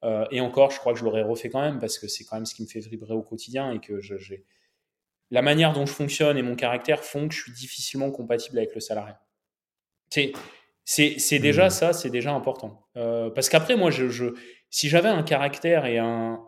[0.05, 2.37] Euh, et encore, je crois que je l'aurais refait quand même parce que c'est quand
[2.37, 4.45] même ce qui me fait vibrer au quotidien et que j'ai
[5.31, 8.75] la manière dont je fonctionne et mon caractère font que je suis difficilement compatible avec
[8.75, 9.21] le salariat.
[10.89, 11.70] C'est déjà mmh.
[11.70, 12.87] ça, c'est déjà important.
[12.97, 14.34] Euh, parce qu'après, moi, je,
[14.70, 16.41] si j'avais un caractère et un,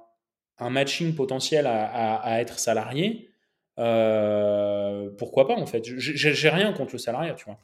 [0.58, 3.30] un matching potentiel à, à, être salarié,
[3.80, 5.82] euh, pourquoi pas en fait?
[5.84, 7.58] J'ai rien contre le salariat, tu vois.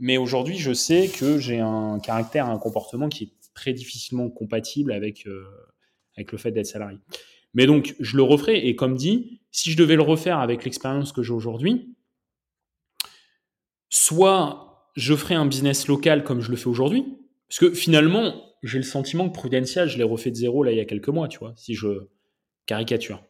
[0.00, 4.90] Mais aujourd'hui, je sais que j'ai un caractère, un comportement qui est très difficilement compatible
[4.90, 5.46] avec, euh,
[6.16, 6.98] avec le fait d'être salarié.
[7.54, 8.66] Mais donc, je le referai.
[8.66, 11.94] Et comme dit, si je devais le refaire avec l'expérience que j'ai aujourd'hui,
[13.90, 14.65] soit
[14.96, 17.04] je ferai un business local comme je le fais aujourd'hui,
[17.48, 20.78] parce que finalement, j'ai le sentiment que Prudential, je l'ai refait de zéro là il
[20.78, 22.08] y a quelques mois, tu vois, si je
[22.64, 23.22] caricature.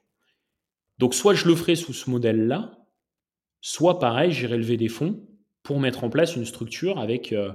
[0.99, 2.79] Donc, soit je le ferai sous ce modèle-là,
[3.61, 5.29] soit pareil, j'irai lever des fonds
[5.63, 7.53] pour mettre en place une structure avec euh,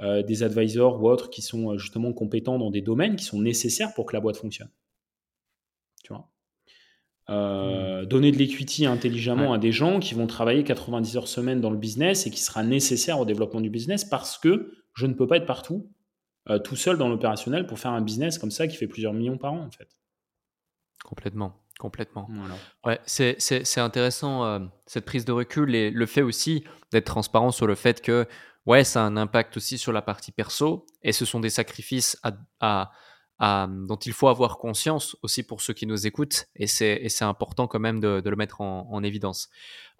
[0.00, 3.40] euh, des advisors ou autres qui sont euh, justement compétents dans des domaines qui sont
[3.40, 4.70] nécessaires pour que la boîte fonctionne.
[6.02, 6.31] Tu vois?
[7.30, 8.04] Euh.
[8.04, 11.76] Donner de l'equity intelligemment à des gens qui vont travailler 90 heures semaine dans le
[11.76, 15.36] business et qui sera nécessaire au développement du business parce que je ne peux pas
[15.36, 15.88] être partout
[16.64, 19.52] tout seul dans l'opérationnel pour faire un business comme ça qui fait plusieurs millions par
[19.52, 19.88] an en fait.
[21.04, 21.62] Complètement.
[21.78, 22.28] Complètement.
[22.84, 27.74] Ouais, c'est intéressant cette prise de recul et le fait aussi d'être transparent sur le
[27.74, 28.26] fait que
[28.66, 32.20] ouais, ça a un impact aussi sur la partie perso et ce sont des sacrifices
[32.60, 32.92] à,
[33.42, 37.80] dont il faut avoir conscience aussi pour ceux qui nous écoutent et c'est important quand
[37.80, 39.50] même de, le mettre en, évidence.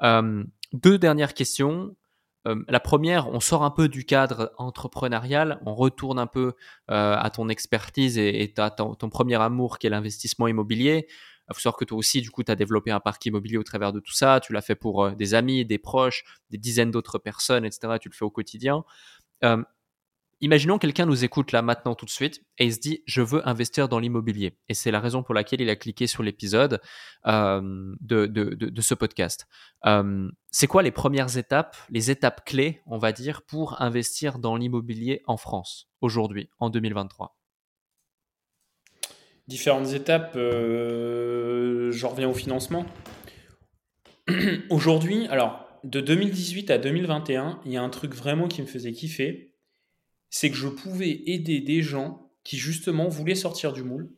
[0.01, 1.97] deux dernières questions.
[2.44, 6.55] la première, on sort un peu du cadre entrepreneurial, on retourne un peu
[6.89, 11.09] à ton expertise et, à ton, premier amour qui est l'investissement immobilier.
[11.51, 13.62] Il faut savoir que toi aussi, du coup, tu as développé un parc immobilier au
[13.62, 14.40] travers de tout ça.
[14.40, 17.94] Tu l'as fait pour euh, des amis, des proches, des dizaines d'autres personnes, etc.
[18.01, 18.85] Tu le fais au quotidien.
[20.44, 23.48] Imaginons quelqu'un nous écoute là maintenant tout de suite et il se dit je veux
[23.48, 24.59] investir dans l'immobilier.
[24.69, 26.81] Et c'est la raison pour laquelle il a cliqué sur l'épisode
[27.28, 29.47] euh, de, ce podcast.
[29.86, 34.56] Euh, c'est quoi les premières étapes, les étapes clés, on va dire, pour investir dans
[34.56, 37.36] l'immobilier en France aujourd'hui, en 2023
[39.47, 42.85] Différentes étapes, euh, je reviens au financement.
[44.70, 48.90] aujourd'hui, alors de 2018 à 2021, il y a un truc vraiment qui me faisait
[48.90, 49.52] kiffer
[50.33, 54.11] c'est que je pouvais aider des gens qui justement voulaient sortir du moule,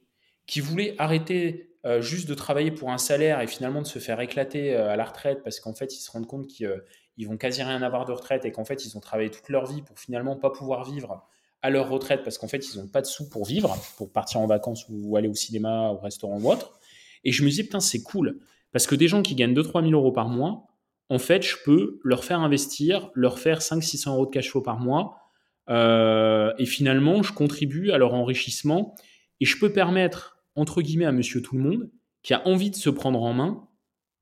[0.47, 4.21] qui voulaient arrêter euh, juste de travailler pour un salaire et finalement de se faire
[4.21, 7.37] éclater euh, à la retraite parce qu'en fait ils se rendent compte qu'ils euh, vont
[7.37, 9.99] quasi rien avoir de retraite et qu'en fait ils ont travaillé toute leur vie pour
[9.99, 11.27] finalement pas pouvoir vivre
[11.63, 14.41] à leur retraite parce qu'en fait ils n'ont pas de sous pour vivre, pour partir
[14.41, 16.79] en vacances ou aller au cinéma, au restaurant ou autre.
[17.25, 18.39] Et je me disais, putain, c'est cool
[18.71, 20.69] parce que des gens qui gagnent 2-3 000 euros par mois,
[21.09, 24.79] en fait, je peux leur faire investir, leur faire 500-600 euros de cash flow par
[24.79, 25.24] mois
[25.69, 28.95] et finalement, je contribue à leur enrichissement
[29.41, 31.91] et je peux permettre, entre guillemets, à monsieur tout le monde
[32.23, 33.69] qui a envie de se prendre en main,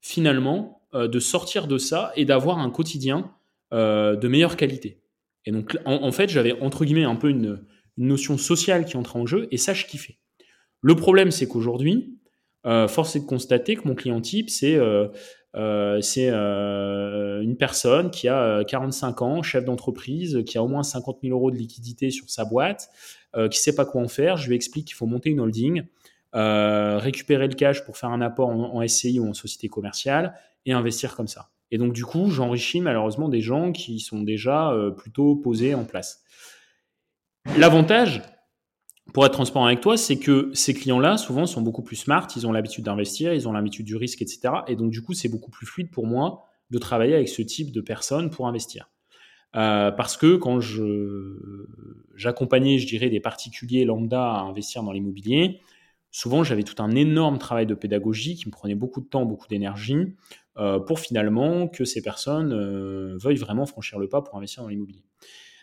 [0.01, 3.33] finalement, euh, de sortir de ça et d'avoir un quotidien
[3.73, 5.01] euh, de meilleure qualité.
[5.47, 7.65] Et donc, en, fait, j'avais, entre guillemets, un peu une,
[7.99, 10.19] notion sociale qui entrait en jeu et ça, je kiffais.
[10.81, 12.19] Le problème, c'est qu'aujourd'hui,
[12.65, 14.79] force est de constater que mon client type, c'est
[15.55, 20.83] euh, euh, une personne qui a 45 euh, ans, chef d'entreprise, qui a au moins
[20.83, 22.91] 50 000 euros de liquidité sur sa boîte,
[23.35, 24.37] qui ne sait pas quoi en faire.
[24.37, 25.85] Je lui explique qu'il faut monter une holding,
[26.33, 30.35] récupérer le cash pour faire un apport en, SCI ou en société commerciale
[30.67, 31.51] et investir comme ça.
[31.71, 36.23] Et donc, du coup, j'enrichis malheureusement des gens qui sont déjà plutôt posés en place.
[37.57, 38.23] L'avantage,
[39.13, 42.47] pour être transparent avec toi, c'est que ces clients-là, souvent, sont beaucoup plus smart, ils
[42.47, 44.55] ont l'habitude d'investir, ils ont l'habitude du risque, etc.
[44.69, 47.73] Et donc, du coup, c'est beaucoup plus fluide pour moi de travailler avec ce type
[47.73, 48.89] de personnes pour investir.
[49.55, 50.61] Euh, parce que quand
[52.15, 55.61] j'accompagnais, je dirais, des particuliers lambda à investir dans l'immobilier,
[56.11, 59.49] souvent j'avais tout un énorme travail de pédagogie qui me prenait beaucoup de temps, beaucoup
[59.49, 60.15] d'énergie,
[60.57, 64.71] euh, pour finalement que ces personnes euh, veuillent vraiment franchir le pas pour investir dans
[64.71, 65.05] l'immobilier.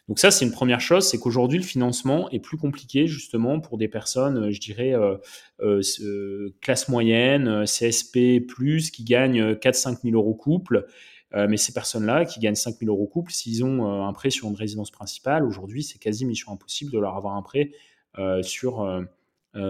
[0.09, 3.77] Donc ça, c'est une première chose, c'est qu'aujourd'hui, le financement est plus compliqué justement pour
[3.77, 5.17] des personnes, euh, je dirais, euh,
[5.61, 8.43] euh, classe moyenne, CSP+,
[8.91, 10.87] qui gagnent 4-5 000 euros couple.
[11.35, 14.55] mais ces personnes-là, qui gagnent 5 000 euros couple, s'ils ont un prêt sur une
[14.55, 17.69] résidence principale, aujourd'hui, c'est quasi mission impossible de leur avoir un prêt
[18.41, 19.05] sur,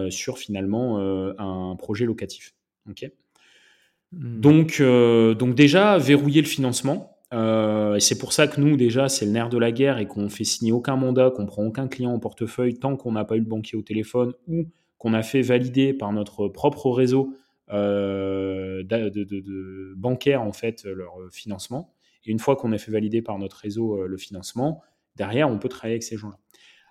[0.08, 0.98] sur finalement
[1.38, 2.54] un projet locatif.
[2.88, 3.10] Ok?
[4.12, 4.40] Mmh.
[4.40, 9.24] donc, donc déjà, verrouiller le financement, euh, et c'est pour ça que nous, déjà, c'est
[9.24, 12.12] le nerf de la guerre et qu'on fait signer aucun mandat, qu'on prend aucun client
[12.12, 14.66] en portefeuille tant qu'on n'a pas eu le banquier au téléphone ou
[14.98, 17.34] qu'on a fait valider par notre propre réseau
[17.70, 21.94] euh, de, bancaire en fait leur financement.
[22.24, 24.82] Et une fois qu'on a fait valider par notre réseau euh, le financement,
[25.16, 26.36] derrière, on peut travailler avec ces gens-là.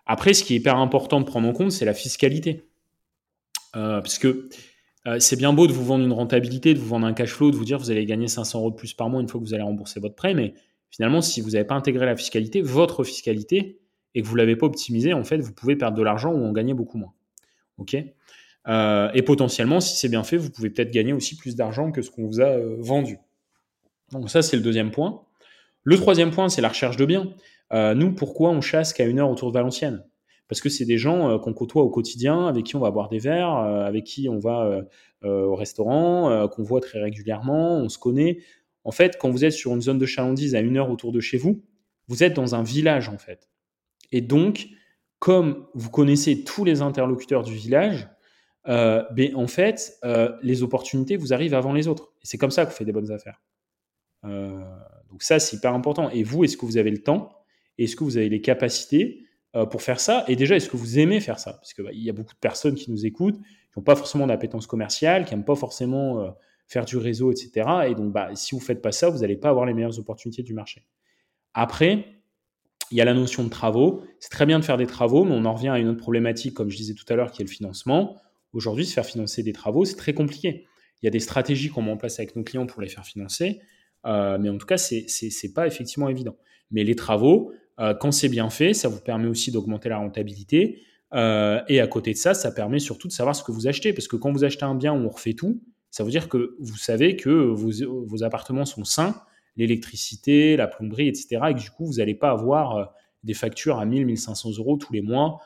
[0.06, 2.64] Après, ce qui est hyper important de prendre en compte, c'est la fiscalité.
[3.74, 4.50] parce que
[5.08, 7.52] euh, c'est bien beau de vous vendre une rentabilité, de vous vendre un cash flow,
[7.52, 9.46] de vous dire vous allez gagner 500 euros de plus par mois une fois que
[9.46, 10.54] vous allez rembourser votre prêt, mais
[10.90, 13.80] finalement, si vous n'avez pas intégré la fiscalité, votre fiscalité,
[14.16, 16.44] et que vous ne l'avez pas optimisée, en fait, vous pouvez perdre de l'argent ou
[16.44, 17.14] en gagner beaucoup moins.
[18.68, 22.02] Euh, Et potentiellement, si c'est bien fait, vous pouvez peut-être gagner aussi plus d'argent que
[22.02, 23.18] ce qu'on vous a euh, vendu.
[24.12, 25.22] Donc ça, c'est le deuxième point.
[25.84, 27.34] Le troisième point, c'est la recherche de biens.
[27.72, 30.04] nous, pourquoi on chasse qu'à une heure autour de Valenciennes?
[30.50, 33.08] Parce que c'est des gens euh, qu'on côtoie au quotidien, avec qui on va boire
[33.08, 34.84] des verres, euh, avec qui on va
[35.24, 38.40] euh, au restaurant, qu'on voit très régulièrement, on se connaît.
[38.84, 41.20] En fait, quand vous êtes sur une zone de chalandise à une heure autour de
[41.20, 41.62] chez vous,
[42.08, 43.50] vous êtes dans un village en fait.
[44.12, 44.68] Et donc,
[45.20, 48.10] comme vous connaissez tous les interlocuteurs du village,
[48.66, 50.00] ben, en fait,
[50.42, 52.14] les opportunités vous arrivent avant les autres.
[52.22, 53.42] Et c'est comme ça que vous faites des bonnes affaires.
[54.24, 56.10] donc ça, c'est hyper important.
[56.12, 57.34] Et vous, est-ce que vous avez le temps?
[57.78, 59.26] Est-ce que vous avez les capacités?
[59.56, 61.54] Euh, pour faire ça Et déjà, est-ce que vous aimez faire ça?
[61.54, 64.28] Parce qu'il bah, y a beaucoup de personnes qui nous écoutent, qui n'ont pas forcément
[64.28, 66.30] d'appétence commerciale, qui n'aiment pas forcément euh,
[66.68, 67.68] faire du réseau, etc.
[67.88, 69.98] Et donc, bah, si vous ne faites pas ça, vous n'allez pas avoir les meilleures
[69.98, 70.86] opportunités du marché.
[71.54, 72.06] Après,
[72.92, 74.04] il y a la notion de travaux.
[74.20, 76.54] C'est très bien de faire des travaux, mais on en revient à une autre problématique,
[76.54, 78.18] comme je disais tout à l'heure, qui est le financement.
[78.54, 80.66] Aujourd'hui, se faire financer des travaux, c'est très compliqué.
[81.02, 83.06] Il y a des stratégies qu'on met en place avec nos clients pour les faire
[83.06, 83.62] financer,
[84.06, 86.36] euh, mais en tout cas, c'est n'est pas effectivement évident.
[86.72, 90.84] Mais les travaux, euh, quand c'est bien fait, ça vous permet aussi d'augmenter la rentabilité.
[91.14, 93.94] Euh, et à côté de ça, ça permet surtout de savoir ce que vous achetez.
[93.94, 96.56] Parce que quand vous achetez un bien où on refait tout, ça veut dire que
[96.60, 99.16] vous savez que vos, appartements sont sains,
[99.56, 101.40] l'électricité, la plomberie, etc.
[101.50, 102.86] Et que du coup, vous n'allez pas avoir euh,
[103.24, 105.40] des factures à 1000, 1500 euros tous les mois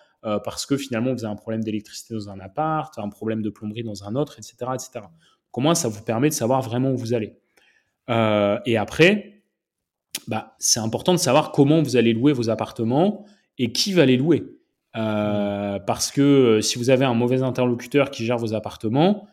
[0.46, 3.84] parce que finalement, vous avez un problème d'électricité dans un appart, un problème de plomberie
[3.84, 4.56] dans un autre, etc.
[4.74, 5.06] etc.
[5.52, 7.36] Comment ça vous permet de savoir vraiment où vous allez.
[8.08, 9.33] et après,
[10.28, 13.26] bah, c'est important de savoir comment vous allez louer vos appartements
[13.58, 14.44] et qui va les louer.
[14.96, 19.28] Euh, parce que euh, si vous avez un mauvais interlocuteur qui gère vos appartements,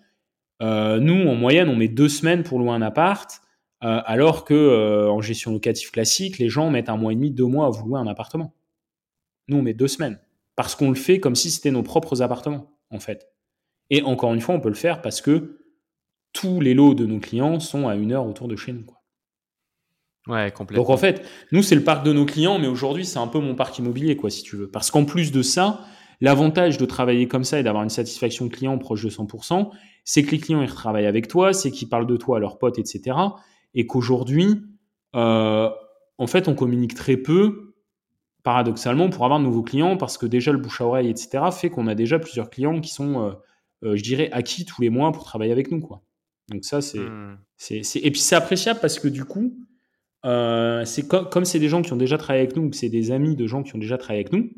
[0.62, 3.40] euh, nous, en moyenne, on met deux semaines pour louer un appart,
[3.82, 7.64] alors que en gestion locative classique, les gens mettent un mois et demi, deux mois
[7.66, 8.52] à vous louer un appartement.
[9.48, 10.18] Nous, on met deux semaines.
[10.54, 13.32] Parce qu'on le fait comme si c'était nos propres appartements, en fait.
[13.88, 15.62] Et encore une fois, on peut le faire parce que
[16.34, 18.84] tous les lots de nos clients sont à une heure autour de chez nous.
[18.84, 18.99] Quoi.
[20.26, 20.84] Ouais, complètement.
[20.84, 23.38] Donc en fait, nous, c'est le parc de nos clients, mais aujourd'hui, c'est un peu
[23.38, 24.70] mon parc immobilier, quoi, si tu veux.
[24.70, 25.84] Parce qu'en plus de ça,
[26.20, 29.70] l'avantage de travailler comme ça et d'avoir une satisfaction client proche de 100%,
[30.04, 32.58] c'est que les clients, ils retravaillent avec toi, c'est qu'ils parlent de toi à leurs
[32.58, 33.16] potes, etc.
[33.74, 34.62] Et qu'aujourd'hui,
[35.16, 35.70] euh,
[36.18, 37.74] en fait, on communique très peu,
[38.42, 41.70] paradoxalement, pour avoir de nouveaux clients, parce que déjà, le bouche à oreille, etc., fait
[41.70, 43.32] qu'on a déjà plusieurs clients qui sont, euh,
[43.84, 46.02] euh, je dirais, acquis tous les mois pour travailler avec nous, quoi.
[46.50, 46.98] Donc ça, c'est...
[46.98, 47.38] Hmm.
[47.70, 49.54] Et puis c'est appréciable parce que du coup,
[50.24, 53.10] euh, c'est comme c'est des gens qui ont déjà travaillé avec nous, que c'est des
[53.10, 54.50] amis de gens qui ont déjà travaillé avec nous,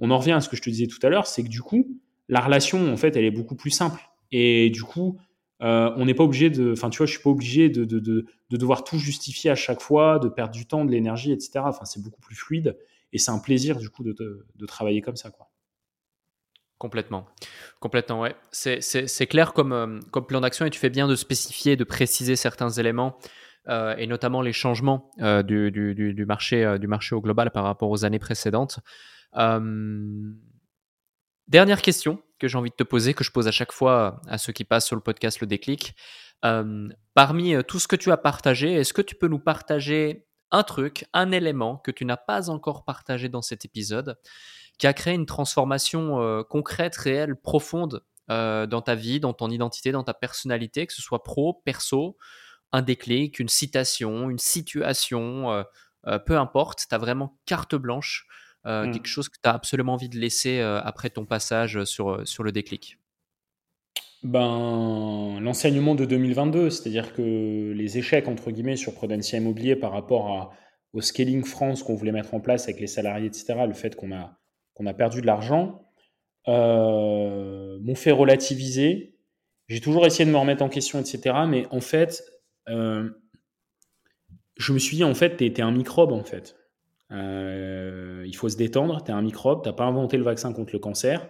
[0.00, 1.62] on en revient à ce que je te disais tout à l'heure, c'est que du
[1.62, 1.86] coup,
[2.28, 4.00] la relation, en fait, elle est beaucoup plus simple.
[4.30, 5.18] Et du coup,
[5.62, 7.98] euh, on n'est pas obligé de, enfin, tu vois, je suis pas obligé de, de,
[7.98, 11.60] de, de, devoir tout justifier à chaque fois, de perdre du temps, de l'énergie, etc.
[11.64, 12.76] Enfin, c'est beaucoup plus fluide
[13.12, 15.50] et c'est un plaisir, du coup, de, de, travailler comme ça, quoi.
[16.76, 17.26] Complètement.
[17.80, 18.36] Complètement, ouais.
[18.52, 22.36] C'est clair comme, euh, comme plan d'action et tu fais bien de spécifier, de préciser
[22.36, 23.18] certains éléments.
[23.68, 27.90] Euh, et notamment les changements euh, du, marché, euh, du marché au global par rapport
[27.90, 28.80] aux années précédentes.
[31.48, 34.38] dernière question que j'ai envie de te poser, que je pose à chaque fois à
[34.38, 35.94] ceux qui passent sur le podcast Le Déclic.
[37.14, 41.04] parmi tout ce que tu as partagé, est-ce que tu peux nous partager un truc,
[41.12, 44.16] un élément que tu n'as pas encore partagé dans cet épisode,
[44.78, 50.04] qui a créé une transformation concrète, réelle, profonde dans ta vie, dans ton identité, dans
[50.04, 52.16] ta personnalité, que ce soit pro, perso,
[52.72, 55.62] un déclic, une citation, une situation, euh,
[56.06, 58.26] euh, peu importe, tu as vraiment carte blanche,
[58.66, 58.92] euh, mmh.
[58.92, 62.52] quelque chose que tu as absolument envie de laisser après ton passage sur, sur le
[62.52, 62.98] déclic
[64.22, 70.54] ben, L'enseignement de 2022, c'est-à-dire que les échecs, entre guillemets, sur Prudencia Immobilier par rapport
[70.92, 74.12] au scaling France qu'on voulait mettre en place avec les salariés, etc., le fait qu'on
[74.12, 74.38] a,
[74.74, 75.84] qu'on a perdu de l'argent,
[76.46, 79.14] m'ont fait relativiser.
[79.68, 82.22] J'ai toujours essayé de me remettre en question, etc., mais en fait,
[82.68, 83.10] euh,
[84.56, 86.56] je me suis dit, en fait, tu es, un microbe, en fait.
[87.10, 90.72] Euh, il faut se détendre, tu es un microbe, tu pas inventé le vaccin contre
[90.72, 91.28] le cancer.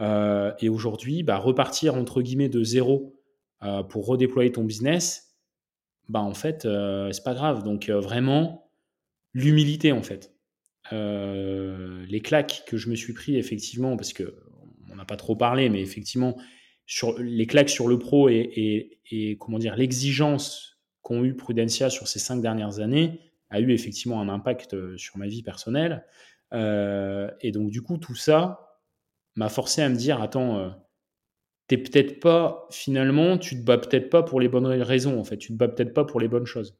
[0.00, 3.16] Euh, et aujourd'hui, bah, repartir, entre guillemets, de zéro
[3.90, 5.36] pour redéployer ton business,
[6.08, 7.62] bah, en fait, c'est pas grave.
[7.62, 8.70] Donc, vraiment,
[9.34, 10.34] l'humilité, en fait.
[10.92, 14.34] les claques que je me suis pris, effectivement, parce que
[14.90, 16.36] on n'a pas trop parlé, mais effectivement,
[16.90, 22.18] sur les claques sur le pro et, comment dire l'exigence qu'ont eu Prudencia sur ces
[22.18, 26.04] cinq dernières années a eu effectivement un impact euh, sur ma vie personnelle.
[26.52, 28.80] Euh, et donc du coup, tout ça
[29.36, 30.70] m'a forcé à me dire attends, euh,
[31.68, 35.38] t'es peut-être pas finalement, tu te bats peut-être pas pour les bonnes raisons en fait,
[35.38, 36.76] tu te bats peut-être pas pour les bonnes choses.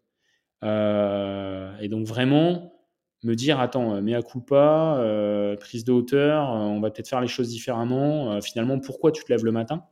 [0.65, 2.75] et donc vraiment
[3.23, 8.41] me dire attends, mea culpa, prise de hauteur, on va peut-être faire les choses différemment.
[8.41, 9.87] finalement, pourquoi tu te lèves le matin?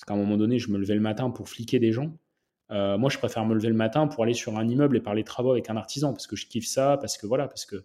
[0.00, 2.16] Parce qu'à un moment donné, je me levais le matin pour fliquer des gens.
[2.70, 5.24] Euh, moi, je préfère me lever le matin pour aller sur un immeuble et parler
[5.24, 7.84] travaux avec un artisan parce que je kiffe ça, parce que voilà, parce que,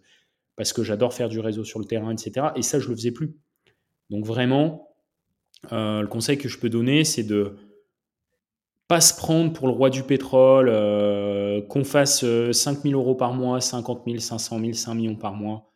[0.56, 2.46] parce que j'adore faire du réseau sur le terrain, etc.
[2.56, 3.36] Et ça, je le faisais plus.
[4.08, 4.94] Donc vraiment,
[5.72, 7.56] euh, le conseil que je peux donner, c'est de
[8.88, 13.34] pas se prendre pour le roi du pétrole, euh, qu'on fasse 5 000 euros par
[13.34, 15.70] mois, 50 000, 500 000, 5 millions par mois.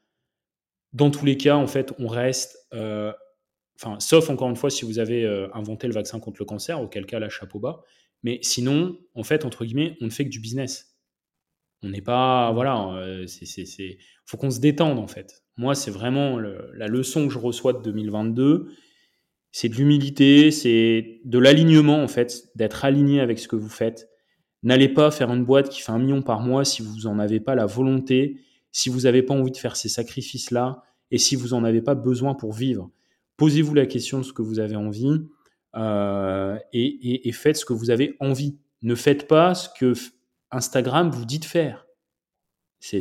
[0.95, 2.57] Dans tous les cas, en fait, on reste
[3.83, 6.81] Enfin, sauf encore une fois si vous avez euh, inventé le vaccin contre le cancer,
[6.81, 7.83] auquel cas, la chapeau bas.
[8.23, 10.99] Mais sinon, en fait, entre guillemets, on ne fait que du business.
[11.83, 12.53] On n'est pas.
[12.53, 13.97] Voilà, euh, c'est.
[14.27, 15.45] faut qu'on se détende, en fait.
[15.57, 18.71] Moi, c'est vraiment la leçon que je reçois de 2022.
[19.53, 24.11] C'est de l'humilité, c'est de l'alignement, en fait, d'être aligné avec ce que vous faites.
[24.63, 27.41] N'allez pas faire une boîte qui fait un million par mois si vous n'en avez
[27.41, 28.41] pas la volonté,
[28.73, 31.95] si vous n'avez pas envie de faire ces sacrifices-là et si vous n'en avez pas
[31.95, 32.91] besoin pour vivre
[33.41, 35.23] posez-vous la question de ce que vous avez envie
[35.75, 38.59] euh, et, faites ce que vous avez envie.
[38.83, 39.95] Ne faites pas ce que
[40.51, 41.87] Instagram vous dit de faire.
[42.81, 43.01] C'est,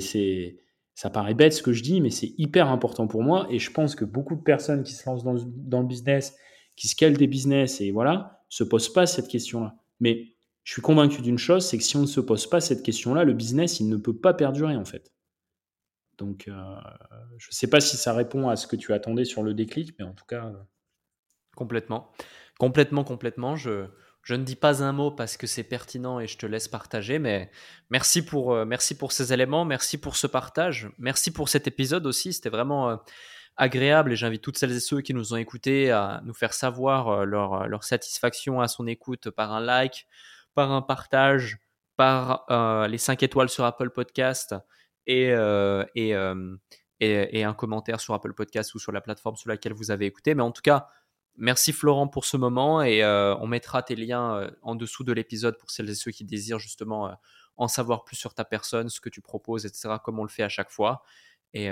[0.96, 3.70] ça paraît bête ce que je dis, mais c'est hyper important pour moi et je
[3.70, 6.38] pense que beaucoup de personnes qui se lancent dans, le business,
[6.78, 9.76] qui scalent des business et voilà, se posent pas cette question-là.
[10.00, 10.28] Mais
[10.64, 13.26] je suis convaincu d'une chose, c'est que si on ne se pose pas cette question-là,
[13.26, 15.12] le business, il ne peut pas perdurer en fait.
[16.20, 16.76] Donc, euh,
[17.38, 19.96] je ne sais pas si ça répond à ce que tu attendais sur le déclic,
[19.98, 20.46] mais en tout cas.
[20.46, 20.54] Euh,
[21.56, 22.12] complètement.
[22.60, 23.56] Complètement, complètement.
[23.56, 23.86] Je,
[24.22, 27.20] je ne dis pas un mot parce que c'est pertinent et je te laisse partager,
[27.20, 27.50] mais
[27.90, 32.06] merci pour, euh, merci pour ces éléments, merci pour ce partage, merci pour cet épisode
[32.06, 32.34] aussi.
[32.34, 33.00] C'était vraiment
[33.56, 37.26] agréable et j'invite toutes celles et ceux qui nous ont écoutés à nous faire savoir
[37.26, 40.06] leur, leur, satisfaction à son écoute par un like,
[40.54, 41.60] par un partage,
[41.96, 42.46] par
[42.90, 44.56] les 5 étoiles sur Apple Podcast
[45.10, 45.30] et,
[45.96, 46.14] et,
[47.00, 50.36] et, un commentaire sur Apple Podcast ou sur la plateforme sur laquelle vous avez écouté.
[50.36, 50.88] Mais en tout cas,
[51.42, 55.14] Merci Florent pour ce moment et euh, on mettra tes liens euh, en dessous de
[55.14, 57.12] l'épisode pour celles et ceux qui désirent justement euh,
[57.56, 60.44] en savoir plus sur ta personne, ce que tu proposes, etc., comme on le fait
[60.44, 61.02] à chaque fois.
[61.54, 61.70] Et,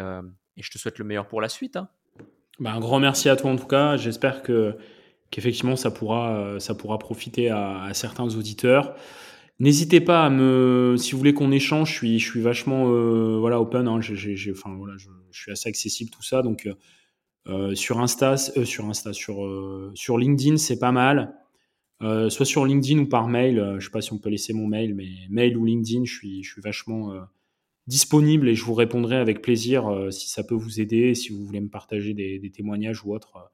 [0.57, 1.75] je te souhaite le meilleur pour la suite.
[1.75, 1.89] Hein.
[2.59, 3.95] Bah, un grand merci à toi en tout cas.
[3.97, 4.75] J'espère que
[5.29, 8.95] qu'effectivement ça pourra, ça pourra profiter à, certains auditeurs.
[9.59, 12.85] N'hésitez pas à me, si vous voulez qu'on échange, je suis, je suis vachement
[13.39, 13.87] voilà open.
[13.87, 13.99] Hein.
[14.51, 16.67] enfin, voilà, je, suis assez accessible tout ça, donc
[17.49, 21.33] euh, sur Insta, euh, sur Insta, sur, euh, sur LinkedIn, c'est pas mal.
[22.01, 23.75] soit sur LinkedIn ou par mail.
[23.79, 26.43] je sais pas si on peut laisser mon mail, mais mail ou LinkedIn, je suis,
[26.43, 27.13] je suis vachement
[27.87, 31.61] disponible et je vous répondrai avec plaisir si ça peut vous aider, si vous voulez
[31.61, 33.51] me partager des, témoignages ou autre.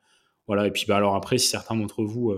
[0.47, 0.67] voilà.
[0.67, 2.33] Et puis, bah, alors après, si certains d'entre vous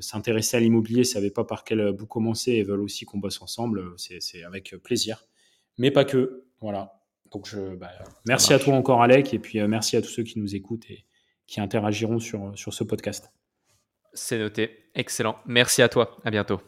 [0.00, 3.40] s'intéressaient à l'immobilier, ne savaient pas par quel bout commencer et veulent aussi qu'on bosse
[3.42, 5.26] ensemble, c'est avec plaisir.
[5.78, 6.44] Mais pas que.
[6.60, 6.98] Voilà.
[7.30, 7.90] Donc, je, bah,
[8.26, 10.90] merci à toi encore, Alec, et puis euh, merci à tous ceux qui nous écoutent
[10.90, 11.04] et
[11.46, 13.32] qui interagiront sur, sur ce podcast.
[14.12, 14.90] C'est noté.
[14.94, 15.36] Excellent.
[15.46, 16.18] Merci à toi.
[16.24, 16.60] À bientôt.